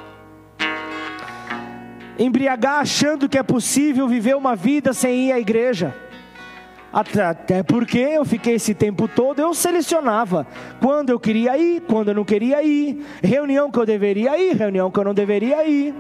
Embriagar 2.18 2.80
achando 2.80 3.28
que 3.28 3.38
é 3.38 3.42
possível 3.42 4.06
viver 4.06 4.36
uma 4.36 4.54
vida 4.54 4.92
sem 4.92 5.28
ir 5.28 5.32
à 5.32 5.40
igreja. 5.40 5.94
Até 6.92 7.62
porque 7.62 7.98
eu 7.98 8.24
fiquei 8.24 8.54
esse 8.54 8.74
tempo 8.74 9.08
todo, 9.08 9.40
eu 9.40 9.52
selecionava 9.54 10.46
quando 10.80 11.10
eu 11.10 11.18
queria 11.18 11.56
ir, 11.56 11.80
quando 11.82 12.08
eu 12.08 12.14
não 12.14 12.24
queria 12.24 12.62
ir, 12.62 13.04
reunião 13.22 13.70
que 13.70 13.78
eu 13.78 13.86
deveria 13.86 14.38
ir, 14.38 14.54
reunião 14.56 14.90
que 14.90 14.98
eu 14.98 15.04
não 15.04 15.14
deveria 15.14 15.66
ir. 15.66 15.94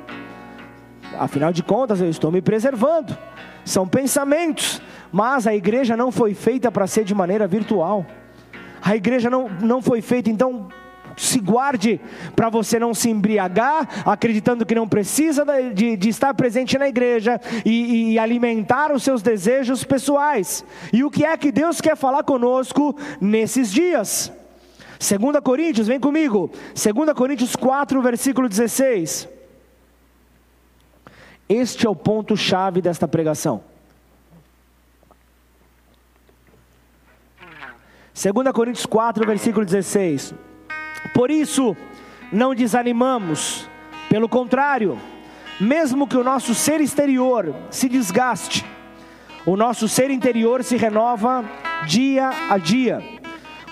Afinal 1.18 1.52
de 1.52 1.62
contas, 1.62 2.00
eu 2.00 2.08
estou 2.08 2.30
me 2.30 2.42
preservando 2.42 3.16
são 3.66 3.86
pensamentos, 3.86 4.80
mas 5.10 5.44
a 5.46 5.54
igreja 5.54 5.96
não 5.96 6.12
foi 6.12 6.34
feita 6.34 6.70
para 6.70 6.86
ser 6.86 7.04
de 7.04 7.14
maneira 7.14 7.48
virtual. 7.48 8.06
A 8.80 8.94
igreja 8.94 9.28
não, 9.28 9.48
não 9.48 9.82
foi 9.82 10.00
feita, 10.00 10.30
então 10.30 10.68
se 11.16 11.40
guarde 11.40 12.00
para 12.36 12.48
você 12.48 12.78
não 12.78 12.94
se 12.94 13.10
embriagar, 13.10 14.04
acreditando 14.06 14.64
que 14.64 14.74
não 14.74 14.86
precisa 14.86 15.44
de, 15.74 15.96
de 15.96 16.08
estar 16.08 16.32
presente 16.34 16.78
na 16.78 16.88
igreja 16.88 17.40
e, 17.64 18.12
e, 18.12 18.18
alimentar 18.18 18.92
os 18.92 19.02
seus 19.02 19.20
desejos 19.20 19.82
pessoais. 19.82 20.64
E 20.92 21.02
o 21.02 21.10
que 21.10 21.24
é 21.24 21.36
que 21.36 21.50
Deus 21.50 21.80
quer 21.80 21.96
falar 21.96 22.22
conosco 22.22 22.94
nesses 23.20 23.72
dias? 23.72 24.30
2 25.00 25.40
Coríntios, 25.42 25.88
vem 25.88 25.98
comigo, 25.98 26.50
2 26.74 27.12
Coríntios 27.14 27.56
4, 27.56 28.00
versículo 28.00 28.48
16. 28.48 29.35
Este 31.48 31.86
é 31.86 31.90
o 31.90 31.94
ponto-chave 31.94 32.80
desta 32.80 33.06
pregação. 33.06 33.62
2 38.14 38.52
Coríntios 38.52 38.86
4, 38.86 39.24
versículo 39.24 39.64
16. 39.64 40.34
Por 41.14 41.30
isso, 41.30 41.76
não 42.32 42.54
desanimamos, 42.54 43.68
pelo 44.08 44.28
contrário, 44.28 44.98
mesmo 45.60 46.06
que 46.06 46.16
o 46.16 46.24
nosso 46.24 46.54
ser 46.54 46.80
exterior 46.80 47.54
se 47.70 47.88
desgaste, 47.88 48.64
o 49.44 49.56
nosso 49.56 49.88
ser 49.88 50.10
interior 50.10 50.64
se 50.64 50.76
renova 50.76 51.44
dia 51.86 52.30
a 52.50 52.58
dia, 52.58 53.00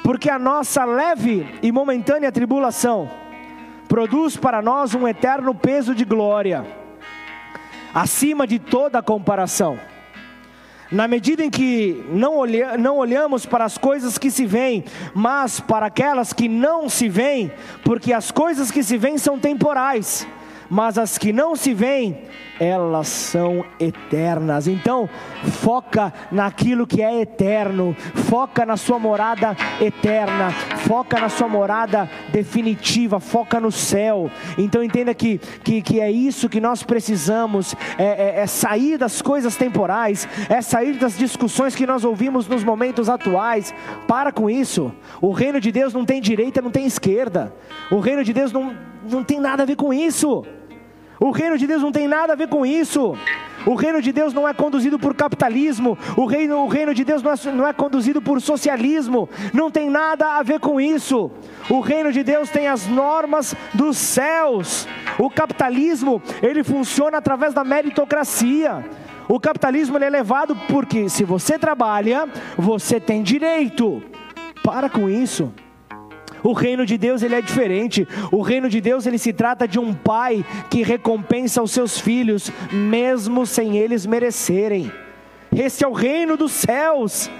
porque 0.05 0.31
a 0.31 0.39
nossa 0.39 0.85
leve 0.85 1.59
e 1.61 1.73
momentânea 1.73 2.31
tribulação 2.31 3.11
produz 3.89 4.37
para 4.37 4.63
nós 4.63 4.95
um 4.95 5.09
eterno 5.09 5.55
peso 5.55 5.95
de 5.95 6.05
glória 6.05 6.84
acima 7.95 8.47
de 8.47 8.59
toda 8.59 9.01
comparação. 9.01 9.79
Na 10.91 11.09
medida 11.09 11.45
em 11.45 11.51
que 11.51 12.05
não, 12.11 12.37
olha, 12.39 12.77
não 12.77 12.99
olhamos 12.99 13.47
para 13.47 13.65
as 13.65 13.79
coisas 13.79 14.19
que 14.19 14.31
se 14.31 14.45
veem, 14.45 14.85
mas 15.15 15.61
para 15.61 15.87
aquelas 15.87 16.33
que 16.33 16.49
não 16.49 16.89
se 16.89 17.09
veem, 17.09 17.51
porque 17.85 18.13
as 18.13 18.31
coisas 18.31 18.71
que 18.71 18.83
se 18.83 18.99
veem 18.99 19.17
são 19.17 19.39
temporais, 19.39 20.27
mas 20.69 20.99
as 20.99 21.17
que 21.17 21.33
não 21.33 21.57
se 21.57 21.73
veem 21.73 22.19
elas 22.59 23.09
são 23.09 23.65
eternas. 23.79 24.67
Então, 24.67 25.09
foca 25.45 26.13
naquilo 26.31 26.87
que 26.87 27.03
é 27.03 27.21
eterno, 27.21 27.97
foca 28.15 28.65
na 28.65 28.77
sua 28.77 28.99
morada 28.99 29.57
eterna, 29.81 30.51
foca 30.87 31.21
na 31.21 31.29
sua 31.29 31.49
morada 31.49 32.09
definitiva, 32.33 33.21
foca 33.21 33.61
no 33.61 33.73
céu. 33.73 34.31
Então, 34.57 34.83
entenda 34.83 35.15
que, 35.15 35.39
que, 35.63 35.83
que 35.83 36.01
é 36.01 36.11
isso 36.11 36.49
que 36.49 36.61
nós 36.61 36.83
precisamos: 36.83 37.75
é, 37.99 38.05
é, 38.05 38.41
é 38.41 38.47
sair 38.47 38.99
das 38.99 39.21
coisas 39.21 39.57
temporais, 39.57 40.29
é 40.49 40.61
sair 40.61 40.95
das 40.95 41.17
discussões 41.17 41.75
que 41.75 41.87
nós 41.87 42.05
ouvimos 42.05 42.47
nos 42.47 42.65
momentos 42.65 43.09
atuais. 43.09 43.75
Para 44.07 44.33
com 44.33 44.49
isso. 44.49 44.93
O 45.21 45.33
reino 45.33 45.61
de 45.61 45.71
Deus 45.73 45.93
não 45.93 46.05
tem 46.05 46.21
direita, 46.21 46.61
não 46.61 46.71
tem 46.71 46.87
esquerda. 46.87 47.55
O 47.91 47.99
reino 47.99 48.25
de 48.25 48.33
Deus 48.33 48.53
não, 48.53 48.75
não 49.11 49.25
tem 49.25 49.41
nada 49.41 49.63
a 49.63 49.67
ver 49.67 49.77
com 49.77 49.93
isso. 49.93 50.45
O 51.25 51.31
reino 51.31 51.57
de 51.57 51.67
Deus 51.67 51.81
não 51.81 51.91
tem 51.91 52.07
nada 52.07 52.35
a 52.35 52.37
ver 52.37 52.49
com 52.49 52.67
isso. 52.67 53.17
O 53.65 53.75
reino 53.75 54.03
de 54.03 54.13
Deus 54.13 54.35
não 54.35 54.47
é 54.47 54.53
conduzido 54.53 54.99
por 54.99 55.15
capitalismo, 55.15 55.97
o 56.19 56.27
reino, 56.27 56.59
o 56.59 56.69
reino 56.69 56.93
de 56.93 57.03
Deus 57.03 57.23
não 57.23 57.33
é, 57.33 57.37
não 57.47 57.67
é 57.67 57.73
conduzido 57.73 58.21
por 58.21 58.43
socialismo, 58.43 59.27
não 59.55 59.71
tem 59.71 59.89
nada 59.89 60.37
a 60.37 60.43
ver 60.43 60.61
com 60.61 60.79
isso. 60.79 61.31
O 61.71 61.81
reino 61.81 62.13
de 62.13 62.23
Deus 62.23 62.51
tem 62.51 62.69
as 62.69 62.87
normas 62.87 63.57
dos 63.73 63.97
céus. 63.97 64.87
O 65.19 65.31
capitalismo, 65.31 66.21
ele 66.43 66.63
funciona 66.63 67.17
através 67.17 67.55
da 67.55 67.65
meritocracia. 67.65 68.85
O 69.27 69.41
capitalismo 69.41 69.97
é 69.97 70.11
levado 70.11 70.55
porque 70.69 71.09
se 71.09 71.25
você 71.25 71.59
trabalha, 71.59 72.29
você 72.55 73.01
tem 73.01 73.23
direito. 73.23 74.03
Para 74.63 74.91
com 74.91 75.09
isso. 75.09 75.51
O 76.45 76.53
reino 76.53 76.85
de 76.85 76.99
Deus 76.99 77.23
ele 77.23 77.35
é 77.35 77.41
diferente. 77.41 78.07
O 78.31 78.43
reino 78.43 78.69
de 78.69 78.79
Deus 78.79 79.07
ele 79.07 79.17
se 79.17 79.33
trata 79.33 79.67
de 79.67 79.79
um 79.79 79.95
pai 79.95 80.45
que 80.69 80.83
recompensa 80.83 81.63
os 81.63 81.71
seus 81.71 81.99
filhos 81.99 82.53
mesmo 82.71 83.47
sem 83.47 83.79
eles 83.79 84.05
merecerem. 84.05 84.93
Esse 85.57 85.83
é 85.83 85.89
o 85.89 85.93
reino 85.93 86.37
dos 86.37 86.53
céus. 86.53 87.31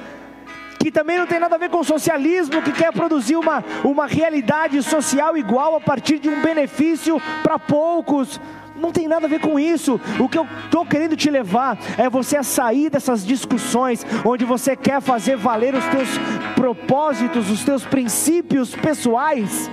Que 0.79 0.91
também 0.91 1.19
não 1.19 1.27
tem 1.27 1.39
nada 1.39 1.57
a 1.57 1.59
ver 1.59 1.69
com 1.69 1.85
socialismo, 1.85 2.63
que 2.63 2.73
quer 2.73 2.93
produzir 2.93 3.37
uma, 3.37 3.63
uma 3.85 4.07
realidade 4.07 4.83
social 4.83 5.37
igual 5.37 5.77
a 5.77 5.81
partir 5.81 6.19
de 6.19 6.29
um 6.29 6.41
benefício 6.41 7.21
para 7.43 7.59
poucos 7.59 8.41
não 8.77 8.91
tem 8.91 9.07
nada 9.07 9.27
a 9.27 9.29
ver 9.29 9.41
com 9.41 9.59
isso. 9.59 10.01
O 10.19 10.29
que 10.29 10.39
eu 10.39 10.47
estou 10.65 10.85
querendo 10.85 11.17
te 11.17 11.31
levar 11.31 11.79
é 11.97 12.09
você 12.09 12.37
a 12.37 12.43
sair 12.43 12.91
dessas 12.91 13.25
discussões 13.25 14.05
onde 14.25 14.45
você 14.45 14.77
quer 14.77 15.01
fazer 15.01 15.37
valer 15.37 15.75
os 15.75 15.85
teus 15.87 16.09
propósitos, 16.55 17.51
os 17.51 17.65
teus 17.65 17.85
princípios 17.85 18.75
pessoais, 18.75 19.71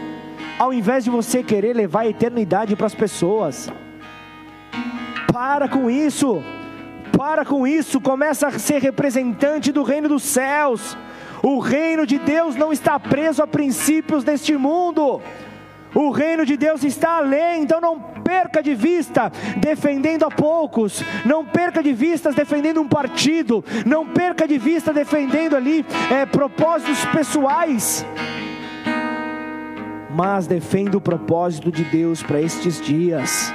ao 0.60 0.74
invés 0.74 1.04
de 1.04 1.10
você 1.10 1.43
querer 1.43 1.76
levar 1.76 2.02
a 2.02 2.08
eternidade 2.08 2.76
para 2.76 2.88
as 2.88 2.95
pessoas. 2.95 3.70
Para 5.32 5.68
com 5.68 5.89
isso. 5.89 6.43
Para 7.18 7.45
com 7.45 7.68
isso, 7.68 7.99
começa 7.99 8.47
a 8.47 8.60
ser 8.60 8.82
representante 8.82 9.72
do 9.72 9.84
reino 9.84 10.08
dos 10.08 10.24
céus. 10.24 10.97
O 11.43 11.60
reino 11.60 12.06
de 12.06 12.18
Deus 12.18 12.56
não 12.56 12.72
está 12.72 12.99
preso 12.99 13.41
a 13.41 13.47
princípios 13.47 14.24
deste 14.24 14.56
mundo. 14.56 15.22
O 15.94 16.10
reino 16.10 16.46
de 16.46 16.56
Deus 16.56 16.84
está 16.84 17.18
além, 17.18 17.64
então 17.64 17.82
não 17.82 18.00
perca 18.00 18.64
de 18.64 18.74
vista 18.74 19.32
defendendo 19.58 20.24
a 20.24 20.30
poucos, 20.30 21.04
não 21.26 21.46
perca 21.46 21.84
de 21.84 21.94
vista 21.94 22.32
defendendo 22.32 22.82
um 22.82 22.88
partido, 22.88 23.64
não 23.86 24.06
perca 24.06 24.48
de 24.48 24.58
vista 24.58 24.94
defendendo 24.94 25.56
ali 25.56 25.86
é, 26.10 26.26
propósitos 26.26 27.04
pessoais, 27.06 28.06
mas 30.10 30.48
defenda 30.48 30.98
o 30.98 31.02
propósito 31.02 31.72
de 31.72 31.84
Deus 31.84 32.24
para 32.24 32.42
estes 32.42 32.82
dias. 32.82 33.54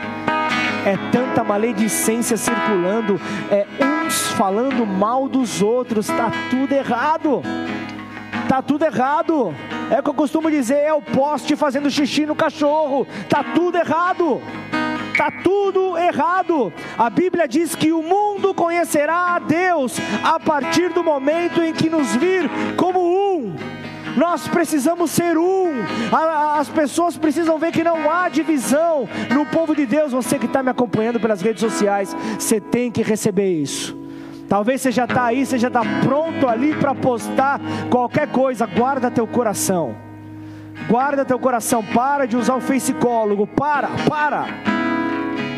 É 0.85 0.97
tanta 1.11 1.43
maledicência 1.43 2.37
circulando, 2.37 3.21
é 3.51 3.67
uns 4.07 4.29
falando 4.33 4.87
mal 4.87 5.29
dos 5.29 5.61
outros, 5.61 6.09
está 6.09 6.31
tudo 6.49 6.73
errado. 6.73 7.43
Tá 8.49 8.63
tudo 8.63 8.85
errado. 8.85 9.53
É 9.91 10.01
o 10.01 10.03
que 10.03 10.11
eu 10.11 10.15
costumo 10.15 10.51
dizer, 10.51 10.79
é 10.79 10.93
o 10.93 11.01
poste 11.01 11.55
fazendo 11.55 11.91
xixi 11.91 12.27
no 12.27 12.35
cachorro. 12.35 13.07
Tá 13.29 13.45
tudo 13.55 13.79
errado. 13.79 14.41
Tá 15.17 15.31
tudo 15.43 15.97
errado. 15.97 16.73
A 16.99 17.09
Bíblia 17.09 17.47
diz 17.49 17.75
que 17.75 17.93
o 17.93 18.03
mundo 18.03 18.53
conhecerá 18.53 19.35
a 19.35 19.39
Deus 19.39 19.97
a 20.23 20.39
partir 20.39 20.91
do 20.91 21.03
momento 21.03 21.63
em 21.63 21.73
que 21.73 21.89
nos 21.89 22.15
vir 22.17 22.51
como 22.77 23.01
um. 23.01 23.55
Nós 24.17 24.49
precisamos 24.49 25.11
ser 25.11 25.39
um. 25.39 25.73
As 26.59 26.69
pessoas 26.69 27.17
precisam 27.17 27.59
ver 27.59 27.71
que 27.71 27.85
não 27.85 28.11
há 28.11 28.29
divisão 28.29 29.09
no 29.31 29.47
povo 29.47 29.75
de 29.75 29.87
Deus. 29.87 30.13
Você 30.13 30.39
que 30.39 30.47
está 30.47 30.63
me 30.63 30.71
acompanhando 30.71 31.21
pelas 31.21 31.41
redes 31.41 31.61
sociais, 31.61 32.17
você 32.39 32.61
tem 32.61 32.91
que 32.91 33.03
receber 33.03 33.53
isso. 33.53 34.06
Talvez 34.49 34.81
você 34.81 34.93
já 34.93 35.05
está 35.05 35.25
aí, 35.25 35.45
você 35.45 35.59
já 35.59 35.69
está 35.69 35.83
pronto 36.05 36.49
ali 36.49 36.75
para 36.75 36.95
postar 36.95 37.61
qualquer 37.91 38.29
coisa. 38.29 38.67
Guarda 38.67 39.11
teu 39.11 39.27
coração. 39.27 39.97
Guarda 40.89 41.25
teu 41.25 41.39
coração. 41.39 41.83
Para 41.83 42.27
de 42.27 42.37
usar 42.37 42.55
o 42.55 42.61
psicólogo. 42.61 43.47
Para, 43.47 43.89
para. 44.09 44.47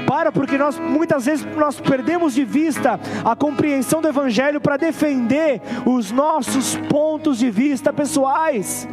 Para, 0.07 0.33
porque 0.33 0.57
nós 0.57 0.79
muitas 0.79 1.27
vezes 1.27 1.47
nós 1.55 1.79
perdemos 1.79 2.33
de 2.33 2.43
vista 2.43 2.99
a 3.23 3.37
compreensão 3.37 4.01
do 4.01 4.09
Evangelho 4.09 4.59
para 4.59 4.79
defender 4.79 5.61
os 5.85 6.11
nossos 6.11 6.77
pontos 6.89 7.39
de 7.39 7.51
vista 7.51 7.93
pessoais. 7.93 8.89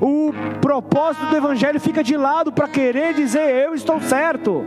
O 0.00 0.32
propósito 0.62 1.26
do 1.26 1.36
Evangelho 1.36 1.78
fica 1.78 2.02
de 2.02 2.16
lado 2.16 2.50
para 2.52 2.66
querer 2.66 3.12
dizer 3.12 3.50
eu 3.50 3.74
estou 3.74 4.00
certo. 4.00 4.64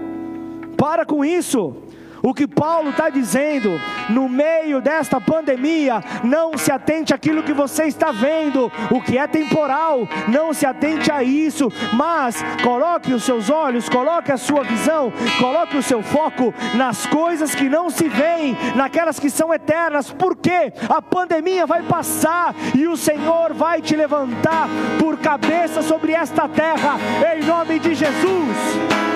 Para 0.77 1.07
com 1.07 1.25
isso. 1.25 1.86
O 2.27 2.33
que 2.33 2.45
Paulo 2.45 2.89
está 2.89 3.09
dizendo, 3.09 3.79
no 4.09 4.27
meio 4.27 4.81
desta 4.81 5.21
pandemia, 5.21 6.03
não 6.25 6.57
se 6.57 6.69
atente 6.69 7.13
àquilo 7.13 7.41
que 7.41 7.53
você 7.53 7.85
está 7.85 8.11
vendo, 8.11 8.69
o 8.91 8.99
que 8.99 9.17
é 9.17 9.25
temporal, 9.27 10.05
não 10.27 10.53
se 10.53 10.65
atente 10.65 11.09
a 11.09 11.23
isso, 11.23 11.71
mas 11.93 12.43
coloque 12.61 13.13
os 13.13 13.23
seus 13.23 13.49
olhos, 13.49 13.87
coloque 13.87 14.29
a 14.29 14.35
sua 14.35 14.61
visão, 14.65 15.09
coloque 15.39 15.77
o 15.77 15.81
seu 15.81 16.03
foco 16.03 16.53
nas 16.75 17.05
coisas 17.05 17.55
que 17.55 17.69
não 17.69 17.89
se 17.89 18.09
veem, 18.09 18.57
naquelas 18.75 19.17
que 19.17 19.29
são 19.29 19.53
eternas, 19.53 20.11
porque 20.11 20.73
a 20.89 21.01
pandemia 21.01 21.65
vai 21.65 21.83
passar 21.83 22.53
e 22.75 22.89
o 22.89 22.97
Senhor 22.97 23.53
vai 23.53 23.81
te 23.81 23.95
levantar 23.95 24.67
por 24.99 25.17
cabeça 25.19 25.81
sobre 25.81 26.11
esta 26.11 26.45
terra, 26.49 26.97
em 27.37 27.45
nome 27.45 27.79
de 27.79 27.95
Jesus. 27.95 29.07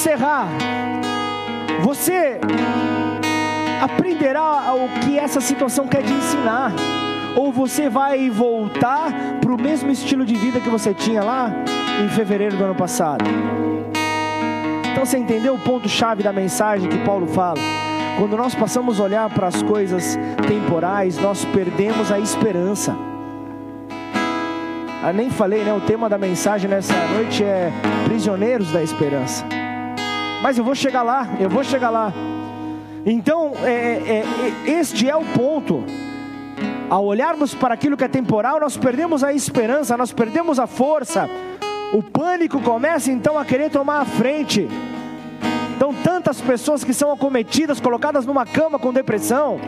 Encerrar, 0.00 0.48
você 1.82 2.40
aprenderá 3.82 4.74
o 4.74 4.88
que 5.00 5.18
essa 5.18 5.42
situação 5.42 5.86
quer 5.86 6.02
te 6.02 6.10
ensinar, 6.10 6.72
ou 7.36 7.52
você 7.52 7.90
vai 7.90 8.30
voltar 8.30 9.12
para 9.42 9.52
o 9.52 9.60
mesmo 9.60 9.90
estilo 9.90 10.24
de 10.24 10.34
vida 10.36 10.58
que 10.58 10.70
você 10.70 10.94
tinha 10.94 11.22
lá 11.22 11.52
em 12.02 12.08
fevereiro 12.08 12.56
do 12.56 12.64
ano 12.64 12.74
passado. 12.74 13.26
Então 14.90 15.04
você 15.04 15.18
entendeu 15.18 15.54
o 15.54 15.58
ponto-chave 15.58 16.22
da 16.22 16.32
mensagem 16.32 16.88
que 16.88 16.98
Paulo 17.04 17.26
fala? 17.26 17.60
Quando 18.18 18.38
nós 18.38 18.54
passamos 18.54 18.98
a 18.98 19.04
olhar 19.04 19.28
para 19.28 19.48
as 19.48 19.62
coisas 19.62 20.18
temporais, 20.48 21.18
nós 21.18 21.44
perdemos 21.44 22.10
a 22.10 22.18
esperança. 22.18 22.96
Eu 25.06 25.12
nem 25.12 25.28
falei, 25.28 25.62
né? 25.62 25.74
O 25.74 25.80
tema 25.80 26.08
da 26.08 26.16
mensagem 26.16 26.70
nessa 26.70 26.94
noite 27.14 27.44
é 27.44 27.70
prisioneiros 28.06 28.72
da 28.72 28.82
esperança. 28.82 29.59
Mas 30.42 30.56
eu 30.56 30.64
vou 30.64 30.74
chegar 30.74 31.02
lá, 31.02 31.28
eu 31.38 31.48
vou 31.48 31.62
chegar 31.62 31.90
lá. 31.90 32.12
Então, 33.04 33.52
é, 33.62 33.70
é, 33.70 34.24
é, 34.66 34.70
este 34.70 35.08
é 35.08 35.16
o 35.16 35.24
ponto. 35.24 35.84
Ao 36.88 37.04
olharmos 37.04 37.54
para 37.54 37.74
aquilo 37.74 37.96
que 37.96 38.04
é 38.04 38.08
temporal, 38.08 38.58
nós 38.58 38.76
perdemos 38.76 39.22
a 39.22 39.32
esperança, 39.32 39.96
nós 39.96 40.12
perdemos 40.12 40.58
a 40.58 40.66
força. 40.66 41.28
O 41.92 42.02
pânico 42.02 42.60
começa 42.60 43.10
então 43.10 43.38
a 43.38 43.44
querer 43.44 43.70
tomar 43.70 44.00
a 44.00 44.04
frente. 44.04 44.68
Então, 45.76 45.94
tantas 45.94 46.40
pessoas 46.40 46.84
que 46.84 46.92
são 46.92 47.12
acometidas, 47.12 47.80
colocadas 47.80 48.26
numa 48.26 48.44
cama 48.44 48.78
com 48.78 48.92
depressão 48.92 49.58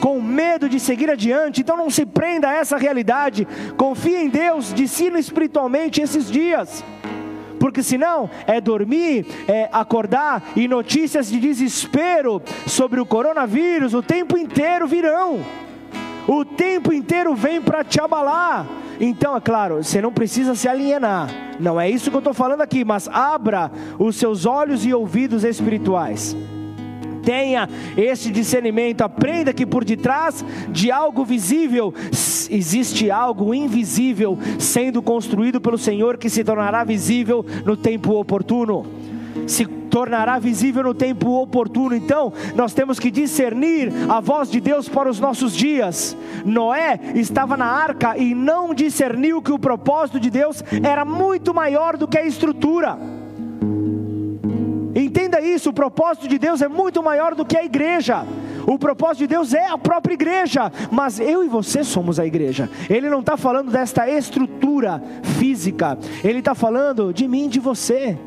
com 0.00 0.20
medo 0.20 0.68
de 0.68 0.78
seguir 0.78 1.10
adiante. 1.10 1.60
Então 1.60 1.76
não 1.76 1.90
se 1.90 2.06
prenda 2.06 2.48
a 2.48 2.54
essa 2.54 2.76
realidade. 2.76 3.46
Confie 3.76 4.14
em 4.14 4.28
Deus, 4.28 4.72
discina 4.72 5.18
espiritualmente 5.18 6.00
esses 6.00 6.30
dias. 6.30 6.84
Porque 7.58 7.82
senão 7.82 8.28
é 8.46 8.60
dormir, 8.60 9.26
é 9.48 9.68
acordar 9.72 10.50
e 10.54 10.68
notícias 10.68 11.28
de 11.28 11.38
desespero 11.38 12.42
sobre 12.66 13.00
o 13.00 13.06
coronavírus 13.06 13.94
o 13.94 14.02
tempo 14.02 14.36
inteiro 14.36 14.86
virão. 14.86 15.40
O 16.26 16.44
tempo 16.44 16.92
inteiro 16.92 17.34
vem 17.34 17.60
para 17.60 17.84
te 17.84 18.00
abalar. 18.00 18.66
Então, 18.98 19.36
é 19.36 19.40
claro, 19.40 19.82
você 19.82 20.00
não 20.00 20.12
precisa 20.12 20.54
se 20.54 20.68
alienar. 20.68 21.28
Não 21.60 21.80
é 21.80 21.88
isso 21.88 22.10
que 22.10 22.16
eu 22.16 22.20
estou 22.20 22.34
falando 22.34 22.62
aqui, 22.62 22.84
mas 22.84 23.08
abra 23.08 23.70
os 23.98 24.16
seus 24.16 24.46
olhos 24.46 24.84
e 24.84 24.92
ouvidos 24.92 25.44
espirituais 25.44 26.36
tenha 27.26 27.68
esse 27.96 28.30
discernimento, 28.30 29.02
aprenda 29.02 29.52
que 29.52 29.66
por 29.66 29.84
detrás 29.84 30.44
de 30.70 30.92
algo 30.92 31.24
visível 31.24 31.92
existe 32.48 33.10
algo 33.10 33.52
invisível 33.52 34.38
sendo 34.60 35.02
construído 35.02 35.60
pelo 35.60 35.76
Senhor 35.76 36.18
que 36.18 36.30
se 36.30 36.44
tornará 36.44 36.84
visível 36.84 37.44
no 37.64 37.76
tempo 37.76 38.12
oportuno. 38.12 38.86
Se 39.44 39.66
tornará 39.66 40.38
visível 40.38 40.84
no 40.84 40.94
tempo 40.94 41.40
oportuno. 41.40 41.96
Então, 41.96 42.32
nós 42.54 42.72
temos 42.72 42.98
que 42.98 43.10
discernir 43.10 43.92
a 44.08 44.20
voz 44.20 44.48
de 44.50 44.60
Deus 44.60 44.88
para 44.88 45.10
os 45.10 45.18
nossos 45.18 45.54
dias. 45.54 46.16
Noé 46.44 47.00
estava 47.14 47.56
na 47.56 47.66
arca 47.66 48.16
e 48.16 48.34
não 48.34 48.72
discerniu 48.72 49.42
que 49.42 49.52
o 49.52 49.58
propósito 49.58 50.20
de 50.20 50.30
Deus 50.30 50.62
era 50.82 51.04
muito 51.04 51.52
maior 51.52 51.96
do 51.96 52.06
que 52.06 52.18
a 52.18 52.24
estrutura. 52.24 52.98
Isso: 55.56 55.70
o 55.70 55.72
propósito 55.72 56.28
de 56.28 56.38
Deus 56.38 56.60
é 56.60 56.68
muito 56.68 57.02
maior 57.02 57.34
do 57.34 57.44
que 57.44 57.56
a 57.56 57.64
igreja. 57.64 58.26
O 58.66 58.78
propósito 58.78 59.20
de 59.20 59.26
Deus 59.28 59.54
é 59.54 59.66
a 59.66 59.78
própria 59.78 60.12
igreja, 60.12 60.70
mas 60.90 61.18
eu 61.18 61.42
e 61.42 61.48
você 61.48 61.82
somos 61.82 62.20
a 62.20 62.26
igreja. 62.26 62.68
Ele 62.90 63.08
não 63.08 63.20
está 63.20 63.36
falando 63.36 63.70
desta 63.70 64.08
estrutura 64.10 65.02
física, 65.38 65.96
ele 66.22 66.40
está 66.40 66.54
falando 66.54 67.12
de 67.12 67.26
mim, 67.26 67.48
de 67.48 67.58
você. 67.58 68.18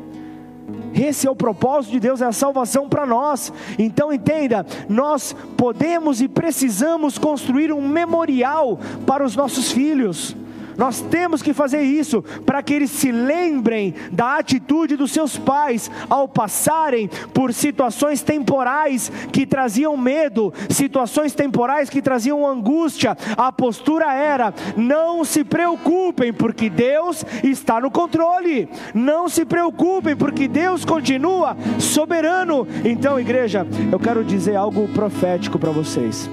Esse 0.92 1.28
é 1.28 1.30
o 1.30 1.36
propósito 1.36 1.92
de 1.92 2.00
Deus, 2.00 2.20
é 2.20 2.26
a 2.26 2.32
salvação 2.32 2.88
para 2.88 3.06
nós. 3.06 3.52
Então 3.78 4.12
entenda, 4.12 4.66
nós 4.88 5.36
podemos 5.56 6.20
e 6.20 6.26
precisamos 6.26 7.16
construir 7.16 7.72
um 7.72 7.86
memorial 7.86 8.78
para 9.06 9.24
os 9.24 9.36
nossos 9.36 9.70
filhos. 9.70 10.34
Nós 10.80 11.02
temos 11.02 11.42
que 11.42 11.52
fazer 11.52 11.82
isso 11.82 12.22
para 12.46 12.62
que 12.62 12.72
eles 12.72 12.90
se 12.90 13.12
lembrem 13.12 13.94
da 14.10 14.38
atitude 14.38 14.96
dos 14.96 15.12
seus 15.12 15.36
pais 15.36 15.90
ao 16.08 16.26
passarem 16.26 17.06
por 17.34 17.52
situações 17.52 18.22
temporais 18.22 19.12
que 19.30 19.44
traziam 19.44 19.94
medo, 19.94 20.50
situações 20.70 21.34
temporais 21.34 21.90
que 21.90 22.00
traziam 22.00 22.46
angústia. 22.46 23.14
A 23.36 23.52
postura 23.52 24.10
era: 24.14 24.54
não 24.74 25.22
se 25.22 25.44
preocupem, 25.44 26.32
porque 26.32 26.70
Deus 26.70 27.26
está 27.44 27.78
no 27.78 27.90
controle. 27.90 28.66
Não 28.94 29.28
se 29.28 29.44
preocupem, 29.44 30.16
porque 30.16 30.48
Deus 30.48 30.82
continua 30.82 31.58
soberano. 31.78 32.66
Então, 32.86 33.20
igreja, 33.20 33.66
eu 33.92 34.00
quero 34.00 34.24
dizer 34.24 34.56
algo 34.56 34.88
profético 34.88 35.58
para 35.58 35.72
vocês. 35.72 36.30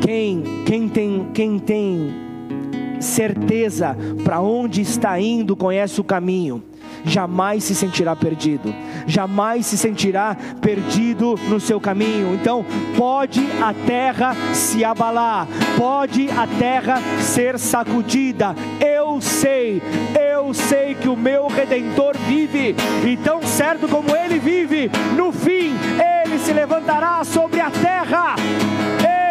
Quem, 0.00 0.64
quem 0.64 0.88
tem, 0.88 1.28
quem 1.34 1.58
tem 1.58 2.29
certeza 3.00 3.96
para 4.22 4.40
onde 4.40 4.80
está 4.80 5.18
indo, 5.18 5.56
conhece 5.56 6.00
o 6.00 6.04
caminho. 6.04 6.62
Jamais 7.04 7.64
se 7.64 7.74
sentirá 7.74 8.14
perdido, 8.14 8.74
jamais 9.06 9.64
se 9.64 9.78
sentirá 9.78 10.36
perdido 10.60 11.34
no 11.48 11.58
seu 11.58 11.80
caminho. 11.80 12.34
Então, 12.34 12.64
pode 12.96 13.40
a 13.60 13.72
terra 13.72 14.34
se 14.52 14.84
abalar, 14.84 15.48
pode 15.78 16.28
a 16.30 16.46
terra 16.58 17.00
ser 17.20 17.58
sacudida. 17.58 18.54
Eu 18.80 19.20
sei, 19.20 19.80
eu 20.14 20.52
sei 20.52 20.94
que 20.94 21.08
o 21.08 21.16
meu 21.16 21.46
redentor 21.46 22.16
vive, 22.28 22.74
e 23.06 23.16
tão 23.16 23.42
certo 23.42 23.88
como 23.88 24.14
ele 24.14 24.38
vive, 24.38 24.90
no 25.16 25.32
fim 25.32 25.72
ele 26.26 26.38
se 26.38 26.52
levantará 26.52 27.24
sobre 27.24 27.60
a 27.60 27.70
terra 27.70 28.34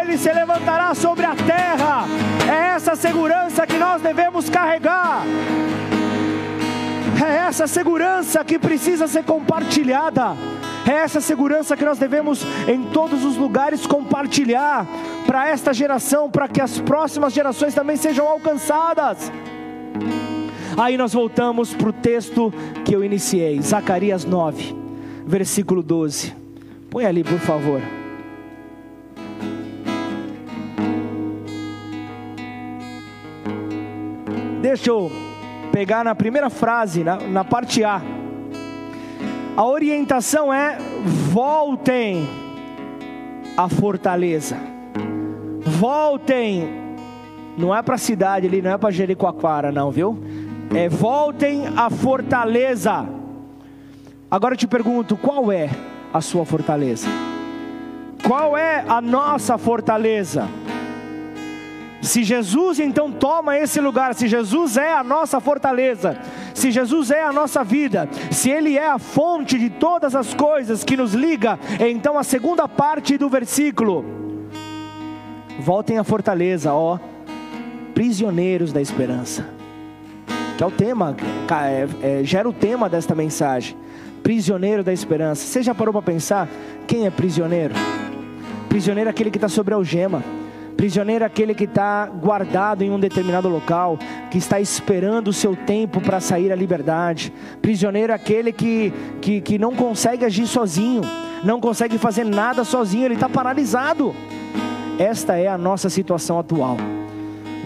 ele 0.00 0.16
se 0.16 0.32
levantará 0.32 0.94
sobre 0.94 1.24
a 1.24 1.34
terra. 1.34 2.04
É 2.48 2.74
essa 2.74 2.96
segurança 2.96 3.66
que 3.66 3.76
nós 3.76 4.00
devemos 4.02 4.48
carregar. 4.48 5.22
É 7.22 7.48
essa 7.48 7.66
segurança 7.66 8.42
que 8.44 8.58
precisa 8.58 9.06
ser 9.06 9.24
compartilhada. 9.24 10.34
É 10.88 10.94
essa 10.94 11.20
segurança 11.20 11.76
que 11.76 11.84
nós 11.84 11.98
devemos 11.98 12.42
em 12.66 12.84
todos 12.84 13.24
os 13.24 13.36
lugares 13.36 13.86
compartilhar 13.86 14.86
para 15.26 15.48
esta 15.48 15.72
geração, 15.72 16.30
para 16.30 16.48
que 16.48 16.60
as 16.60 16.78
próximas 16.78 17.32
gerações 17.32 17.74
também 17.74 17.96
sejam 17.96 18.26
alcançadas. 18.26 19.30
Aí 20.76 20.96
nós 20.96 21.12
voltamos 21.12 21.74
para 21.74 21.90
o 21.90 21.92
texto 21.92 22.52
que 22.84 22.94
eu 22.94 23.04
iniciei, 23.04 23.60
Zacarias 23.60 24.24
9, 24.24 24.74
versículo 25.26 25.82
12. 25.82 26.34
Põe 26.90 27.04
ali, 27.04 27.22
por 27.22 27.38
favor. 27.38 27.99
Deixa 34.70 34.88
eu 34.88 35.10
pegar 35.72 36.04
na 36.04 36.14
primeira 36.14 36.48
frase, 36.48 37.02
na, 37.02 37.16
na 37.16 37.42
parte 37.42 37.82
A. 37.82 38.00
A 39.56 39.64
orientação 39.64 40.54
é: 40.54 40.78
voltem 41.32 42.24
à 43.56 43.68
fortaleza. 43.68 44.56
Voltem. 45.60 46.68
Não 47.58 47.74
é 47.74 47.82
para 47.82 47.96
a 47.96 47.98
cidade 47.98 48.46
ali, 48.46 48.62
não 48.62 48.70
é 48.70 48.78
para 48.78 48.92
Jericoacoara, 48.92 49.72
não, 49.72 49.90
viu? 49.90 50.16
É 50.72 50.88
voltem 50.88 51.64
à 51.76 51.90
fortaleza. 51.90 53.08
Agora 54.30 54.54
eu 54.54 54.58
te 54.58 54.68
pergunto: 54.68 55.16
qual 55.16 55.50
é 55.50 55.68
a 56.14 56.20
sua 56.20 56.46
fortaleza? 56.46 57.08
Qual 58.24 58.56
é 58.56 58.84
a 58.86 59.00
nossa 59.00 59.58
fortaleza? 59.58 60.48
Se 62.00 62.24
Jesus 62.24 62.80
então 62.80 63.12
toma 63.12 63.58
esse 63.58 63.78
lugar, 63.80 64.14
se 64.14 64.26
Jesus 64.26 64.76
é 64.76 64.92
a 64.92 65.04
nossa 65.04 65.38
fortaleza, 65.38 66.18
se 66.54 66.70
Jesus 66.70 67.10
é 67.10 67.22
a 67.22 67.32
nossa 67.32 67.62
vida, 67.62 68.08
se 68.30 68.48
Ele 68.48 68.78
é 68.78 68.88
a 68.88 68.98
fonte 68.98 69.58
de 69.58 69.68
todas 69.68 70.14
as 70.14 70.32
coisas 70.32 70.82
que 70.82 70.96
nos 70.96 71.12
liga, 71.12 71.58
então 71.78 72.18
a 72.18 72.24
segunda 72.24 72.66
parte 72.66 73.18
do 73.18 73.28
versículo, 73.28 74.04
voltem 75.58 75.98
à 75.98 76.04
fortaleza, 76.04 76.72
ó, 76.72 76.98
prisioneiros 77.92 78.72
da 78.72 78.80
esperança, 78.80 79.46
que 80.56 80.64
é 80.64 80.66
o 80.66 80.70
tema, 80.70 81.14
é, 82.02 82.20
é, 82.20 82.24
gera 82.24 82.48
o 82.48 82.52
tema 82.52 82.88
desta 82.88 83.14
mensagem, 83.14 83.76
prisioneiro 84.22 84.82
da 84.82 84.92
esperança. 84.92 85.46
Você 85.46 85.62
já 85.62 85.74
parou 85.74 85.92
para 85.92 86.02
pensar 86.02 86.48
quem 86.86 87.04
é 87.04 87.10
prisioneiro? 87.10 87.74
Prisioneiro 88.70 89.08
é 89.08 89.10
aquele 89.10 89.30
que 89.30 89.36
está 89.36 89.48
sobre 89.48 89.74
algema 89.74 90.22
Prisioneiro 90.80 91.24
é 91.24 91.26
aquele 91.26 91.52
que 91.52 91.64
está 91.64 92.06
guardado 92.06 92.80
em 92.80 92.90
um 92.90 92.98
determinado 92.98 93.50
local, 93.50 93.98
que 94.30 94.38
está 94.38 94.58
esperando 94.58 95.28
o 95.28 95.32
seu 95.32 95.54
tempo 95.54 96.00
para 96.00 96.20
sair 96.20 96.50
à 96.50 96.56
liberdade. 96.56 97.30
Prisioneiro 97.60 98.12
é 98.14 98.16
aquele 98.16 98.50
que, 98.50 98.90
que, 99.20 99.42
que 99.42 99.58
não 99.58 99.74
consegue 99.74 100.24
agir 100.24 100.46
sozinho, 100.46 101.02
não 101.44 101.60
consegue 101.60 101.98
fazer 101.98 102.24
nada 102.24 102.64
sozinho, 102.64 103.04
ele 103.04 103.12
está 103.12 103.28
paralisado. 103.28 104.14
Esta 104.98 105.36
é 105.36 105.48
a 105.48 105.58
nossa 105.58 105.90
situação 105.90 106.38
atual. 106.38 106.78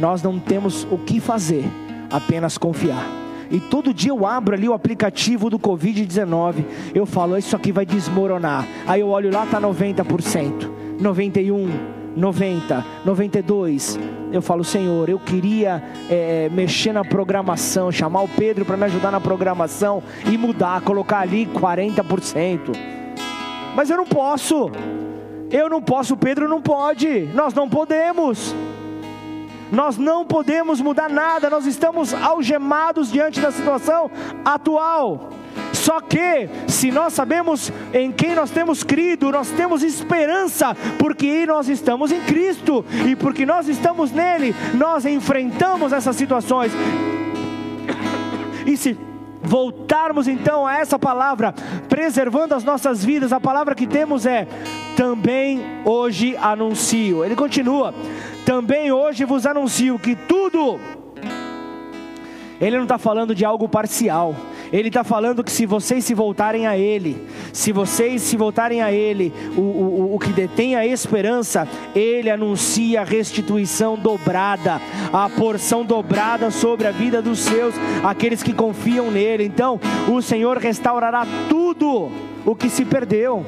Nós 0.01 0.21
não 0.21 0.41
temos 0.41 0.85
o 0.91 0.99
que 0.99 1.21
fazer, 1.21 1.63
apenas 2.11 2.59
confiar. 2.59 3.07
E 3.49 3.61
todo 3.61 3.95
dia 3.95 4.11
eu 4.11 4.27
abro 4.27 4.57
ali 4.57 4.69
o 4.69 4.75
aplicativo 4.75 5.49
do 5.49 5.57
Covid-19. 5.57 6.65
Eu 6.93 7.07
falo, 7.07 7.39
isso 7.39 7.55
aqui 7.55 7.71
vai 7.71 7.87
desmoronar. 7.87 8.67
Aí 8.89 9.03
eu 9.03 9.09
olho 9.11 9.33
lá, 9.33 9.45
está 9.45 9.61
90%, 9.61 10.69
91%. 11.01 11.94
90, 12.17 12.85
92. 13.05 13.99
Eu 14.33 14.43
falo, 14.43 14.65
Senhor, 14.65 15.09
eu 15.09 15.19
queria 15.19 15.83
é, 16.11 16.49
mexer 16.51 16.93
na 16.93 17.05
programação, 17.05 17.91
chamar 17.91 18.23
o 18.23 18.29
Pedro 18.29 18.65
para 18.65 18.77
me 18.77 18.85
ajudar 18.85 19.11
na 19.11 19.21
programação 19.21 20.03
e 20.31 20.37
mudar, 20.37 20.81
colocar 20.83 21.21
ali 21.21 21.47
40%. 21.47 22.77
Mas 23.75 23.91
eu 23.91 23.97
não 23.97 24.07
posso. 24.07 24.71
Eu 25.51 25.69
não 25.69 25.83
posso, 25.83 26.15
o 26.15 26.17
Pedro 26.17 26.49
não 26.49 26.61
pode. 26.61 27.29
Nós 27.35 27.55
não 27.55 27.69
podemos. 27.69 28.55
Nós 29.73 29.97
não 29.99 30.25
podemos 30.25 30.81
mudar 30.81 31.09
nada, 31.09 31.51
nós 31.51 31.67
estamos 31.67 32.15
algemados 32.15 33.11
diante 33.11 33.41
da 33.41 33.51
situação 33.51 34.09
atual. 34.45 35.31
Só 35.85 36.01
que, 36.01 36.49
se 36.67 36.91
nós 36.91 37.13
sabemos 37.13 37.71
em 37.93 38.11
quem 38.11 38.35
nós 38.35 38.51
temos 38.51 38.83
crido, 38.83 39.31
nós 39.31 39.51
temos 39.51 39.83
esperança, 39.83 40.75
porque 40.99 41.45
nós 41.45 41.69
estamos 41.69 42.11
em 42.11 42.23
Cristo 42.23 42.83
e 43.07 43.15
porque 43.15 43.45
nós 43.45 43.69
estamos 43.69 44.11
nele, 44.11 44.55
nós 44.73 45.05
enfrentamos 45.05 45.93
essas 45.93 46.17
situações. 46.17 46.73
E 48.65 48.79
se 48.79 48.97
voltarmos 49.43 50.27
então 50.27 50.67
a 50.67 50.79
essa 50.79 50.99
palavra, 50.99 51.53
preservando 51.87 52.55
as 52.55 52.65
nossas 52.65 53.05
vidas, 53.05 53.31
a 53.31 53.39
palavra 53.39 53.75
que 53.75 53.87
temos 53.87 54.25
é: 54.25 54.49
também 54.97 55.63
hoje 55.85 56.35
anuncio. 56.39 57.23
Ele 57.23 57.37
continua: 57.37 57.93
também 58.47 58.91
hoje 58.91 59.27
vos 59.27 59.45
anuncio 59.45 59.99
que 59.99 60.17
tudo. 60.17 60.81
Ele 62.59 62.77
não 62.77 62.85
está 62.85 62.97
falando 62.97 63.35
de 63.35 63.45
algo 63.45 63.69
parcial. 63.69 64.35
Ele 64.75 64.89
está 64.89 65.05
falando 65.05 65.45
que 65.45 65.53
se 65.53 65.67
vocês 65.67 66.05
se 66.05 66.15
voltarem 66.15 66.67
a 66.67 66.77
Ele, 66.77 67.25
se 67.53 67.71
vocês 67.71 68.21
se 68.23 68.37
voltarem 68.37 68.83
a 68.83 68.91
Ele, 68.91 69.33
o, 69.57 69.61
o, 69.61 70.15
o 70.17 70.19
que 70.19 70.33
detém 70.33 70.75
a 70.75 70.85
esperança, 70.85 71.69
Ele 71.95 72.29
anuncia 72.29 73.03
a 73.03 73.05
restituição 73.05 73.97
dobrada, 73.97 74.81
a 75.13 75.31
porção 75.31 75.85
dobrada 75.85 76.51
sobre 76.51 76.89
a 76.89 76.91
vida 76.91 77.23
dos 77.23 77.39
seus, 77.39 77.73
aqueles 78.03 78.43
que 78.43 78.53
confiam 78.53 79.13
nele. 79.13 79.45
Então, 79.45 79.79
o 80.09 80.21
Senhor 80.21 80.59
restaurará 80.59 81.25
tudo 81.49 82.11
o 82.45 82.57
que 82.57 82.69
se 82.69 82.85
perdeu. 82.85 83.47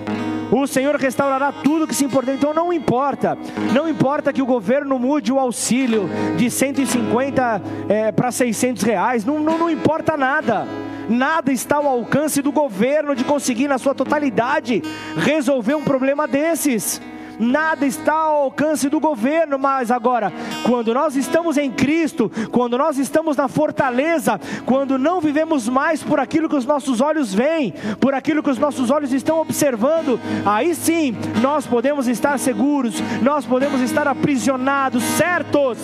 O 0.52 0.64
Senhor 0.68 0.94
restaurará 0.94 1.50
tudo 1.50 1.88
que 1.88 1.94
se 1.94 2.04
importa. 2.04 2.32
Então 2.32 2.54
não 2.54 2.72
importa, 2.72 3.36
não 3.74 3.88
importa 3.88 4.32
que 4.32 4.40
o 4.40 4.46
governo 4.46 4.96
mude 4.96 5.32
o 5.32 5.40
auxílio 5.40 6.08
de 6.36 6.48
150 6.48 7.62
é, 7.88 8.12
para 8.12 8.30
600 8.30 8.84
reais, 8.84 9.24
não, 9.24 9.40
não, 9.40 9.58
não 9.58 9.68
importa 9.68 10.16
nada. 10.16 10.68
Nada 11.08 11.52
está 11.52 11.76
ao 11.76 11.86
alcance 11.86 12.42
do 12.42 12.50
governo 12.50 13.14
de 13.14 13.24
conseguir, 13.24 13.68
na 13.68 13.78
sua 13.78 13.94
totalidade, 13.94 14.82
resolver 15.16 15.74
um 15.74 15.84
problema 15.84 16.26
desses. 16.26 17.00
nada 17.38 17.86
está 17.86 18.14
ao 18.14 18.44
alcance 18.44 18.88
do 18.88 18.98
governo, 18.98 19.58
mas 19.58 19.90
agora, 19.90 20.32
quando 20.64 20.94
nós 20.94 21.16
estamos 21.16 21.56
em 21.58 21.70
Cristo, 21.70 22.30
quando 22.50 22.78
nós 22.78 22.98
estamos 22.98 23.36
na 23.36 23.46
fortaleza, 23.46 24.40
quando 24.64 24.98
não 24.98 25.20
vivemos 25.20 25.68
mais 25.68 26.02
por 26.02 26.18
aquilo 26.18 26.48
que 26.48 26.56
os 26.56 26.64
nossos 26.64 27.00
olhos 27.00 27.34
veem, 27.34 27.74
por 28.00 28.14
aquilo 28.14 28.42
que 28.42 28.50
os 28.50 28.58
nossos 28.58 28.90
olhos 28.90 29.12
estão 29.12 29.38
observando, 29.38 30.18
aí 30.44 30.74
sim 30.74 31.14
nós 31.42 31.66
podemos 31.66 32.08
estar 32.08 32.38
seguros, 32.38 32.94
nós 33.22 33.44
podemos 33.44 33.80
estar 33.80 34.08
aprisionados, 34.08 35.02
certos 35.02 35.78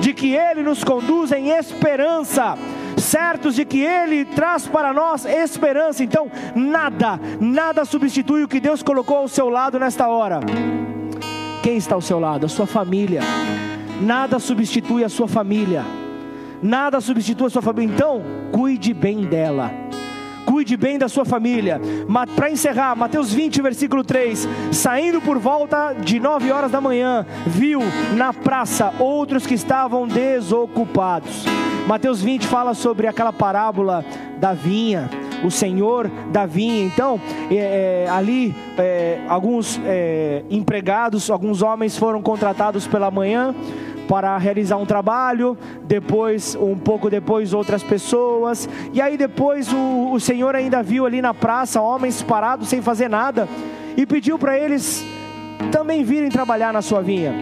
de 0.00 0.14
que 0.14 0.34
Ele 0.34 0.62
nos 0.62 0.82
conduz 0.82 1.32
em 1.32 1.50
esperança 1.50 2.56
certos 2.96 3.54
de 3.54 3.64
que 3.64 3.80
Ele 3.80 4.24
traz 4.24 4.66
para 4.66 4.92
nós 4.92 5.24
esperança. 5.24 6.02
Então, 6.02 6.30
nada, 6.54 7.20
nada 7.40 7.84
substitui 7.84 8.44
o 8.44 8.48
que 8.48 8.60
Deus 8.60 8.82
colocou 8.82 9.18
ao 9.18 9.28
seu 9.28 9.48
lado 9.48 9.78
nesta 9.78 10.08
hora. 10.08 10.40
Quem 11.62 11.76
está 11.76 11.94
ao 11.94 12.00
seu 12.00 12.20
lado? 12.20 12.46
A 12.46 12.48
sua 12.48 12.66
família. 12.66 13.20
Nada 14.00 14.38
substitui 14.38 15.04
a 15.04 15.08
sua 15.08 15.28
família. 15.28 15.84
Nada 16.62 17.00
substitui 17.00 17.46
a 17.46 17.50
sua 17.50 17.62
família. 17.62 17.94
Então, 17.94 18.22
cuide 18.52 18.92
bem 18.92 19.24
dela. 19.24 19.70
Cuide 20.44 20.76
bem 20.76 20.98
da 20.98 21.08
sua 21.08 21.24
família. 21.24 21.80
Para 22.36 22.50
encerrar, 22.50 22.94
Mateus 22.94 23.32
20, 23.32 23.62
versículo 23.62 24.04
3: 24.04 24.46
Saindo 24.72 25.20
por 25.20 25.38
volta 25.38 25.94
de 25.94 26.20
nove 26.20 26.52
horas 26.52 26.70
da 26.70 26.80
manhã, 26.80 27.26
viu 27.46 27.80
na 28.14 28.32
praça 28.32 28.92
outros 28.98 29.46
que 29.46 29.54
estavam 29.54 30.06
desocupados. 30.06 31.63
Mateus 31.86 32.22
20 32.22 32.46
fala 32.46 32.72
sobre 32.72 33.06
aquela 33.06 33.32
parábola 33.32 34.02
da 34.38 34.54
vinha, 34.54 35.10
o 35.44 35.50
Senhor 35.50 36.08
da 36.32 36.46
vinha. 36.46 36.82
Então, 36.82 37.20
é, 37.50 38.06
é, 38.06 38.10
ali, 38.10 38.54
é, 38.78 39.20
alguns 39.28 39.78
é, 39.84 40.42
empregados, 40.48 41.30
alguns 41.30 41.60
homens 41.60 41.98
foram 41.98 42.22
contratados 42.22 42.86
pela 42.86 43.10
manhã 43.10 43.54
para 44.08 44.36
realizar 44.38 44.78
um 44.78 44.86
trabalho, 44.86 45.58
depois, 45.84 46.56
um 46.56 46.76
pouco 46.76 47.10
depois, 47.10 47.52
outras 47.52 47.82
pessoas, 47.82 48.68
e 48.92 49.00
aí 49.00 49.16
depois 49.16 49.72
o, 49.72 50.12
o 50.12 50.20
Senhor 50.20 50.54
ainda 50.54 50.82
viu 50.82 51.06
ali 51.06 51.22
na 51.22 51.32
praça 51.32 51.80
homens 51.80 52.22
parados 52.22 52.68
sem 52.68 52.82
fazer 52.82 53.08
nada, 53.08 53.48
e 53.96 54.04
pediu 54.04 54.38
para 54.38 54.58
eles 54.58 55.04
também 55.72 56.04
virem 56.04 56.28
trabalhar 56.28 56.72
na 56.72 56.82
sua 56.82 57.00
vinha, 57.00 57.32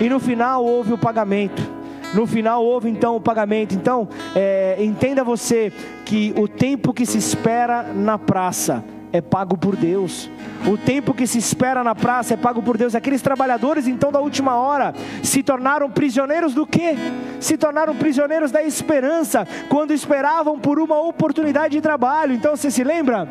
e 0.00 0.08
no 0.08 0.20
final 0.20 0.64
houve 0.64 0.92
o 0.92 0.98
pagamento. 0.98 1.73
No 2.14 2.26
final 2.26 2.64
houve 2.64 2.88
então 2.88 3.16
o 3.16 3.20
pagamento. 3.20 3.74
Então, 3.74 4.08
é, 4.34 4.76
entenda 4.78 5.24
você 5.24 5.72
que 6.04 6.32
o 6.36 6.46
tempo 6.46 6.94
que 6.94 7.04
se 7.04 7.18
espera 7.18 7.82
na 7.82 8.16
praça 8.16 8.84
é 9.12 9.20
pago 9.20 9.56
por 9.56 9.76
Deus. 9.76 10.30
O 10.66 10.78
tempo 10.78 11.12
que 11.12 11.26
se 11.26 11.38
espera 11.38 11.84
na 11.84 11.94
praça 11.94 12.34
é 12.34 12.36
pago 12.36 12.62
por 12.62 12.78
Deus. 12.78 12.94
Aqueles 12.94 13.20
trabalhadores, 13.20 13.86
então, 13.86 14.10
da 14.10 14.20
última 14.20 14.56
hora, 14.56 14.94
se 15.22 15.42
tornaram 15.42 15.90
prisioneiros 15.90 16.54
do 16.54 16.66
quê? 16.66 16.96
Se 17.40 17.56
tornaram 17.56 17.94
prisioneiros 17.94 18.50
da 18.50 18.62
esperança, 18.62 19.46
quando 19.68 19.92
esperavam 19.92 20.58
por 20.58 20.78
uma 20.78 21.00
oportunidade 21.00 21.74
de 21.76 21.80
trabalho. 21.80 22.32
Então, 22.32 22.56
você 22.56 22.70
se 22.70 22.82
lembra? 22.82 23.28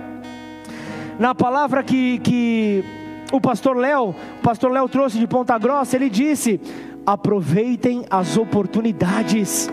Na 1.18 1.34
palavra 1.34 1.84
que, 1.84 2.20
que 2.20 2.84
o 3.32 3.42
pastor 3.42 3.76
Léo, 3.76 4.10
o 4.40 4.44
pastor 4.44 4.72
Léo 4.72 4.88
trouxe 4.88 5.18
de 5.18 5.28
Ponta 5.28 5.58
Grossa, 5.58 5.96
ele 5.96 6.10
disse: 6.10 6.62
aproveitem 7.06 8.06
as 8.10 8.38
oportunidades. 8.38 9.70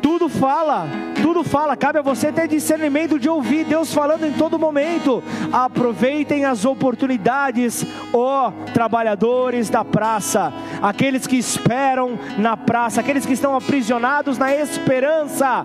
Tudo 0.00 0.28
fala, 0.28 0.86
tudo 1.22 1.42
fala, 1.44 1.76
cabe 1.76 1.98
a 1.98 2.02
você 2.02 2.32
ter 2.32 2.48
discernimento 2.48 3.18
de 3.18 3.28
ouvir 3.28 3.64
Deus 3.64 3.92
falando 3.92 4.24
em 4.24 4.32
todo 4.32 4.58
momento. 4.58 5.22
Aproveitem 5.52 6.44
as 6.44 6.64
oportunidades, 6.64 7.84
ó 8.12 8.52
trabalhadores 8.72 9.68
da 9.68 9.84
praça, 9.84 10.52
aqueles 10.82 11.26
que 11.26 11.36
esperam 11.36 12.18
na 12.38 12.56
praça, 12.56 13.00
aqueles 13.00 13.26
que 13.26 13.32
estão 13.32 13.56
aprisionados 13.56 14.38
na 14.38 14.54
esperança 14.54 15.64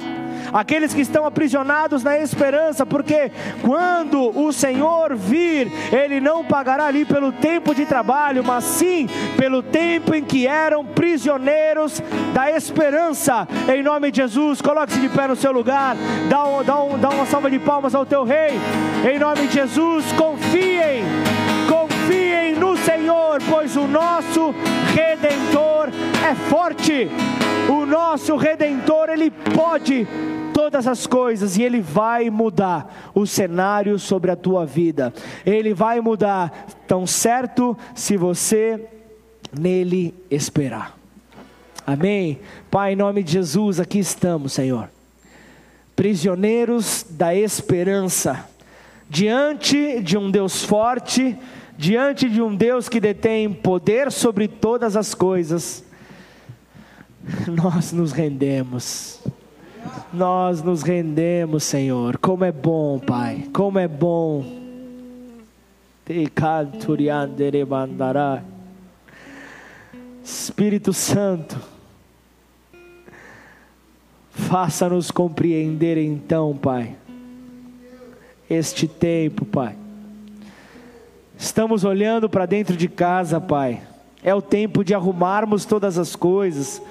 aqueles 0.51 0.93
que 0.93 1.01
estão 1.01 1.25
aprisionados 1.25 2.03
na 2.03 2.17
esperança, 2.17 2.85
porque 2.85 3.31
quando 3.61 4.37
o 4.37 4.51
Senhor 4.51 5.15
vir, 5.15 5.71
Ele 5.91 6.19
não 6.19 6.43
pagará 6.43 6.85
ali 6.85 7.05
pelo 7.05 7.31
tempo 7.31 7.73
de 7.73 7.85
trabalho, 7.85 8.43
mas 8.43 8.63
sim 8.63 9.07
pelo 9.37 9.61
tempo 9.61 10.13
em 10.13 10.23
que 10.23 10.47
eram 10.47 10.85
prisioneiros 10.85 12.01
da 12.33 12.51
esperança. 12.51 13.47
Em 13.73 13.83
nome 13.83 14.11
de 14.11 14.17
Jesus, 14.17 14.61
coloque-se 14.61 14.99
de 14.99 15.09
pé 15.09 15.27
no 15.27 15.35
seu 15.35 15.51
lugar, 15.51 15.95
dá, 16.29 16.43
um, 16.45 16.63
dá, 16.63 16.83
um, 16.83 16.97
dá 16.97 17.09
uma 17.09 17.25
salva 17.25 17.49
de 17.49 17.59
palmas 17.59 17.95
ao 17.95 18.05
teu 18.05 18.23
Rei. 18.23 18.59
Em 19.09 19.19
nome 19.19 19.47
de 19.47 19.53
Jesus, 19.53 20.11
confiem, 20.13 21.03
pois 23.49 23.75
o 23.75 23.87
nosso 23.87 24.53
Redentor 24.93 25.89
é 26.29 26.35
forte. 26.49 27.09
O 27.69 27.85
nosso 27.85 28.35
Redentor, 28.35 29.09
Ele 29.09 29.31
pode 29.31 30.07
todas 30.53 30.87
as 30.87 31.07
coisas 31.07 31.57
e 31.57 31.63
Ele 31.63 31.81
vai 31.81 32.29
mudar 32.29 33.11
o 33.13 33.25
cenário 33.25 33.97
sobre 33.97 34.31
a 34.31 34.35
tua 34.35 34.65
vida. 34.65 35.13
Ele 35.45 35.73
vai 35.73 35.99
mudar, 35.99 36.67
tão 36.87 37.07
certo 37.07 37.77
se 37.95 38.15
você 38.17 38.87
nele 39.57 40.13
esperar. 40.29 40.97
Amém? 41.85 42.39
Pai, 42.71 42.93
em 42.93 42.95
nome 42.95 43.23
de 43.23 43.33
Jesus, 43.33 43.79
aqui 43.79 43.99
estamos, 43.99 44.53
Senhor, 44.53 44.89
prisioneiros 45.95 47.05
da 47.09 47.35
esperança, 47.35 48.47
diante 49.09 49.99
de 50.01 50.17
um 50.17 50.31
Deus 50.31 50.63
forte, 50.63 51.37
diante 51.78 52.30
de 52.30 52.41
um 52.41 52.55
Deus 52.55 52.88
que 52.88 52.99
detém 52.99 53.51
poder 53.51 54.11
sobre 54.11 54.47
todas 54.47 54.95
as 54.95 55.13
coisas, 55.13 55.84
nós 57.47 57.91
nos 57.91 58.11
rendemos. 58.11 59.21
Nós 60.13 60.61
nos 60.61 60.84
rendemos, 60.84 61.63
Senhor. 61.63 62.17
Como 62.17 62.45
é 62.45 62.51
bom, 62.51 62.99
Pai. 62.99 63.49
Como 63.51 63.80
é 63.80 63.88
bom. 63.88 64.45
Espírito 70.24 70.93
Santo, 70.93 71.59
faça-nos 74.30 75.11
compreender 75.11 75.97
então, 75.97 76.55
Pai, 76.55 76.95
este 78.49 78.88
tempo, 78.88 79.45
Pai. 79.45 79.82
Estamos 81.43 81.83
olhando 81.83 82.29
para 82.29 82.45
dentro 82.45 82.77
de 82.77 82.87
casa, 82.87 83.41
Pai. 83.41 83.81
É 84.23 84.33
o 84.33 84.41
tempo 84.41 84.81
de 84.81 84.93
arrumarmos 84.93 85.65
todas 85.65 85.97
as 85.97 86.15
coisas 86.15 86.81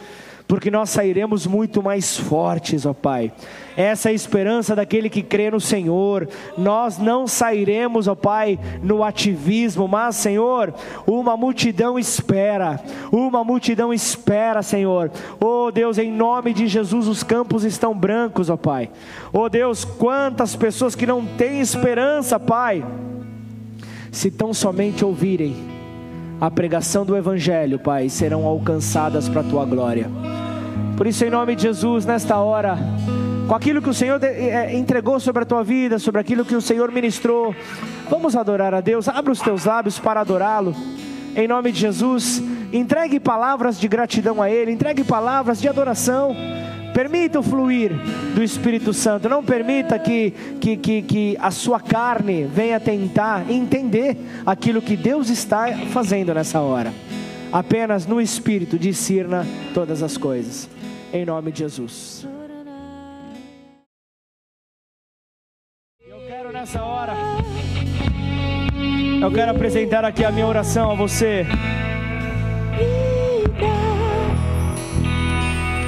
porque 0.46 0.70
nós 0.70 0.90
sairemos 0.90 1.46
muito 1.46 1.82
mais 1.82 2.18
fortes, 2.18 2.84
ó 2.84 2.92
Pai. 2.92 3.32
Essa 3.74 4.10
é 4.10 4.12
a 4.12 4.14
esperança 4.14 4.76
daquele 4.76 5.08
que 5.08 5.22
crê 5.22 5.50
no 5.50 5.58
Senhor. 5.58 6.28
Nós 6.58 6.98
não 6.98 7.26
sairemos, 7.26 8.06
ó 8.06 8.14
Pai, 8.14 8.58
no 8.82 9.02
ativismo, 9.02 9.88
mas, 9.88 10.16
Senhor, 10.16 10.74
uma 11.06 11.38
multidão 11.38 11.98
espera, 11.98 12.78
uma 13.10 13.42
multidão 13.42 13.94
espera, 13.94 14.62
Senhor. 14.62 15.10
Oh 15.40 15.70
Deus, 15.70 15.96
em 15.96 16.12
nome 16.12 16.52
de 16.52 16.66
Jesus, 16.66 17.08
os 17.08 17.22
campos 17.22 17.64
estão 17.64 17.94
brancos, 17.94 18.50
ó 18.50 18.56
Pai. 18.58 18.90
Oh 19.32 19.48
Deus, 19.48 19.86
quantas 19.86 20.54
pessoas 20.54 20.94
que 20.94 21.06
não 21.06 21.24
têm 21.24 21.62
esperança, 21.62 22.38
Pai, 22.38 22.84
se 24.12 24.30
tão 24.30 24.52
somente 24.52 25.04
ouvirem 25.04 25.56
a 26.38 26.50
pregação 26.50 27.04
do 27.04 27.16
Evangelho, 27.16 27.78
Pai, 27.78 28.10
serão 28.10 28.44
alcançadas 28.46 29.28
para 29.28 29.40
a 29.40 29.44
tua 29.44 29.64
glória. 29.64 30.10
Por 30.96 31.06
isso, 31.06 31.24
em 31.24 31.30
nome 31.30 31.56
de 31.56 31.62
Jesus, 31.62 32.04
nesta 32.04 32.36
hora, 32.36 32.76
com 33.48 33.54
aquilo 33.54 33.80
que 33.80 33.88
o 33.88 33.94
Senhor 33.94 34.22
eh, 34.22 34.76
entregou 34.76 35.18
sobre 35.18 35.44
a 35.44 35.46
tua 35.46 35.64
vida, 35.64 35.98
sobre 35.98 36.20
aquilo 36.20 36.44
que 36.44 36.54
o 36.54 36.60
Senhor 36.60 36.92
ministrou, 36.92 37.54
vamos 38.10 38.36
adorar 38.36 38.74
a 38.74 38.80
Deus. 38.82 39.08
Abra 39.08 39.32
os 39.32 39.40
teus 39.40 39.64
lábios 39.64 39.98
para 39.98 40.20
adorá-lo. 40.20 40.76
Em 41.34 41.48
nome 41.48 41.72
de 41.72 41.80
Jesus, 41.80 42.42
entregue 42.70 43.18
palavras 43.18 43.80
de 43.80 43.88
gratidão 43.88 44.42
a 44.42 44.50
Ele, 44.50 44.72
entregue 44.72 45.02
palavras 45.02 45.60
de 45.60 45.68
adoração. 45.68 46.36
Permita 46.92 47.40
o 47.40 47.42
fluir 47.42 47.92
do 48.34 48.42
Espírito 48.42 48.92
Santo. 48.92 49.28
Não 49.28 49.42
permita 49.42 49.98
que, 49.98 50.30
que, 50.60 50.76
que, 50.76 51.02
que, 51.02 51.36
a 51.40 51.50
sua 51.50 51.80
carne 51.80 52.44
venha 52.44 52.78
tentar 52.78 53.50
entender 53.50 54.16
aquilo 54.44 54.82
que 54.82 54.96
Deus 54.96 55.30
está 55.30 55.68
fazendo 55.90 56.34
nessa 56.34 56.60
hora. 56.60 56.92
Apenas 57.50 58.06
no 58.06 58.20
Espírito 58.20 58.78
discirna 58.78 59.46
todas 59.74 60.02
as 60.02 60.16
coisas. 60.16 60.68
Em 61.12 61.24
nome 61.24 61.52
de 61.52 61.60
Jesus. 61.60 62.26
Eu 66.06 66.18
quero 66.26 66.52
nessa 66.52 66.82
hora. 66.82 67.12
Eu 69.22 69.30
quero 69.30 69.50
apresentar 69.50 70.04
aqui 70.04 70.24
a 70.24 70.32
minha 70.32 70.46
oração 70.46 70.90
a 70.90 70.94
você. 70.94 71.46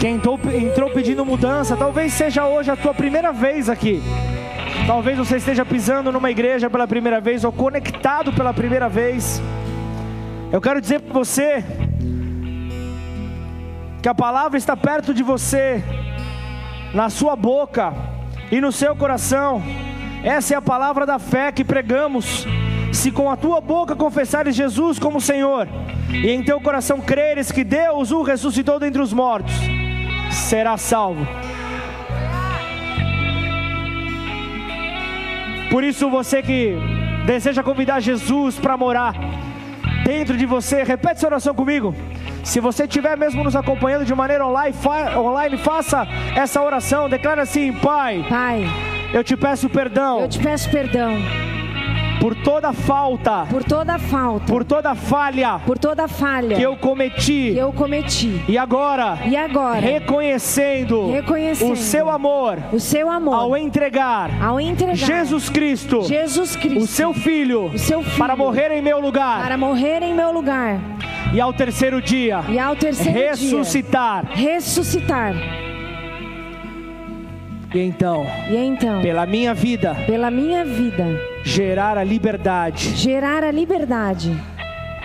Quem 0.00 0.16
entrou 0.16 0.90
pedindo 0.90 1.24
mudança, 1.24 1.76
talvez 1.76 2.12
seja 2.12 2.46
hoje 2.46 2.70
a 2.70 2.76
tua 2.76 2.92
primeira 2.92 3.32
vez 3.32 3.68
aqui. 3.68 4.02
Talvez 4.86 5.16
você 5.16 5.36
esteja 5.36 5.64
pisando 5.64 6.12
numa 6.12 6.30
igreja 6.30 6.68
pela 6.68 6.86
primeira 6.86 7.20
vez 7.20 7.42
ou 7.42 7.50
conectado 7.52 8.32
pela 8.32 8.52
primeira 8.52 8.88
vez. 8.88 9.40
Eu 10.52 10.60
quero 10.60 10.80
dizer 10.80 11.00
para 11.00 11.14
você 11.14 11.64
que 14.02 14.08
a 14.08 14.14
palavra 14.14 14.58
está 14.58 14.76
perto 14.76 15.14
de 15.14 15.22
você, 15.22 15.82
na 16.92 17.08
sua 17.08 17.34
boca 17.34 17.94
e 18.52 18.60
no 18.60 18.70
seu 18.70 18.94
coração. 18.94 19.62
Essa 20.22 20.54
é 20.54 20.56
a 20.56 20.62
palavra 20.62 21.06
da 21.06 21.18
fé 21.18 21.50
que 21.50 21.64
pregamos. 21.64 22.46
Se 22.92 23.10
com 23.10 23.30
a 23.30 23.36
tua 23.36 23.60
boca 23.60 23.96
confessares 23.96 24.54
Jesus 24.54 24.98
como 24.98 25.20
Senhor, 25.20 25.66
e 26.10 26.30
em 26.30 26.42
teu 26.42 26.60
coração 26.60 27.00
creres 27.00 27.50
que 27.50 27.64
Deus 27.64 28.12
o 28.12 28.22
ressuscitou 28.22 28.78
dentre 28.78 29.02
os 29.02 29.12
mortos, 29.12 29.54
será 30.34 30.76
salvo. 30.76 31.26
Por 35.70 35.82
isso, 35.82 36.08
você 36.10 36.42
que 36.42 36.76
deseja 37.26 37.62
convidar 37.62 38.00
Jesus 38.00 38.58
para 38.58 38.76
morar 38.76 39.14
dentro 40.04 40.36
de 40.36 40.46
você, 40.46 40.82
repete 40.82 41.16
essa 41.16 41.26
oração 41.26 41.54
comigo. 41.54 41.94
Se 42.44 42.60
você 42.60 42.84
estiver 42.84 43.16
mesmo 43.16 43.42
nos 43.42 43.56
acompanhando 43.56 44.04
de 44.04 44.14
maneira 44.14 44.46
online, 44.46 44.72
fa 44.74 45.18
online, 45.18 45.56
faça 45.56 46.06
essa 46.36 46.62
oração. 46.62 47.08
Declara 47.08 47.42
assim: 47.42 47.72
Pai, 47.72 48.24
Pai, 48.28 48.64
eu 49.12 49.24
te 49.24 49.36
peço 49.36 49.68
perdão. 49.68 50.20
Eu 50.20 50.28
te 50.28 50.38
peço 50.38 50.70
perdão 50.70 51.16
por 52.24 52.34
toda 52.36 52.72
falta, 52.72 53.44
por 53.50 53.62
toda 53.62 53.98
falta, 53.98 54.46
por 54.46 54.64
toda 54.64 54.94
falha, 54.94 55.60
por 55.66 55.78
toda 55.78 56.08
falha. 56.08 56.56
Que 56.56 56.62
eu 56.62 56.74
cometi, 56.74 57.50
que 57.52 57.58
eu 57.58 57.70
cometi. 57.70 58.42
E 58.48 58.56
agora, 58.56 59.18
e 59.26 59.36
agora, 59.36 59.78
reconhecendo, 59.78 61.12
reconhecendo 61.12 61.72
o 61.72 61.76
seu 61.76 62.08
amor, 62.08 62.56
o 62.72 62.80
seu 62.80 63.10
amor, 63.10 63.34
ao 63.34 63.54
entregar, 63.58 64.30
ao 64.42 64.58
entregar. 64.58 64.96
Jesus 64.96 65.50
Cristo, 65.50 66.04
Jesus 66.04 66.56
Cristo, 66.56 66.78
o 66.78 66.86
seu 66.86 67.12
filho, 67.12 67.66
o 67.66 67.78
seu 67.78 68.02
filho, 68.02 68.16
para 68.16 68.34
morrer 68.34 68.70
em 68.70 68.80
meu 68.80 69.00
lugar, 69.00 69.42
para 69.44 69.58
morrer 69.58 70.02
em 70.02 70.14
meu 70.14 70.32
lugar. 70.32 70.80
E 71.34 71.38
ao 71.38 71.52
terceiro 71.52 72.00
dia, 72.00 72.42
e 72.48 72.58
ao 72.58 72.74
terceiro 72.74 73.18
ressuscitar, 73.18 74.24
dia, 74.34 74.52
ressuscitar. 74.52 75.34
E 77.74 77.80
então, 77.80 78.24
e 78.48 78.56
então, 78.56 79.02
pela 79.02 79.26
minha 79.26 79.52
vida, 79.52 79.96
pela 80.06 80.30
minha 80.30 80.64
vida, 80.64 81.04
gerar 81.42 81.98
a 81.98 82.04
liberdade, 82.04 82.90
gerar 82.90 83.42
a 83.42 83.50
liberdade. 83.50 84.32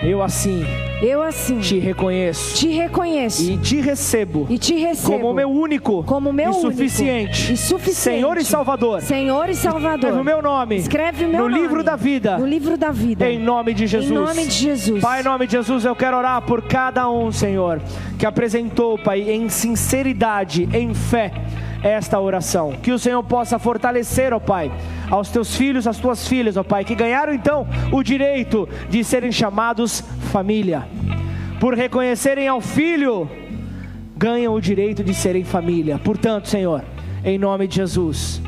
Eu 0.04 0.22
assim, 0.22 0.64
eu 1.02 1.24
assim. 1.24 1.60
Te 1.62 1.80
reconheço, 1.80 2.56
te 2.56 2.68
reconheço. 2.68 3.42
E 3.42 3.58
te 3.58 3.82
recebo, 3.82 4.46
e 4.48 4.60
te 4.60 4.76
recebo. 4.76 5.14
Como 5.14 5.34
meu 5.34 5.50
único, 5.50 6.04
como 6.04 6.32
meu 6.32 6.52
e 6.52 6.54
suficiente, 6.54 7.40
único, 7.40 7.54
e 7.54 7.58
suficiente, 7.58 8.18
Senhor 8.20 8.38
e 8.38 8.46
Salvador, 8.46 9.02
Senhor 9.02 9.50
e 9.50 9.56
Salvador. 9.56 9.96
Escreve 9.96 10.20
o 10.20 10.24
meu 10.24 10.42
nome, 10.44 10.76
escreve 10.76 11.26
o 11.26 11.28
meu 11.28 11.40
no 11.42 11.50
nome, 11.50 11.62
livro 11.64 11.84
da 11.84 11.96
vida, 11.96 12.38
no 12.38 12.46
livro 12.46 12.78
da 12.78 12.92
vida, 12.92 13.28
em 13.28 13.40
nome 13.40 13.74
de 13.74 13.88
Jesus, 13.88 14.12
em 14.12 14.14
nome 14.14 14.46
de 14.46 14.54
Jesus. 14.54 15.02
Pai, 15.02 15.22
em 15.22 15.24
nome 15.24 15.48
de 15.48 15.54
Jesus, 15.54 15.86
eu 15.86 15.96
quero 15.96 16.16
orar 16.16 16.44
por 16.44 16.62
cada 16.62 17.10
um, 17.10 17.32
Senhor, 17.32 17.82
que 18.20 18.28
apresentou, 18.28 18.96
Pai, 19.00 19.22
em 19.22 19.50
sinceridade, 19.50 20.70
em 20.72 20.94
fé 20.94 21.32
esta 21.84 22.20
oração. 22.20 22.74
Que 22.82 22.92
o 22.92 23.00
Senhor 23.00 23.24
possa 23.24 23.58
fortalecer, 23.58 24.34
ó 24.34 24.40
Pai, 24.40 24.72
aos 25.10 25.30
teus 25.30 25.56
filhos, 25.56 25.88
às 25.88 25.98
tuas 25.98 26.28
filhas, 26.28 26.58
ó 26.58 26.64
Pai, 26.64 26.84
que 26.84 26.96
ganharam 26.96 27.34
então 27.34 27.68
o 27.92 28.04
direito 28.04 28.68
de 28.90 29.04
serem 29.04 29.32
chamados 29.32 30.02
família. 30.32 30.88
Por 31.60 31.74
reconhecerem 31.74 32.48
ao 32.48 32.62
filho, 32.62 33.30
ganham 34.16 34.54
o 34.54 34.62
direito 34.62 35.04
de 35.04 35.14
serem 35.14 35.44
família. 35.44 36.00
Portanto, 36.00 36.48
Senhor, 36.48 36.84
em 37.24 37.38
nome 37.38 37.68
de 37.68 37.76
Jesus, 37.76 38.42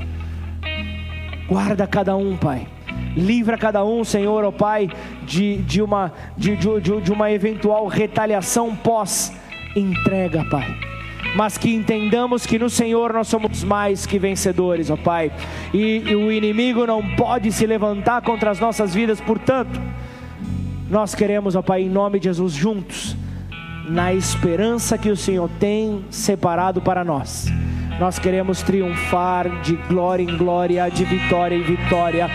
guarda 1.47 1.87
cada 1.87 2.15
um, 2.15 2.37
Pai. 2.37 2.67
Livra 3.15 3.57
cada 3.57 3.83
um, 3.83 4.05
Senhor, 4.05 4.45
ó 4.45 4.51
Pai, 4.51 4.89
de, 5.23 5.57
de, 5.57 5.81
uma, 5.81 6.13
de, 6.37 6.55
de, 6.55 7.01
de 7.01 7.11
uma 7.11 7.29
eventual 7.29 7.87
retaliação 7.87 8.73
pós-entrega, 8.73 10.45
Pai 10.49 10.90
mas 11.35 11.57
que 11.57 11.73
entendamos 11.73 12.45
que 12.45 12.59
no 12.59 12.69
Senhor 12.69 13.13
nós 13.13 13.27
somos 13.27 13.63
mais 13.63 14.05
que 14.05 14.19
vencedores, 14.19 14.89
ó 14.89 14.97
Pai, 14.97 15.31
e, 15.73 16.03
e 16.05 16.15
o 16.15 16.31
inimigo 16.31 16.85
não 16.85 17.15
pode 17.15 17.51
se 17.51 17.65
levantar 17.65 18.21
contra 18.21 18.51
as 18.51 18.59
nossas 18.59 18.93
vidas, 18.93 19.21
portanto, 19.21 19.79
nós 20.89 21.15
queremos, 21.15 21.55
ó 21.55 21.61
Pai, 21.61 21.83
em 21.83 21.89
nome 21.89 22.19
de 22.19 22.25
Jesus, 22.25 22.53
juntos, 22.53 23.15
na 23.87 24.13
esperança 24.13 24.97
que 24.97 25.09
o 25.09 25.17
Senhor 25.17 25.49
tem 25.59 26.03
separado 26.09 26.81
para 26.81 27.03
nós. 27.03 27.47
Nós 27.99 28.17
queremos 28.17 28.61
triunfar 28.61 29.61
de 29.61 29.75
glória 29.75 30.23
em 30.23 30.37
glória, 30.37 30.89
de 30.89 31.03
vitória 31.05 31.55
em 31.55 31.61
vitória, 31.61 32.29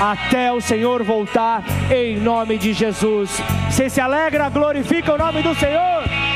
até 0.00 0.52
o 0.52 0.60
Senhor 0.60 1.02
voltar, 1.02 1.64
em 1.90 2.18
nome 2.18 2.56
de 2.56 2.72
Jesus. 2.72 3.42
Você 3.68 3.90
se 3.90 4.00
alegra, 4.00 4.48
glorifica 4.48 5.14
o 5.14 5.18
nome 5.18 5.42
do 5.42 5.54
Senhor. 5.54 6.27